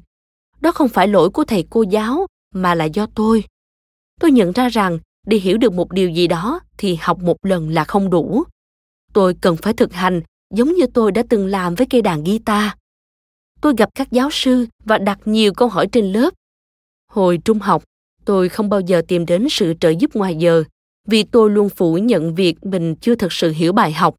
Đó 0.62 0.71
không 0.71 0.89
phải 0.89 1.08
lỗi 1.08 1.30
của 1.30 1.43
thầy 1.43 1.67
cô 1.69 1.82
giáo 1.82 2.28
mà 2.54 2.76
là 2.76 2.86
do 2.86 3.08
tôi. 3.16 3.44
Tôi 4.20 4.32
nhận 4.32 4.52
ra 4.52 4.70
rằng 4.70 5.00
để 5.28 5.38
hiểu 5.38 5.58
được 5.58 5.74
một 5.74 5.92
điều 5.92 6.10
gì 6.10 6.28
đó 6.28 6.60
thì 6.78 6.98
học 7.02 7.20
một 7.20 7.38
lần 7.46 7.70
là 7.70 7.84
không 7.84 8.10
đủ. 8.10 8.44
Tôi 9.13 9.36
cần 9.42 9.56
phải 9.58 9.74
thực 9.74 9.94
hành 9.94 10.22
giống 10.54 10.74
như 10.74 10.88
tôi 10.94 11.12
đã 11.12 11.24
từng 11.30 11.48
làm 11.48 11.76
với 11.76 11.88
cây 11.89 12.02
đàn 12.02 12.24
guitar. 12.24 12.72
Tôi 13.62 13.74
gặp 13.78 13.89
các 13.96 14.12
giáo 14.12 14.30
sư 14.32 14.66
và 14.86 14.98
đặt 14.98 15.20
nhiều 15.26 15.54
câu 15.54 15.68
hỏi 15.68 15.88
trên 15.92 16.12
lớp. 16.12 16.34
Hồi 17.12 17.39
trung 17.46 17.60
học, 17.60 17.84
tôi 18.26 18.50
không 18.50 18.70
bao 18.70 18.80
giờ 18.80 19.02
tìm 19.08 19.26
đến 19.26 19.48
sự 19.50 19.74
trợ 19.80 19.89
giúp 19.89 20.16
ngoài 20.16 20.36
giờ 20.36 20.63
vì 21.08 21.24
tôi 21.24 21.50
luôn 21.50 21.70
phủ 21.70 21.98
nhận 21.98 22.36
việc 22.36 22.66
mình 22.66 22.96
chưa 22.96 23.16
thực 23.16 23.34
sự 23.34 23.52
hiểu 23.52 23.74
bài 23.74 23.92
học. 23.92 24.16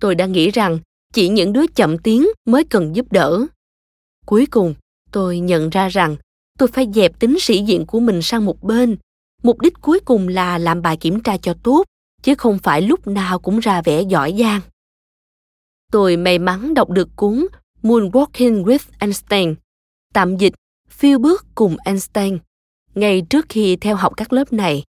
Tôi 0.00 0.14
đã 0.14 0.26
nghĩ 0.26 0.50
rằng 0.50 0.78
chỉ 1.12 1.28
những 1.28 1.52
đứa 1.52 1.66
chậm 1.74 1.98
tiếng 1.98 2.26
mới 2.44 2.64
cần 2.64 2.96
giúp 2.96 3.12
đỡ. 3.12 3.46
Cuối 4.26 4.46
cùng, 4.46 4.74
tôi 5.12 5.38
nhận 5.38 5.70
ra 5.70 5.88
rằng 5.88 6.16
tôi 6.58 6.68
phải 6.68 6.86
dẹp 6.94 7.18
tính 7.18 7.36
sĩ 7.40 7.62
diện 7.62 7.86
của 7.86 8.00
mình 8.00 8.22
sang 8.22 8.44
một 8.44 8.62
bên 8.62 8.96
mục 9.42 9.60
đích 9.60 9.74
cuối 9.80 10.00
cùng 10.04 10.28
là 10.28 10.58
làm 10.58 10.82
bài 10.82 10.96
kiểm 10.96 11.20
tra 11.20 11.36
cho 11.36 11.54
tốt 11.62 11.84
chứ 12.22 12.34
không 12.34 12.58
phải 12.58 12.82
lúc 12.82 13.06
nào 13.06 13.38
cũng 13.38 13.58
ra 13.58 13.82
vẻ 13.82 14.02
giỏi 14.02 14.34
giang 14.38 14.60
tôi 15.92 16.16
may 16.16 16.38
mắn 16.38 16.74
đọc 16.74 16.90
được 16.90 17.08
cuốn 17.16 17.46
Moonwalking 17.84 18.64
with 18.64 18.78
Einstein, 18.98 19.54
tạm 20.14 20.36
dịch 20.36 20.52
phiêu 20.88 21.18
bước 21.18 21.46
cùng 21.54 21.76
Einstein, 21.84 22.38
ngay 22.94 23.22
trước 23.30 23.46
khi 23.48 23.76
theo 23.76 23.96
học 23.96 24.12
các 24.16 24.32
lớp 24.32 24.52
này. 24.52 24.82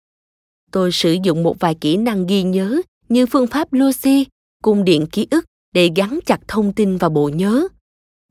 Tôi 0.71 0.91
sử 0.91 1.17
dụng 1.23 1.43
một 1.43 1.59
vài 1.59 1.75
kỹ 1.81 1.97
năng 1.97 2.27
ghi 2.27 2.43
nhớ 2.43 2.81
như 3.09 3.25
phương 3.25 3.47
pháp 3.47 3.73
Lucy, 3.73 4.25
cung 4.63 4.83
điện 4.83 5.07
ký 5.11 5.27
ức 5.31 5.45
để 5.73 5.89
gắn 5.95 6.19
chặt 6.25 6.39
thông 6.47 6.73
tin 6.73 6.97
vào 6.97 7.09
bộ 7.09 7.29
nhớ. 7.29 7.67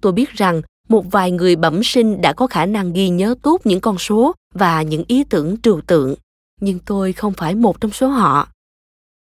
Tôi 0.02 0.12
biết 0.12 0.30
rằng 0.30 0.62
một 0.88 1.04
vài 1.10 1.30
người 1.30 1.56
bẩm 1.56 1.80
sinh 1.84 2.20
đã 2.20 2.32
có 2.32 2.46
khả 2.46 2.66
năng 2.66 2.92
ghi 2.92 3.08
nhớ 3.08 3.34
tốt 3.42 3.60
những 3.64 3.80
con 3.80 3.98
số 3.98 4.34
và 4.54 4.82
những 4.82 5.04
ý 5.08 5.24
tưởng 5.24 5.56
trừu 5.56 5.80
tượng, 5.80 6.14
nhưng 6.60 6.78
tôi 6.78 7.12
không 7.12 7.32
phải 7.32 7.54
một 7.54 7.80
trong 7.80 7.90
số 7.90 8.08
họ. 8.08 8.48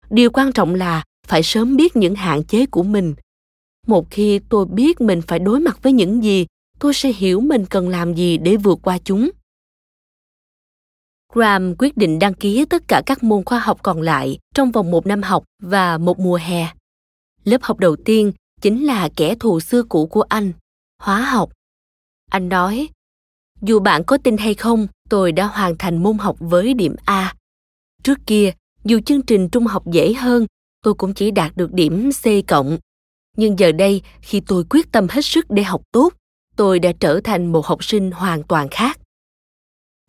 Điều 0.10 0.32
quan 0.32 0.52
trọng 0.52 0.76
là 0.76 1.04
phải 1.28 1.44
sớm 1.44 1.76
biết 1.76 1.96
những 1.96 2.16
hạn 2.16 2.44
chế 2.44 2.66
của 2.66 2.84
mình. 2.84 3.16
Một 3.88 4.08
khi 4.10 4.40
tôi 4.50 4.66
biết 4.66 5.02
mình 5.02 5.22
phải 5.22 5.40
đối 5.40 5.60
mặt 5.60 5.84
với 5.84 5.94
những 5.94 6.24
gì, 6.24 6.46
tôi 6.80 6.94
sẽ 6.94 7.12
hiểu 7.12 7.42
mình 7.42 7.66
cần 7.66 7.90
làm 7.90 8.14
gì 8.14 8.38
để 8.38 8.58
vượt 8.58 8.80
qua 8.84 8.98
chúng. 9.04 9.30
Graham 11.34 11.76
quyết 11.78 11.98
định 11.98 12.20
đăng 12.20 12.34
ký 12.34 12.66
tất 12.66 12.88
cả 12.88 13.02
các 13.06 13.24
môn 13.24 13.44
khoa 13.46 13.60
học 13.60 13.80
còn 13.84 14.02
lại 14.02 14.40
trong 14.56 14.72
vòng 14.72 14.92
một 14.92 15.08
năm 15.08 15.24
học 15.24 15.44
và 15.64 15.98
một 15.98 16.20
mùa 16.20 16.40
hè. 16.42 16.68
Lớp 17.44 17.64
học 17.64 17.80
đầu 17.80 17.96
tiên 17.96 18.32
chính 18.62 18.86
là 18.86 19.10
kẻ 19.16 19.36
thù 19.36 19.60
xưa 19.60 19.84
cũ 19.84 20.08
của 20.08 20.22
anh 20.22 20.52
hóa 21.02 21.22
học. 21.22 21.52
Anh 22.32 22.50
nói, 22.50 22.90
dù 23.62 23.80
bạn 23.80 24.04
có 24.04 24.18
tin 24.24 24.38
hay 24.38 24.54
không, 24.54 24.88
tôi 25.10 25.32
đã 25.32 25.46
hoàn 25.46 25.78
thành 25.78 26.04
môn 26.04 26.18
học 26.18 26.36
với 26.40 26.74
điểm 26.74 26.96
A. 27.06 27.36
Trước 28.04 28.20
kia, 28.26 28.52
dù 28.84 29.00
chương 29.06 29.22
trình 29.22 29.50
trung 29.50 29.66
học 29.66 29.84
dễ 29.92 30.14
hơn, 30.14 30.46
tôi 30.84 30.94
cũng 30.94 31.14
chỉ 31.14 31.32
đạt 31.32 31.52
được 31.56 31.74
điểm 31.74 32.10
C 32.12 32.48
cộng. 32.48 32.78
Nhưng 33.38 33.60
giờ 33.60 33.72
đây, 33.72 34.02
khi 34.22 34.42
tôi 34.48 34.64
quyết 34.70 34.92
tâm 34.92 35.08
hết 35.10 35.26
sức 35.26 35.46
để 35.50 35.64
học 35.64 35.82
tốt, 35.92 36.14
tôi 36.56 36.80
đã 36.80 36.92
trở 37.00 37.22
thành 37.24 37.52
một 37.52 37.66
học 37.66 37.84
sinh 37.84 38.12
hoàn 38.12 38.44
toàn 38.44 38.68
khác. 38.72 39.00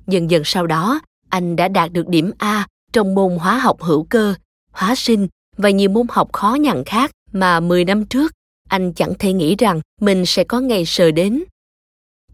Dần 0.06 0.30
dần 0.30 0.42
sau 0.44 0.66
đó, 0.66 1.00
anh 1.28 1.56
đã 1.56 1.68
đạt 1.68 1.92
được 1.92 2.08
điểm 2.08 2.30
A 2.38 2.66
trong 2.92 3.14
môn 3.14 3.36
hóa 3.38 3.58
học 3.58 3.82
hữu 3.82 4.04
cơ, 4.04 4.34
hóa 4.70 4.94
sinh 4.94 5.28
và 5.56 5.70
nhiều 5.70 5.90
môn 5.90 6.06
học 6.10 6.32
khó 6.32 6.54
nhằn 6.54 6.82
khác 6.86 7.10
mà 7.32 7.60
10 7.60 7.84
năm 7.84 8.06
trước 8.06 8.32
anh 8.72 8.92
chẳng 8.92 9.12
thể 9.18 9.32
nghĩ 9.32 9.56
rằng 9.58 9.80
mình 10.00 10.26
sẽ 10.26 10.44
có 10.44 10.60
ngày 10.60 10.84
sờ 10.86 11.10
đến. 11.10 11.44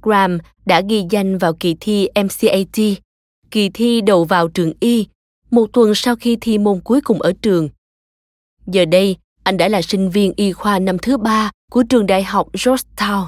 Graham 0.03 0.39
đã 0.67 0.81
ghi 0.89 1.05
danh 1.11 1.39
vào 1.39 1.55
kỳ 1.55 1.77
thi 1.81 2.09
MCAT, 2.15 2.99
kỳ 3.51 3.69
thi 3.69 4.01
đầu 4.01 4.25
vào 4.25 4.49
trường 4.49 4.73
y, 4.81 5.07
một 5.51 5.67
tuần 5.73 5.95
sau 5.95 6.17
khi 6.17 6.37
thi 6.41 6.59
môn 6.59 6.81
cuối 6.81 7.01
cùng 7.01 7.23
ở 7.23 7.33
trường. 7.43 7.69
Giờ 8.67 8.85
đây, 8.85 9.17
anh 9.43 9.57
đã 9.57 9.69
là 9.69 9.83
sinh 9.83 10.11
viên 10.11 10.33
y 10.37 10.53
khoa 10.53 10.79
năm 10.79 10.99
thứ 10.99 11.17
ba 11.17 11.51
của 11.71 11.83
trường 11.89 12.07
đại 12.07 12.23
học 12.23 12.49
Georgetown. 12.53 13.27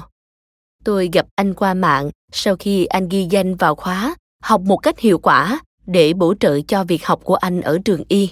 Tôi 0.83 1.09
gặp 1.13 1.27
anh 1.35 1.53
qua 1.53 1.73
mạng 1.73 2.09
sau 2.31 2.55
khi 2.55 2.85
anh 2.85 3.09
ghi 3.09 3.27
danh 3.29 3.55
vào 3.55 3.75
khóa 3.75 4.15
học 4.43 4.61
một 4.61 4.77
cách 4.77 4.99
hiệu 4.99 5.19
quả 5.19 5.59
để 5.85 6.13
bổ 6.13 6.33
trợ 6.39 6.59
cho 6.67 6.83
việc 6.83 7.05
học 7.05 7.21
của 7.23 7.35
anh 7.35 7.61
ở 7.61 7.79
trường 7.85 8.03
y. 8.07 8.29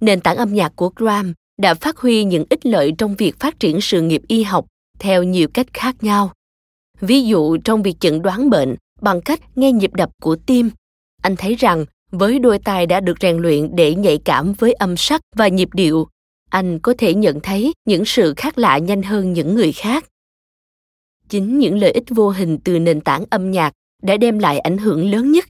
Nền 0.00 0.20
tảng 0.20 0.36
âm 0.36 0.54
nhạc 0.54 0.72
của 0.76 0.90
Graham 0.96 1.34
đã 1.58 1.74
phát 1.74 1.98
huy 1.98 2.24
những 2.24 2.44
ích 2.50 2.66
lợi 2.66 2.92
trong 2.98 3.14
việc 3.14 3.40
phát 3.40 3.60
triển 3.60 3.80
sự 3.80 4.02
nghiệp 4.02 4.22
y 4.28 4.42
học 4.42 4.66
theo 4.98 5.22
nhiều 5.22 5.48
cách 5.54 5.66
khác 5.74 5.96
nhau. 6.00 6.32
Ví 7.00 7.22
dụ 7.22 7.56
trong 7.56 7.82
việc 7.82 8.00
chẩn 8.00 8.22
đoán 8.22 8.50
bệnh 8.50 8.76
bằng 9.00 9.20
cách 9.20 9.40
nghe 9.58 9.72
nhịp 9.72 9.94
đập 9.94 10.10
của 10.22 10.36
tim, 10.46 10.70
anh 11.22 11.36
thấy 11.36 11.54
rằng 11.54 11.84
với 12.10 12.38
đôi 12.38 12.58
tai 12.58 12.86
đã 12.86 13.00
được 13.00 13.16
rèn 13.20 13.36
luyện 13.36 13.76
để 13.76 13.94
nhạy 13.94 14.18
cảm 14.24 14.52
với 14.52 14.72
âm 14.72 14.96
sắc 14.96 15.20
và 15.36 15.48
nhịp 15.48 15.68
điệu, 15.72 16.08
anh 16.50 16.78
có 16.78 16.94
thể 16.98 17.14
nhận 17.14 17.40
thấy 17.40 17.72
những 17.84 18.04
sự 18.04 18.34
khác 18.36 18.58
lạ 18.58 18.78
nhanh 18.78 19.02
hơn 19.02 19.32
những 19.32 19.54
người 19.54 19.72
khác. 19.72 20.04
Chính 21.28 21.58
những 21.58 21.78
lợi 21.78 21.90
ích 21.90 22.04
vô 22.08 22.30
hình 22.30 22.58
từ 22.64 22.78
nền 22.78 23.00
tảng 23.00 23.24
âm 23.30 23.50
nhạc 23.50 23.72
đã 24.02 24.16
đem 24.16 24.38
lại 24.38 24.58
ảnh 24.58 24.78
hưởng 24.78 25.10
lớn 25.10 25.32
nhất. 25.32 25.44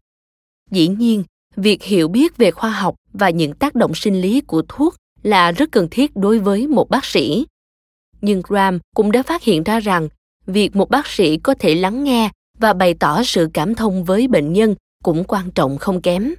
Dĩ 0.70 0.88
nhiên, 0.88 1.24
việc 1.56 1.82
hiểu 1.82 2.08
biết 2.08 2.36
về 2.36 2.50
khoa 2.50 2.70
học 2.70 2.94
và 3.12 3.30
những 3.30 3.54
tác 3.54 3.74
động 3.74 3.94
sinh 3.94 4.20
lý 4.20 4.40
của 4.40 4.62
thuốc 4.68 4.94
là 5.22 5.52
rất 5.52 5.72
cần 5.72 5.88
thiết 5.90 6.16
đối 6.16 6.38
với 6.38 6.66
một 6.66 6.90
bác 6.90 7.04
sĩ. 7.04 7.46
Nhưng 8.20 8.42
Graham 8.48 8.78
cũng 8.94 9.12
đã 9.12 9.22
phát 9.22 9.42
hiện 9.42 9.62
ra 9.62 9.80
rằng 9.80 10.08
việc 10.46 10.76
một 10.76 10.90
bác 10.90 11.06
sĩ 11.06 11.36
có 11.36 11.54
thể 11.54 11.74
lắng 11.74 12.04
nghe 12.04 12.30
và 12.58 12.72
bày 12.72 12.94
tỏ 12.94 13.22
sự 13.22 13.48
cảm 13.54 13.74
thông 13.74 14.04
với 14.04 14.28
bệnh 14.28 14.52
nhân 14.52 14.74
cũng 15.04 15.24
quan 15.24 15.50
trọng 15.50 15.78
không 15.78 16.02
kém. 16.02 16.34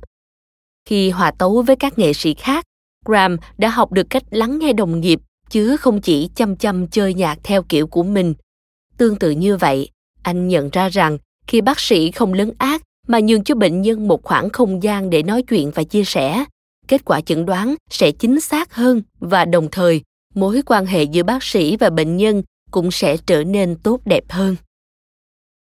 Khi 0.86 1.10
hòa 1.10 1.32
tấu 1.32 1.62
với 1.62 1.76
các 1.76 2.00
nghệ 2.00 2.14
sĩ 2.14 2.34
khác, 2.34 2.66
Graham 3.06 3.38
đã 3.58 3.70
học 3.70 3.92
được 3.92 4.10
cách 4.10 4.24
lắng 4.32 4.60
nghe 4.60 4.74
đồng 4.74 5.00
nghiệp 5.00 5.20
chứ 5.50 5.78
không 5.78 6.02
chỉ 6.02 6.30
chăm 6.36 6.56
chăm 6.56 6.88
chơi 6.88 7.14
nhạc 7.14 7.40
theo 7.44 7.64
kiểu 7.64 7.88
của 7.88 8.04
mình. 8.04 8.34
Tương 8.98 9.16
tự 9.16 9.32
như 9.32 9.58
vậy, 9.58 9.90
anh 10.24 10.48
nhận 10.48 10.70
ra 10.70 10.90
rằng 10.90 11.18
khi 11.48 11.62
bác 11.62 11.80
sĩ 11.80 12.12
không 12.12 12.34
lấn 12.34 12.52
ác 12.58 12.82
mà 13.08 13.20
nhường 13.20 13.44
cho 13.44 13.56
bệnh 13.56 13.82
nhân 13.82 14.08
một 14.08 14.24
khoảng 14.24 14.50
không 14.50 14.84
gian 14.84 15.10
để 15.10 15.24
nói 15.24 15.42
chuyện 15.42 15.72
và 15.72 15.84
chia 15.84 16.04
sẻ, 16.04 16.46
kết 16.90 17.06
quả 17.06 17.22
chẩn 17.22 17.46
đoán 17.46 17.76
sẽ 17.90 18.12
chính 18.12 18.42
xác 18.42 18.74
hơn 18.74 19.02
và 19.20 19.46
đồng 19.46 19.68
thời 19.72 20.02
mối 20.36 20.62
quan 20.66 20.86
hệ 20.86 21.04
giữa 21.04 21.24
bác 21.24 21.44
sĩ 21.44 21.78
và 21.78 21.90
bệnh 21.90 22.18
nhân 22.18 22.44
cũng 22.72 22.92
sẽ 22.92 23.18
trở 23.18 23.44
nên 23.44 23.76
tốt 23.76 24.02
đẹp 24.06 24.24
hơn. 24.30 24.56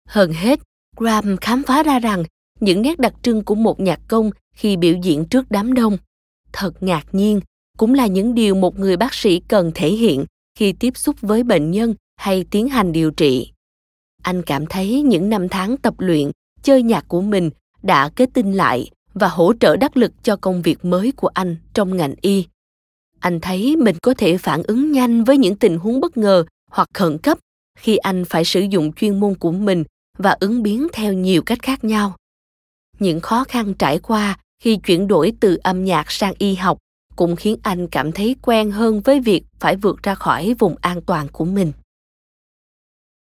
Hơn 0.09 0.33
hết, 0.33 0.61
Graham 0.97 1.37
khám 1.37 1.63
phá 1.67 1.83
ra 1.83 1.99
rằng 1.99 2.25
những 2.61 2.83
nét 2.83 2.99
đặc 2.99 3.15
trưng 3.23 3.45
của 3.45 3.55
một 3.55 3.81
nhạc 3.81 4.01
công 4.09 4.31
khi 4.57 4.77
biểu 4.77 4.95
diễn 5.03 5.25
trước 5.25 5.51
đám 5.51 5.73
đông 5.73 5.99
thật 6.53 6.83
ngạc 6.83 7.07
nhiên 7.13 7.41
cũng 7.79 7.95
là 7.95 8.07
những 8.07 8.35
điều 8.35 8.55
một 8.55 8.79
người 8.79 8.97
bác 8.97 9.15
sĩ 9.15 9.41
cần 9.49 9.73
thể 9.75 9.89
hiện 9.89 10.25
khi 10.59 10.73
tiếp 10.73 10.97
xúc 10.97 11.17
với 11.21 11.43
bệnh 11.43 11.71
nhân 11.71 11.95
hay 12.17 12.45
tiến 12.51 12.69
hành 12.69 12.93
điều 12.93 13.11
trị 13.11 13.53
anh 14.23 14.43
cảm 14.43 14.67
thấy 14.67 15.03
những 15.03 15.29
năm 15.29 15.49
tháng 15.49 15.77
tập 15.77 15.95
luyện 15.99 16.31
chơi 16.63 16.83
nhạc 16.83 17.05
của 17.09 17.21
mình 17.21 17.51
đã 17.83 18.09
kết 18.09 18.31
tinh 18.35 18.53
lại 18.53 18.91
và 19.15 19.29
hỗ 19.29 19.53
trợ 19.61 19.77
đắc 19.77 19.97
lực 19.97 20.13
cho 20.23 20.37
công 20.37 20.63
việc 20.63 20.85
mới 20.85 21.13
của 21.13 21.29
anh 21.29 21.57
trong 21.75 21.97
ngành 21.97 22.15
y. 22.21 22.47
Anh 23.21 23.41
thấy 23.41 23.77
mình 23.77 23.97
có 24.03 24.15
thể 24.19 24.39
phản 24.39 24.63
ứng 24.63 24.93
nhanh 24.93 25.25
với 25.25 25.39
những 25.39 25.57
tình 25.57 25.79
huống 25.79 26.01
bất 26.01 26.17
ngờ 26.17 26.45
hoặc 26.71 26.89
khẩn 26.95 27.19
cấp 27.19 27.39
khi 27.79 27.97
anh 27.97 28.25
phải 28.25 28.45
sử 28.45 28.61
dụng 28.61 28.93
chuyên 28.93 29.21
môn 29.21 29.35
của 29.35 29.53
mình 29.53 29.85
và 30.19 30.37
ứng 30.41 30.63
biến 30.63 30.89
theo 30.93 31.13
nhiều 31.13 31.43
cách 31.43 31.63
khác 31.63 31.85
nhau. 31.85 32.17
Những 32.99 33.21
khó 33.21 33.45
khăn 33.45 33.75
trải 33.75 33.99
qua 33.99 34.39
khi 34.63 34.77
chuyển 34.77 35.09
đổi 35.09 35.33
từ 35.41 35.59
âm 35.63 35.85
nhạc 35.85 36.11
sang 36.11 36.35
y 36.39 36.55
học 36.55 36.79
cũng 37.17 37.37
khiến 37.37 37.57
anh 37.63 37.89
cảm 37.89 38.13
thấy 38.13 38.37
quen 38.43 38.71
hơn 38.71 39.01
với 39.01 39.21
việc 39.21 39.45
phải 39.59 39.77
vượt 39.77 40.03
ra 40.03 40.15
khỏi 40.15 40.55
vùng 40.59 40.77
an 40.81 41.01
toàn 41.03 41.29
của 41.29 41.45
mình. 41.45 41.73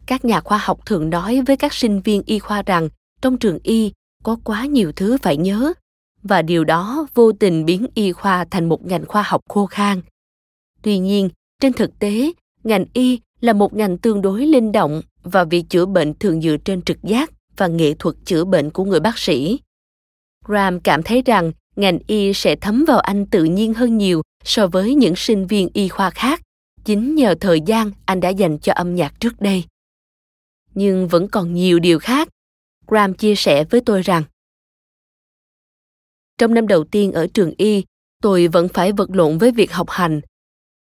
Các 0.06 0.26
nhà 0.26 0.42
khoa 0.42 0.58
học 0.58 0.86
thường 0.86 1.10
nói 1.10 1.42
với 1.42 1.58
các 1.58 1.74
sinh 1.74 2.02
viên 2.02 2.22
y 2.26 2.40
khoa 2.40 2.62
rằng 2.62 2.90
trong 3.22 3.38
trường 3.38 3.60
y 3.64 3.92
có 4.24 4.38
quá 4.44 4.66
nhiều 4.66 4.92
thứ 4.92 5.18
phải 5.22 5.38
nhớ, 5.38 5.74
và 6.24 6.42
điều 6.42 6.64
đó 6.64 7.08
vô 7.14 7.32
tình 7.32 7.66
biến 7.66 7.88
y 7.94 8.12
khoa 8.12 8.46
thành 8.52 8.70
một 8.70 8.86
ngành 8.86 9.06
khoa 9.06 9.22
học 9.22 9.42
khô 9.50 9.66
khan. 9.66 10.02
Tuy 10.82 10.98
nhiên, 10.98 11.30
trên 11.62 11.74
thực 11.74 12.00
tế, 12.00 12.32
ngành 12.64 12.86
y 12.94 13.20
là 13.42 13.54
một 13.54 13.74
ngành 13.74 13.98
tương 13.98 14.22
đối 14.22 14.46
linh 14.46 14.72
động 14.72 15.02
và 15.24 15.44
việc 15.44 15.64
chữa 15.70 15.86
bệnh 15.86 16.14
thường 16.14 16.42
dựa 16.42 16.58
trên 16.66 16.82
trực 16.82 17.04
giác 17.04 17.32
và 17.58 17.68
nghệ 17.68 17.94
thuật 17.94 18.16
chữa 18.26 18.46
bệnh 18.46 18.70
của 18.70 18.86
người 18.86 19.00
bác 19.00 19.18
sĩ. 19.18 19.60
Ram 20.48 20.80
cảm 20.80 21.04
thấy 21.04 21.22
rằng 21.26 21.52
ngành 21.76 22.00
y 22.08 22.34
sẽ 22.34 22.56
thấm 22.56 22.86
vào 22.88 23.00
anh 23.00 23.26
tự 23.26 23.44
nhiên 23.44 23.74
hơn 23.74 23.98
nhiều 23.98 24.22
so 24.44 24.68
với 24.68 24.96
những 24.96 25.16
sinh 25.16 25.48
viên 25.48 25.70
y 25.74 25.88
khoa 25.88 26.10
khác, 26.10 26.42
chính 26.86 27.16
nhờ 27.16 27.36
thời 27.40 27.62
gian 27.62 27.92
anh 28.06 28.20
đã 28.20 28.30
dành 28.30 28.60
cho 28.60 28.74
âm 28.74 28.96
nhạc 28.96 29.20
trước 29.20 29.42
đây. 29.42 29.64
Nhưng 30.74 31.08
vẫn 31.08 31.28
còn 31.28 31.54
nhiều 31.54 31.80
điều 31.80 32.00
khác. 32.00 32.28
Graham 32.92 33.14
chia 33.14 33.36
sẻ 33.36 33.64
với 33.64 33.82
tôi 33.82 34.02
rằng, 34.02 34.24
trong 36.38 36.54
năm 36.54 36.68
đầu 36.68 36.84
tiên 36.84 37.12
ở 37.12 37.28
trường 37.34 37.54
y, 37.58 37.84
tôi 38.22 38.48
vẫn 38.48 38.68
phải 38.68 38.92
vật 38.92 39.10
lộn 39.10 39.38
với 39.38 39.52
việc 39.52 39.74
học 39.74 39.90
hành. 39.90 40.22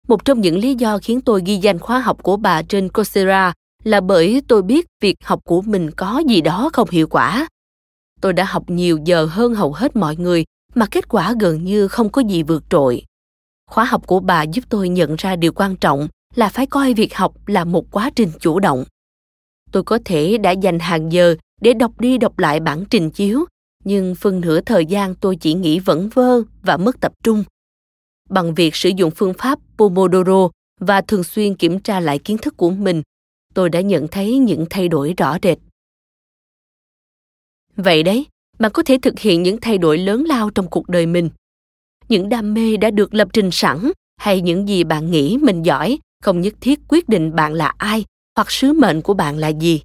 Một 0.09 0.25
trong 0.25 0.41
những 0.41 0.59
lý 0.59 0.75
do 0.75 0.99
khiến 1.03 1.21
tôi 1.21 1.43
ghi 1.47 1.57
danh 1.57 1.79
khóa 1.79 2.01
học 2.01 2.23
của 2.23 2.37
bà 2.37 2.63
trên 2.63 2.89
coursera 2.89 3.53
là 3.85 4.01
bởi 4.01 4.43
tôi 4.49 4.63
biết 4.63 4.87
việc 5.01 5.17
học 5.25 5.41
của 5.45 5.63
mình 5.63 5.91
có 5.91 6.23
gì 6.29 6.41
đó 6.41 6.71
không 6.73 6.91
hiệu 6.91 7.07
quả. 7.07 7.49
Tôi 8.21 8.33
đã 8.33 8.45
học 8.45 8.65
nhiều 8.67 8.99
giờ 9.05 9.25
hơn 9.25 9.55
hầu 9.55 9.73
hết 9.73 9.97
mọi 9.97 10.17
người, 10.17 10.45
mà 10.75 10.87
kết 10.91 11.09
quả 11.09 11.35
gần 11.41 11.65
như 11.65 11.89
không 11.89 12.11
có 12.11 12.23
gì 12.23 12.43
vượt 12.43 12.65
trội. 12.71 13.05
Khóa 13.71 13.85
học 13.85 14.07
của 14.07 14.21
bà 14.21 14.43
giúp 14.43 14.65
tôi 14.69 14.89
nhận 14.89 15.15
ra 15.19 15.37
điều 15.37 15.53
quan 15.53 15.77
trọng 15.77 16.09
là 16.35 16.49
phải 16.49 16.67
coi 16.67 16.95
việc 16.95 17.15
học 17.15 17.35
là 17.47 17.65
một 17.65 17.85
quá 17.91 18.11
trình 18.17 18.31
chủ 18.41 18.61
động. 18.61 18.85
Tôi 19.73 19.83
có 19.83 19.99
thể 20.05 20.39
đã 20.39 20.51
dành 20.51 20.79
hàng 20.79 21.13
giờ 21.13 21.37
để 21.63 21.75
đọc 21.75 22.01
đi 22.01 22.19
đọc 22.19 22.39
lại 22.39 22.61
bản 22.61 22.85
trình 22.91 23.11
chiếu, 23.11 23.45
nhưng 23.85 24.15
phần 24.15 24.41
nửa 24.41 24.61
thời 24.61 24.87
gian 24.87 25.15
tôi 25.15 25.37
chỉ 25.37 25.55
nghĩ 25.55 25.79
vẩn 25.79 26.09
vơ 26.09 26.43
và 26.63 26.77
mất 26.77 27.01
tập 27.01 27.13
trung. 27.25 27.45
Bằng 28.31 28.55
việc 28.55 28.77
sử 28.77 28.91
dụng 28.97 29.11
phương 29.11 29.35
pháp 29.39 29.59
pomodoro 29.79 30.49
và 30.81 31.01
thường 31.01 31.25
xuyên 31.25 31.55
kiểm 31.55 31.81
tra 31.81 32.01
lại 32.01 32.19
kiến 32.19 32.39
thức 32.39 32.57
của 32.57 32.71
mình, 32.71 33.03
tôi 33.55 33.71
đã 33.71 33.81
nhận 33.81 34.09
thấy 34.09 34.39
những 34.39 34.67
thay 34.71 34.89
đổi 34.89 35.15
rõ 35.17 35.37
rệt. 35.43 35.59
Vậy 37.77 38.03
đấy, 38.03 38.27
bạn 38.59 38.73
có 38.73 38.83
thể 38.83 38.99
thực 39.03 39.19
hiện 39.19 39.43
những 39.43 39.59
thay 39.61 39.79
đổi 39.79 39.99
lớn 39.99 40.25
lao 40.25 40.51
trong 40.51 40.71
cuộc 40.71 40.89
đời 40.89 41.07
mình. 41.07 41.31
Những 42.09 42.29
đam 42.29 42.55
mê 42.55 42.77
đã 42.77 42.91
được 42.91 43.15
lập 43.15 43.29
trình 43.33 43.51
sẵn 43.53 43.93
hay 44.17 44.41
những 44.41 44.69
gì 44.69 44.85
bạn 44.85 45.11
nghĩ 45.11 45.39
mình 45.43 45.63
giỏi 45.63 45.99
không 46.23 46.41
nhất 46.41 46.55
thiết 46.61 46.81
quyết 46.89 47.09
định 47.09 47.35
bạn 47.35 47.53
là 47.53 47.75
ai 47.79 48.05
hoặc 48.37 48.51
sứ 48.51 48.73
mệnh 48.73 49.03
của 49.03 49.15
bạn 49.15 49.39
là 49.39 49.49
gì 49.49 49.83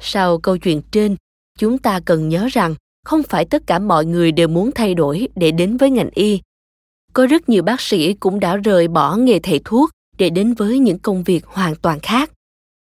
sau 0.00 0.38
câu 0.38 0.58
chuyện 0.58 0.82
trên 0.90 1.16
chúng 1.58 1.78
ta 1.78 2.00
cần 2.04 2.28
nhớ 2.28 2.48
rằng 2.52 2.74
không 3.04 3.22
phải 3.22 3.44
tất 3.44 3.62
cả 3.66 3.78
mọi 3.78 4.04
người 4.04 4.32
đều 4.32 4.48
muốn 4.48 4.70
thay 4.74 4.94
đổi 4.94 5.28
để 5.36 5.50
đến 5.50 5.76
với 5.76 5.90
ngành 5.90 6.10
y 6.14 6.40
có 7.12 7.26
rất 7.26 7.48
nhiều 7.48 7.62
bác 7.62 7.80
sĩ 7.80 8.14
cũng 8.14 8.40
đã 8.40 8.56
rời 8.56 8.88
bỏ 8.88 9.16
nghề 9.16 9.38
thầy 9.38 9.60
thuốc 9.64 9.90
để 10.18 10.30
đến 10.30 10.54
với 10.54 10.78
những 10.78 10.98
công 10.98 11.22
việc 11.22 11.46
hoàn 11.46 11.76
toàn 11.76 12.00
khác 12.00 12.30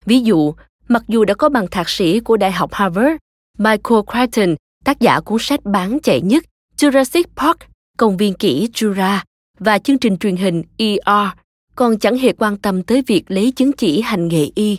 ví 0.07 0.21
dụ 0.21 0.55
mặc 0.89 1.03
dù 1.09 1.25
đã 1.25 1.35
có 1.35 1.49
bằng 1.49 1.67
thạc 1.71 1.89
sĩ 1.89 2.21
của 2.21 2.37
đại 2.37 2.53
học 2.53 2.73
harvard 2.73 3.17
michael 3.59 4.01
crichton 4.13 4.57
tác 4.85 5.01
giả 5.01 5.21
cuốn 5.21 5.39
sách 5.41 5.61
bán 5.65 5.99
chạy 6.03 6.21
nhất 6.21 6.45
jurassic 6.77 7.25
park 7.37 7.59
công 7.99 8.17
viên 8.17 8.35
kỹ 8.35 8.69
jura 8.75 9.19
và 9.59 9.79
chương 9.79 9.99
trình 9.99 10.17
truyền 10.17 10.37
hình 10.37 10.63
er 10.77 11.29
còn 11.75 11.99
chẳng 11.99 12.19
hề 12.19 12.33
quan 12.33 12.57
tâm 12.57 12.83
tới 12.83 13.03
việc 13.07 13.25
lấy 13.29 13.53
chứng 13.57 13.73
chỉ 13.73 14.01
hành 14.01 14.29
nghề 14.29 14.51
y. 14.55 14.79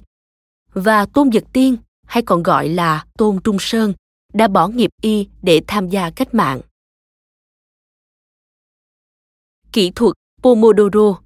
Và 0.74 1.05
Tôn 1.05 1.32
Dật 1.32 1.43
Tiên, 1.53 1.78
hay 2.08 2.24
còn 2.24 2.43
gọi 2.43 2.70
là 2.70 3.06
Tôn 3.18 3.39
Trung 3.43 3.58
Sơn, 3.60 3.93
đã 4.34 4.47
bỏ 4.47 4.68
nghiệp 4.68 4.89
y 5.01 5.28
để 5.41 5.62
tham 5.68 5.89
gia 5.89 6.10
cách 6.10 6.34
mạng. 6.34 6.62
Kỹ 9.72 9.91
thuật 9.95 10.14
Pomodoro 10.41 11.20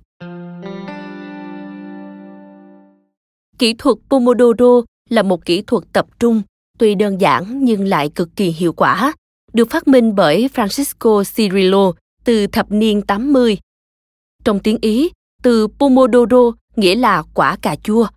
Kỹ 3.59 3.73
thuật 3.77 3.97
Pomodoro 4.09 4.81
là 5.09 5.23
một 5.23 5.45
kỹ 5.45 5.61
thuật 5.61 5.83
tập 5.93 6.07
trung, 6.19 6.41
tuy 6.79 6.95
đơn 6.95 7.21
giản 7.21 7.65
nhưng 7.65 7.85
lại 7.85 8.09
cực 8.09 8.29
kỳ 8.35 8.49
hiệu 8.49 8.73
quả, 8.73 9.13
được 9.53 9.69
phát 9.69 9.87
minh 9.87 10.15
bởi 10.15 10.49
Francisco 10.53 11.23
Cirillo 11.35 11.91
từ 12.23 12.47
thập 12.47 12.71
niên 12.71 13.01
80. 13.01 13.57
Trong 14.43 14.59
tiếng 14.59 14.77
Ý, 14.81 15.09
từ 15.43 15.67
Pomodoro 15.67 16.51
nghĩa 16.75 16.95
là 16.95 17.23
quả 17.33 17.57
cà 17.61 17.75
chua 17.83 18.07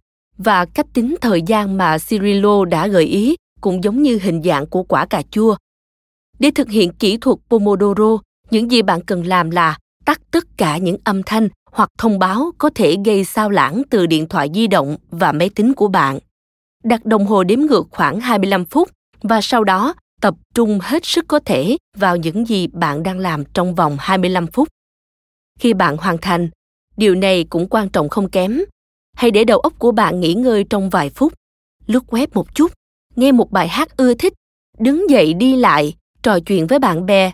và 0.44 0.64
cách 0.64 0.86
tính 0.92 1.16
thời 1.20 1.42
gian 1.42 1.76
mà 1.76 1.98
Cirillo 1.98 2.64
đã 2.64 2.86
gợi 2.86 3.04
ý 3.04 3.36
cũng 3.60 3.84
giống 3.84 4.02
như 4.02 4.18
hình 4.22 4.42
dạng 4.42 4.66
của 4.66 4.82
quả 4.82 5.06
cà 5.06 5.22
chua. 5.30 5.56
Để 6.38 6.50
thực 6.54 6.70
hiện 6.70 6.92
kỹ 6.92 7.16
thuật 7.16 7.36
Pomodoro, 7.50 8.18
những 8.50 8.70
gì 8.70 8.82
bạn 8.82 9.00
cần 9.00 9.26
làm 9.26 9.50
là 9.50 9.78
tắt 10.04 10.20
tất 10.30 10.44
cả 10.56 10.76
những 10.76 10.96
âm 11.04 11.22
thanh 11.22 11.48
hoặc 11.72 11.88
thông 11.98 12.18
báo 12.18 12.50
có 12.58 12.70
thể 12.74 12.96
gây 13.04 13.24
sao 13.24 13.50
lãng 13.50 13.82
từ 13.90 14.06
điện 14.06 14.28
thoại 14.28 14.50
di 14.54 14.66
động 14.66 14.96
và 15.10 15.32
máy 15.32 15.50
tính 15.54 15.74
của 15.74 15.88
bạn. 15.88 16.18
Đặt 16.84 17.04
đồng 17.04 17.26
hồ 17.26 17.44
đếm 17.44 17.60
ngược 17.60 17.86
khoảng 17.90 18.20
25 18.20 18.64
phút 18.64 18.90
và 19.22 19.40
sau 19.40 19.64
đó 19.64 19.94
tập 20.20 20.34
trung 20.54 20.78
hết 20.82 21.04
sức 21.04 21.24
có 21.28 21.40
thể 21.44 21.76
vào 21.96 22.16
những 22.16 22.46
gì 22.46 22.66
bạn 22.66 23.02
đang 23.02 23.18
làm 23.18 23.44
trong 23.44 23.74
vòng 23.74 23.96
25 24.00 24.46
phút. 24.46 24.68
Khi 25.58 25.74
bạn 25.74 25.96
hoàn 25.96 26.18
thành, 26.18 26.48
điều 26.96 27.14
này 27.14 27.44
cũng 27.44 27.68
quan 27.68 27.88
trọng 27.88 28.08
không 28.08 28.30
kém. 28.30 28.60
Hãy 29.12 29.30
để 29.30 29.44
đầu 29.44 29.58
óc 29.58 29.72
của 29.78 29.92
bạn 29.92 30.20
nghỉ 30.20 30.34
ngơi 30.34 30.64
trong 30.70 30.90
vài 30.90 31.10
phút, 31.10 31.32
lướt 31.86 32.04
web 32.06 32.26
một 32.34 32.54
chút, 32.54 32.72
nghe 33.16 33.32
một 33.32 33.50
bài 33.50 33.68
hát 33.68 33.96
ưa 33.96 34.14
thích, 34.14 34.32
đứng 34.78 35.10
dậy 35.10 35.34
đi 35.34 35.56
lại, 35.56 35.94
trò 36.22 36.38
chuyện 36.46 36.66
với 36.66 36.78
bạn 36.78 37.06
bè, 37.06 37.32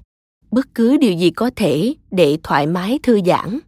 bất 0.51 0.67
cứ 0.75 0.97
điều 0.97 1.13
gì 1.13 1.31
có 1.31 1.51
thể 1.57 1.95
để 2.11 2.39
thoải 2.43 2.67
mái 2.67 2.99
thư 3.03 3.21
giãn. 3.27 3.59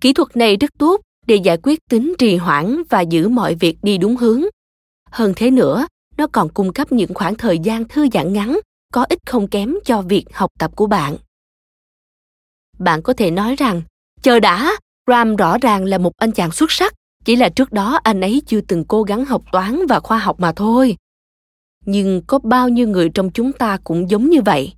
Kỹ 0.00 0.12
thuật 0.12 0.36
này 0.36 0.56
rất 0.56 0.70
tốt 0.78 1.00
để 1.26 1.36
giải 1.36 1.58
quyết 1.62 1.80
tính 1.90 2.14
trì 2.18 2.36
hoãn 2.36 2.82
và 2.88 3.00
giữ 3.00 3.28
mọi 3.28 3.54
việc 3.54 3.76
đi 3.82 3.98
đúng 3.98 4.16
hướng. 4.16 4.42
Hơn 5.10 5.32
thế 5.36 5.50
nữa, 5.50 5.86
nó 6.16 6.26
còn 6.26 6.48
cung 6.48 6.72
cấp 6.72 6.92
những 6.92 7.14
khoảng 7.14 7.34
thời 7.34 7.58
gian 7.58 7.88
thư 7.88 8.08
giãn 8.12 8.32
ngắn 8.32 8.60
có 8.92 9.06
ích 9.08 9.18
không 9.26 9.48
kém 9.48 9.74
cho 9.84 10.02
việc 10.02 10.24
học 10.32 10.50
tập 10.58 10.76
của 10.76 10.86
bạn. 10.86 11.16
Bạn 12.78 13.02
có 13.02 13.12
thể 13.12 13.30
nói 13.30 13.56
rằng, 13.56 13.82
chờ 14.22 14.40
đã, 14.40 14.76
Ram 15.10 15.36
rõ 15.36 15.58
ràng 15.58 15.84
là 15.84 15.98
một 15.98 16.12
anh 16.16 16.32
chàng 16.32 16.52
xuất 16.52 16.72
sắc, 16.72 16.94
chỉ 17.24 17.36
là 17.36 17.48
trước 17.48 17.72
đó 17.72 18.00
anh 18.02 18.20
ấy 18.20 18.42
chưa 18.46 18.60
từng 18.60 18.84
cố 18.84 19.02
gắng 19.02 19.24
học 19.24 19.42
toán 19.52 19.86
và 19.88 20.00
khoa 20.00 20.18
học 20.18 20.40
mà 20.40 20.52
thôi. 20.52 20.96
Nhưng 21.84 22.22
có 22.26 22.38
bao 22.38 22.68
nhiêu 22.68 22.88
người 22.88 23.08
trong 23.08 23.30
chúng 23.30 23.52
ta 23.52 23.78
cũng 23.84 24.10
giống 24.10 24.30
như 24.30 24.42
vậy? 24.42 24.72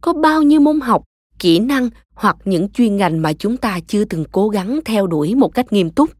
Có 0.00 0.12
bao 0.12 0.42
nhiêu 0.42 0.60
môn 0.60 0.80
học, 0.80 1.04
kỹ 1.38 1.58
năng 1.58 1.90
hoặc 2.14 2.36
những 2.44 2.68
chuyên 2.70 2.96
ngành 2.96 3.22
mà 3.22 3.32
chúng 3.32 3.56
ta 3.56 3.78
chưa 3.86 4.04
từng 4.04 4.24
cố 4.32 4.48
gắng 4.48 4.80
theo 4.84 5.06
đuổi 5.06 5.34
một 5.34 5.54
cách 5.54 5.72
nghiêm 5.72 5.90
túc? 5.90 6.10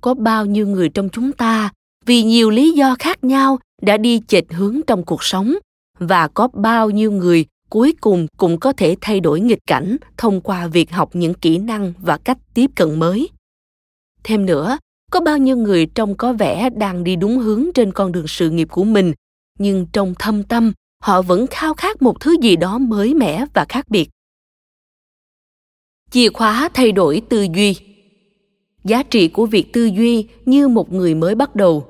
Có 0.00 0.14
bao 0.14 0.46
nhiêu 0.46 0.66
người 0.66 0.88
trong 0.88 1.08
chúng 1.08 1.32
ta 1.32 1.70
vì 2.06 2.22
nhiều 2.22 2.50
lý 2.50 2.72
do 2.72 2.96
khác 2.98 3.24
nhau 3.24 3.58
đã 3.82 3.96
đi 3.96 4.20
chệch 4.28 4.52
hướng 4.52 4.80
trong 4.86 5.04
cuộc 5.04 5.24
sống 5.24 5.54
và 5.98 6.28
có 6.28 6.48
bao 6.52 6.90
nhiêu 6.90 7.12
người 7.12 7.46
cuối 7.72 7.94
cùng 8.00 8.26
cũng 8.36 8.60
có 8.60 8.72
thể 8.72 8.96
thay 9.00 9.20
đổi 9.20 9.40
nghịch 9.40 9.66
cảnh 9.66 9.96
thông 10.16 10.40
qua 10.40 10.66
việc 10.66 10.90
học 10.90 11.10
những 11.12 11.34
kỹ 11.34 11.58
năng 11.58 11.92
và 12.00 12.18
cách 12.18 12.38
tiếp 12.54 12.70
cận 12.76 12.98
mới. 12.98 13.28
Thêm 14.24 14.46
nữa, 14.46 14.78
có 15.10 15.20
bao 15.20 15.38
nhiêu 15.38 15.56
người 15.56 15.86
trông 15.86 16.14
có 16.16 16.32
vẻ 16.32 16.70
đang 16.70 17.04
đi 17.04 17.16
đúng 17.16 17.38
hướng 17.38 17.64
trên 17.74 17.92
con 17.92 18.12
đường 18.12 18.26
sự 18.26 18.50
nghiệp 18.50 18.68
của 18.70 18.84
mình, 18.84 19.12
nhưng 19.58 19.86
trong 19.92 20.14
thâm 20.18 20.42
tâm, 20.42 20.72
họ 21.02 21.22
vẫn 21.22 21.46
khao 21.46 21.74
khát 21.74 22.02
một 22.02 22.20
thứ 22.20 22.36
gì 22.42 22.56
đó 22.56 22.78
mới 22.78 23.14
mẻ 23.14 23.46
và 23.54 23.64
khác 23.68 23.86
biệt. 23.88 24.08
Chìa 26.10 26.28
khóa 26.28 26.68
thay 26.74 26.92
đổi 26.92 27.22
tư 27.28 27.46
duy. 27.54 27.76
Giá 28.84 29.02
trị 29.02 29.28
của 29.28 29.46
việc 29.46 29.72
tư 29.72 29.84
duy 29.84 30.28
như 30.46 30.68
một 30.68 30.92
người 30.92 31.14
mới 31.14 31.34
bắt 31.34 31.56
đầu. 31.56 31.88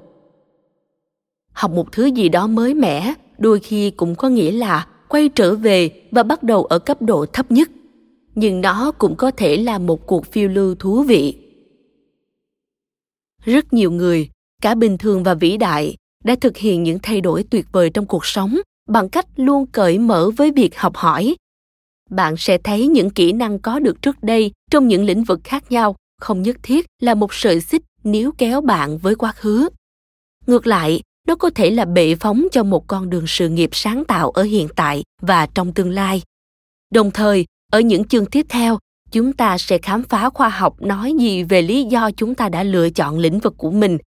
Học 1.53 1.70
một 1.70 1.93
thứ 1.93 2.07
gì 2.07 2.28
đó 2.28 2.47
mới 2.47 2.74
mẻ 2.74 3.14
đôi 3.39 3.61
khi 3.61 3.91
cũng 3.91 4.14
có 4.14 4.28
nghĩa 4.28 4.51
là 4.51 4.87
quay 5.13 5.29
trở 5.29 5.55
về 5.55 5.91
và 6.11 6.23
bắt 6.23 6.43
đầu 6.43 6.65
ở 6.65 6.79
cấp 6.79 7.03
độ 7.03 7.27
thấp 7.27 7.51
nhất. 7.53 7.71
Nhưng 8.35 8.61
nó 8.61 8.93
cũng 8.99 9.17
có 9.17 9.31
thể 9.31 9.57
là 9.57 9.79
một 9.79 10.07
cuộc 10.07 10.27
phiêu 10.27 10.49
lưu 10.49 10.75
thú 10.75 11.03
vị. 11.03 11.37
Rất 13.45 13.73
nhiều 13.73 13.91
người, 13.91 14.29
cả 14.63 14.75
bình 14.75 14.99
thường 14.99 15.23
và 15.23 15.35
vĩ 15.35 15.57
đại, 15.57 15.97
đã 16.25 16.35
thực 16.41 16.57
hiện 16.57 16.83
những 16.83 16.99
thay 17.03 17.21
đổi 17.21 17.45
tuyệt 17.51 17.67
vời 17.73 17.91
trong 17.91 18.07
cuộc 18.07 18.27
sống 18.27 18.59
bằng 18.89 19.09
cách 19.09 19.27
luôn 19.37 19.67
cởi 19.67 19.99
mở 19.99 20.31
với 20.37 20.51
việc 20.51 20.79
học 20.79 20.97
hỏi. 20.97 21.37
Bạn 22.11 22.35
sẽ 22.37 22.59
thấy 22.59 22.89
những 22.89 23.11
kỹ 23.11 23.33
năng 23.33 23.59
có 23.59 23.79
được 23.79 24.03
trước 24.03 24.23
đây 24.23 24.53
trong 24.71 24.89
những 24.89 25.05
lĩnh 25.05 25.25
vực 25.25 25.41
khác 25.45 25.73
nhau, 25.73 25.97
không 26.21 26.43
nhất 26.43 26.57
thiết 26.63 26.87
là 27.01 27.15
một 27.15 27.35
sợi 27.35 27.61
xích 27.61 27.83
níu 28.05 28.33
kéo 28.39 28.61
bạn 28.61 28.99
với 28.99 29.15
quá 29.15 29.33
khứ. 29.33 29.69
Ngược 30.47 30.67
lại 30.67 31.01
nó 31.29 31.35
có 31.35 31.51
thể 31.55 31.70
là 31.70 31.85
bệ 31.85 32.14
phóng 32.14 32.47
cho 32.53 32.62
một 32.62 32.87
con 32.87 33.11
đường 33.11 33.25
sự 33.27 33.49
nghiệp 33.49 33.70
sáng 33.73 34.05
tạo 34.05 34.31
ở 34.31 34.43
hiện 34.43 34.68
tại 34.77 35.03
và 35.20 35.47
trong 35.47 35.75
tương 35.75 35.91
lai. 35.91 36.23
Đồng 36.91 37.11
thời, 37.11 37.47
ở 37.73 37.81
những 37.81 38.05
chương 38.05 38.27
tiếp 38.27 38.47
theo, 38.49 38.79
chúng 39.11 39.33
ta 39.33 39.59
sẽ 39.59 39.79
khám 39.79 40.03
phá 40.03 40.31
khoa 40.31 40.49
học 40.49 40.83
nói 40.83 41.14
gì 41.18 41.43
về 41.43 41.62
lý 41.62 41.85
do 41.85 42.11
chúng 42.11 42.35
ta 42.35 42.49
đã 42.49 42.62
lựa 42.62 42.91
chọn 42.91 43.18
lĩnh 43.18 43.39
vực 43.39 43.55
của 43.57 43.70
mình, 43.70 43.99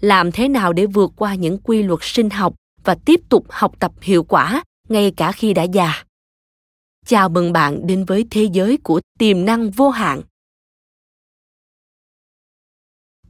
làm 0.00 0.32
thế 0.32 0.48
nào 0.48 0.72
để 0.72 0.86
vượt 0.86 1.12
qua 1.16 1.34
những 1.34 1.58
quy 1.58 1.82
luật 1.82 1.98
sinh 2.02 2.30
học 2.30 2.54
và 2.84 2.96
tiếp 3.04 3.20
tục 3.28 3.46
học 3.48 3.74
tập 3.78 3.92
hiệu 4.02 4.24
quả 4.24 4.62
ngay 4.88 5.12
cả 5.16 5.32
khi 5.32 5.54
đã 5.54 5.62
già. 5.62 6.04
Chào 7.06 7.28
mừng 7.28 7.52
bạn 7.52 7.86
đến 7.86 8.04
với 8.04 8.26
thế 8.30 8.48
giới 8.52 8.76
của 8.76 9.00
tiềm 9.18 9.44
năng 9.44 9.70
vô 9.70 9.90
hạn. 9.90 10.22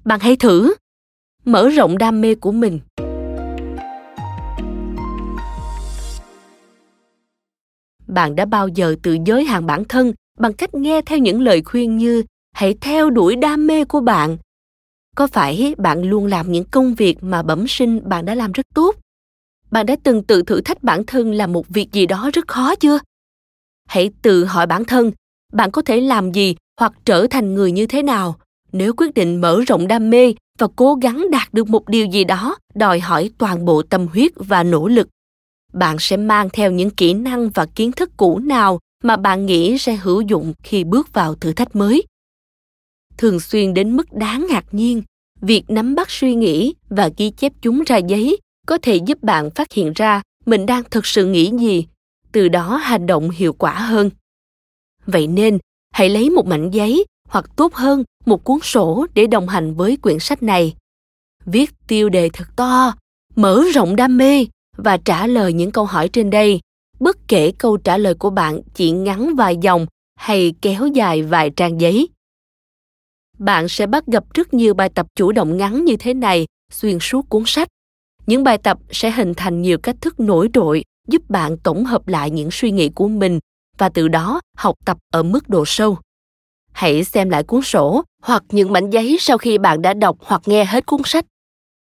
Bạn 0.05 0.20
hãy 0.20 0.36
thử. 0.36 0.74
Mở 1.45 1.68
rộng 1.68 1.99
đam 1.99 2.20
mê 2.20 2.34
của 2.34 2.53
mình. 2.53 2.80
Bạn 8.07 8.36
đã 8.36 8.44
bao 8.44 8.68
giờ 8.68 8.96
tự 9.03 9.16
giới 9.26 9.44
hạn 9.44 9.66
bản 9.66 9.84
thân 9.84 10.12
bằng 10.38 10.53
cách 10.53 10.74
nghe 10.74 11.03
theo 11.03 11.18
những 11.18 11.40
lời 11.40 11.62
khuyên 11.62 11.96
như, 11.96 12.22
hãy 12.53 12.74
theo 12.80 13.11
đuổi 13.11 13.36
đam 13.36 13.66
mê 13.66 13.84
của 13.84 14.00
bạn. 14.00 14.36
Có 15.16 15.26
phải 15.26 15.74
bạn 15.78 16.03
luôn 16.03 16.26
làm 16.26 16.53
những 16.53 16.64
công 16.64 16.94
việc 16.94 17.22
mà 17.22 17.42
bẩm 17.42 17.64
sinh 17.68 18.09
bạn 18.09 18.24
đã 18.24 18.34
làm 18.34 18.53
rất 18.53 18.66
tốt? 18.74 18.96
Bạn 19.70 19.86
đã 19.86 19.96
từng 20.03 20.22
tự 20.22 20.42
thử 20.42 20.61
thách 20.61 20.82
bản 20.82 21.07
thân 21.07 21.32
làm 21.32 21.53
một 21.53 21.68
việc 21.68 21.92
gì 21.92 22.07
đó 22.07 22.30
rất 22.32 22.48
khó 22.48 22.74
chưa? 22.74 22.98
Hãy 23.88 24.11
tự 24.22 24.44
hỏi 24.44 24.66
bản 24.66 24.84
thân, 24.84 25.12
bạn 25.53 25.70
có 25.70 25.82
thể 25.82 26.00
làm 26.00 26.32
gì 26.32 26.57
hoặc 26.80 26.92
trở 27.05 27.26
thành 27.30 27.55
người 27.55 27.72
như 27.72 27.86
thế 27.86 28.03
nào 28.03 28.36
nếu 28.72 28.92
quyết 28.96 29.14
định 29.14 29.40
mở 29.40 29.61
rộng 29.66 29.88
đam 29.88 30.11
mê 30.11 30.34
và 30.59 30.66
cố 30.76 30.94
gắng 30.94 31.26
đạt 31.30 31.55
được 31.55 31.68
một 31.68 31.88
điều 31.88 32.07
gì 32.07 32.24
đó 32.24 32.57
đòi 32.74 33.00
hỏi 33.00 33.30
toàn 33.38 33.64
bộ 33.64 33.82
tâm 33.82 34.07
huyết 34.07 34.32
và 34.36 34.62
nỗ 34.62 34.88
lực 34.88 35.09
bạn 35.72 35.96
sẽ 36.00 36.16
mang 36.16 36.48
theo 36.52 36.70
những 36.70 36.90
kỹ 36.90 37.14
năng 37.14 37.50
và 37.50 37.66
kiến 37.66 37.92
thức 37.92 38.10
cũ 38.16 38.38
nào 38.38 38.78
mà 39.02 39.16
bạn 39.16 39.46
nghĩ 39.46 39.78
sẽ 39.78 39.96
hữu 39.96 40.20
dụng 40.20 40.54
khi 40.62 40.84
bước 40.84 41.12
vào 41.12 41.34
thử 41.34 41.52
thách 41.52 41.76
mới. 41.76 42.02
Thường 43.16 43.40
xuyên 43.40 43.74
đến 43.74 43.96
mức 43.96 44.12
đáng 44.12 44.46
ngạc 44.50 44.64
nhiên, 44.72 45.02
việc 45.40 45.64
nắm 45.68 45.94
bắt 45.94 46.10
suy 46.10 46.34
nghĩ 46.34 46.74
và 46.88 47.10
ghi 47.16 47.30
chép 47.30 47.52
chúng 47.62 47.82
ra 47.86 47.96
giấy 47.96 48.38
có 48.66 48.78
thể 48.82 48.96
giúp 48.96 49.22
bạn 49.22 49.50
phát 49.50 49.72
hiện 49.72 49.92
ra 49.94 50.22
mình 50.46 50.66
đang 50.66 50.82
thực 50.90 51.06
sự 51.06 51.26
nghĩ 51.26 51.50
gì, 51.60 51.86
từ 52.32 52.48
đó 52.48 52.76
hành 52.76 53.06
động 53.06 53.30
hiệu 53.30 53.52
quả 53.52 53.74
hơn. 53.74 54.10
Vậy 55.06 55.26
nên, 55.26 55.58
hãy 55.94 56.08
lấy 56.08 56.30
một 56.30 56.46
mảnh 56.46 56.70
giấy 56.70 57.04
hoặc 57.28 57.50
tốt 57.56 57.74
hơn, 57.74 58.04
một 58.26 58.44
cuốn 58.44 58.58
sổ 58.62 59.06
để 59.14 59.26
đồng 59.26 59.48
hành 59.48 59.74
với 59.74 59.96
quyển 59.96 60.18
sách 60.18 60.42
này. 60.42 60.74
Viết 61.46 61.70
tiêu 61.86 62.08
đề 62.08 62.30
thật 62.32 62.46
to, 62.56 62.94
mở 63.36 63.62
rộng 63.74 63.96
đam 63.96 64.16
mê 64.16 64.46
và 64.76 64.96
trả 64.96 65.26
lời 65.26 65.52
những 65.52 65.70
câu 65.70 65.84
hỏi 65.84 66.08
trên 66.08 66.30
đây. 66.30 66.60
Bất 67.00 67.16
kể 67.28 67.52
câu 67.58 67.76
trả 67.76 67.98
lời 67.98 68.14
của 68.14 68.30
bạn 68.30 68.60
chỉ 68.74 68.90
ngắn 68.90 69.34
vài 69.34 69.56
dòng 69.56 69.86
hay 70.16 70.54
kéo 70.62 70.86
dài 70.86 71.22
vài 71.22 71.50
trang 71.50 71.80
giấy, 71.80 72.08
bạn 73.38 73.68
sẽ 73.68 73.86
bắt 73.86 74.06
gặp 74.06 74.24
rất 74.34 74.54
nhiều 74.54 74.74
bài 74.74 74.88
tập 74.88 75.06
chủ 75.14 75.32
động 75.32 75.56
ngắn 75.56 75.84
như 75.84 75.96
thế 75.96 76.14
này, 76.14 76.46
xuyên 76.72 76.98
suốt 77.00 77.28
cuốn 77.28 77.42
sách. 77.46 77.68
Những 78.26 78.44
bài 78.44 78.58
tập 78.58 78.78
sẽ 78.90 79.10
hình 79.10 79.34
thành 79.34 79.62
nhiều 79.62 79.78
cách 79.78 79.96
thức 80.00 80.20
nổi 80.20 80.48
trội, 80.52 80.84
giúp 81.08 81.30
bạn 81.30 81.56
tổng 81.58 81.84
hợp 81.84 82.08
lại 82.08 82.30
những 82.30 82.50
suy 82.50 82.70
nghĩ 82.70 82.88
của 82.88 83.08
mình 83.08 83.38
và 83.78 83.88
từ 83.88 84.08
đó 84.08 84.40
học 84.56 84.74
tập 84.84 84.98
ở 85.12 85.22
mức 85.22 85.48
độ 85.48 85.64
sâu. 85.66 85.98
Hãy 86.72 87.04
xem 87.04 87.30
lại 87.30 87.42
cuốn 87.42 87.62
sổ 87.62 88.02
hoặc 88.22 88.42
những 88.48 88.72
mảnh 88.72 88.90
giấy 88.90 89.16
sau 89.20 89.38
khi 89.38 89.58
bạn 89.58 89.82
đã 89.82 89.94
đọc 89.94 90.16
hoặc 90.20 90.42
nghe 90.46 90.64
hết 90.64 90.86
cuốn 90.86 91.00
sách 91.04 91.26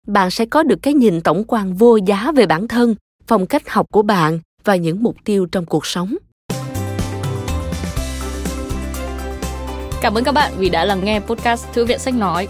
bạn 0.06 0.32
sẽ 0.32 0.46
có 0.46 0.64
được 0.64 0.80
cái 0.82 0.94
nhìn 0.94 1.22
tổng 1.22 1.44
quan 1.48 1.74
vô 1.74 1.96
giá 1.96 2.32
về 2.36 2.46
bản 2.46 2.68
thân 2.68 2.96
phong 3.28 3.46
cách 3.46 3.70
học 3.70 3.86
của 3.92 4.02
bạn 4.02 4.40
và 4.64 4.76
những 4.76 5.04
mục 5.04 5.16
tiêu 5.24 5.46
trong 5.52 5.66
cuộc 5.66 5.86
sống 5.86 6.16
Cảm 10.02 10.14
ơn 10.18 10.24
các 10.24 10.32
bạn 10.32 10.54
vì 10.58 10.70
đã 10.70 10.86
lắng 10.86 11.06
nghe 11.06 11.20
podcast 11.20 11.66
Thư 11.74 11.86
viện 11.86 12.00
Sách 12.00 12.14
Nói. 12.14 12.48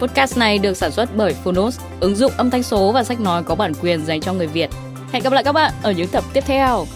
Podcast 0.00 0.38
này 0.38 0.58
được 0.58 0.76
sản 0.76 0.90
xuất 0.90 1.16
bởi 1.16 1.34
Phonos, 1.34 1.80
ứng 2.00 2.16
dụng 2.16 2.32
âm 2.36 2.50
thanh 2.50 2.62
số 2.62 2.92
và 2.92 3.04
sách 3.04 3.20
nói 3.20 3.42
có 3.42 3.54
bản 3.54 3.72
quyền 3.82 4.04
dành 4.04 4.20
cho 4.20 4.32
người 4.32 4.46
Việt. 4.46 4.70
Hẹn 5.12 5.22
gặp 5.22 5.32
lại 5.32 5.44
các 5.44 5.52
bạn 5.52 5.72
ở 5.82 5.92
những 5.92 6.08
tập 6.08 6.24
tiếp 6.32 6.44
theo. 6.46 6.86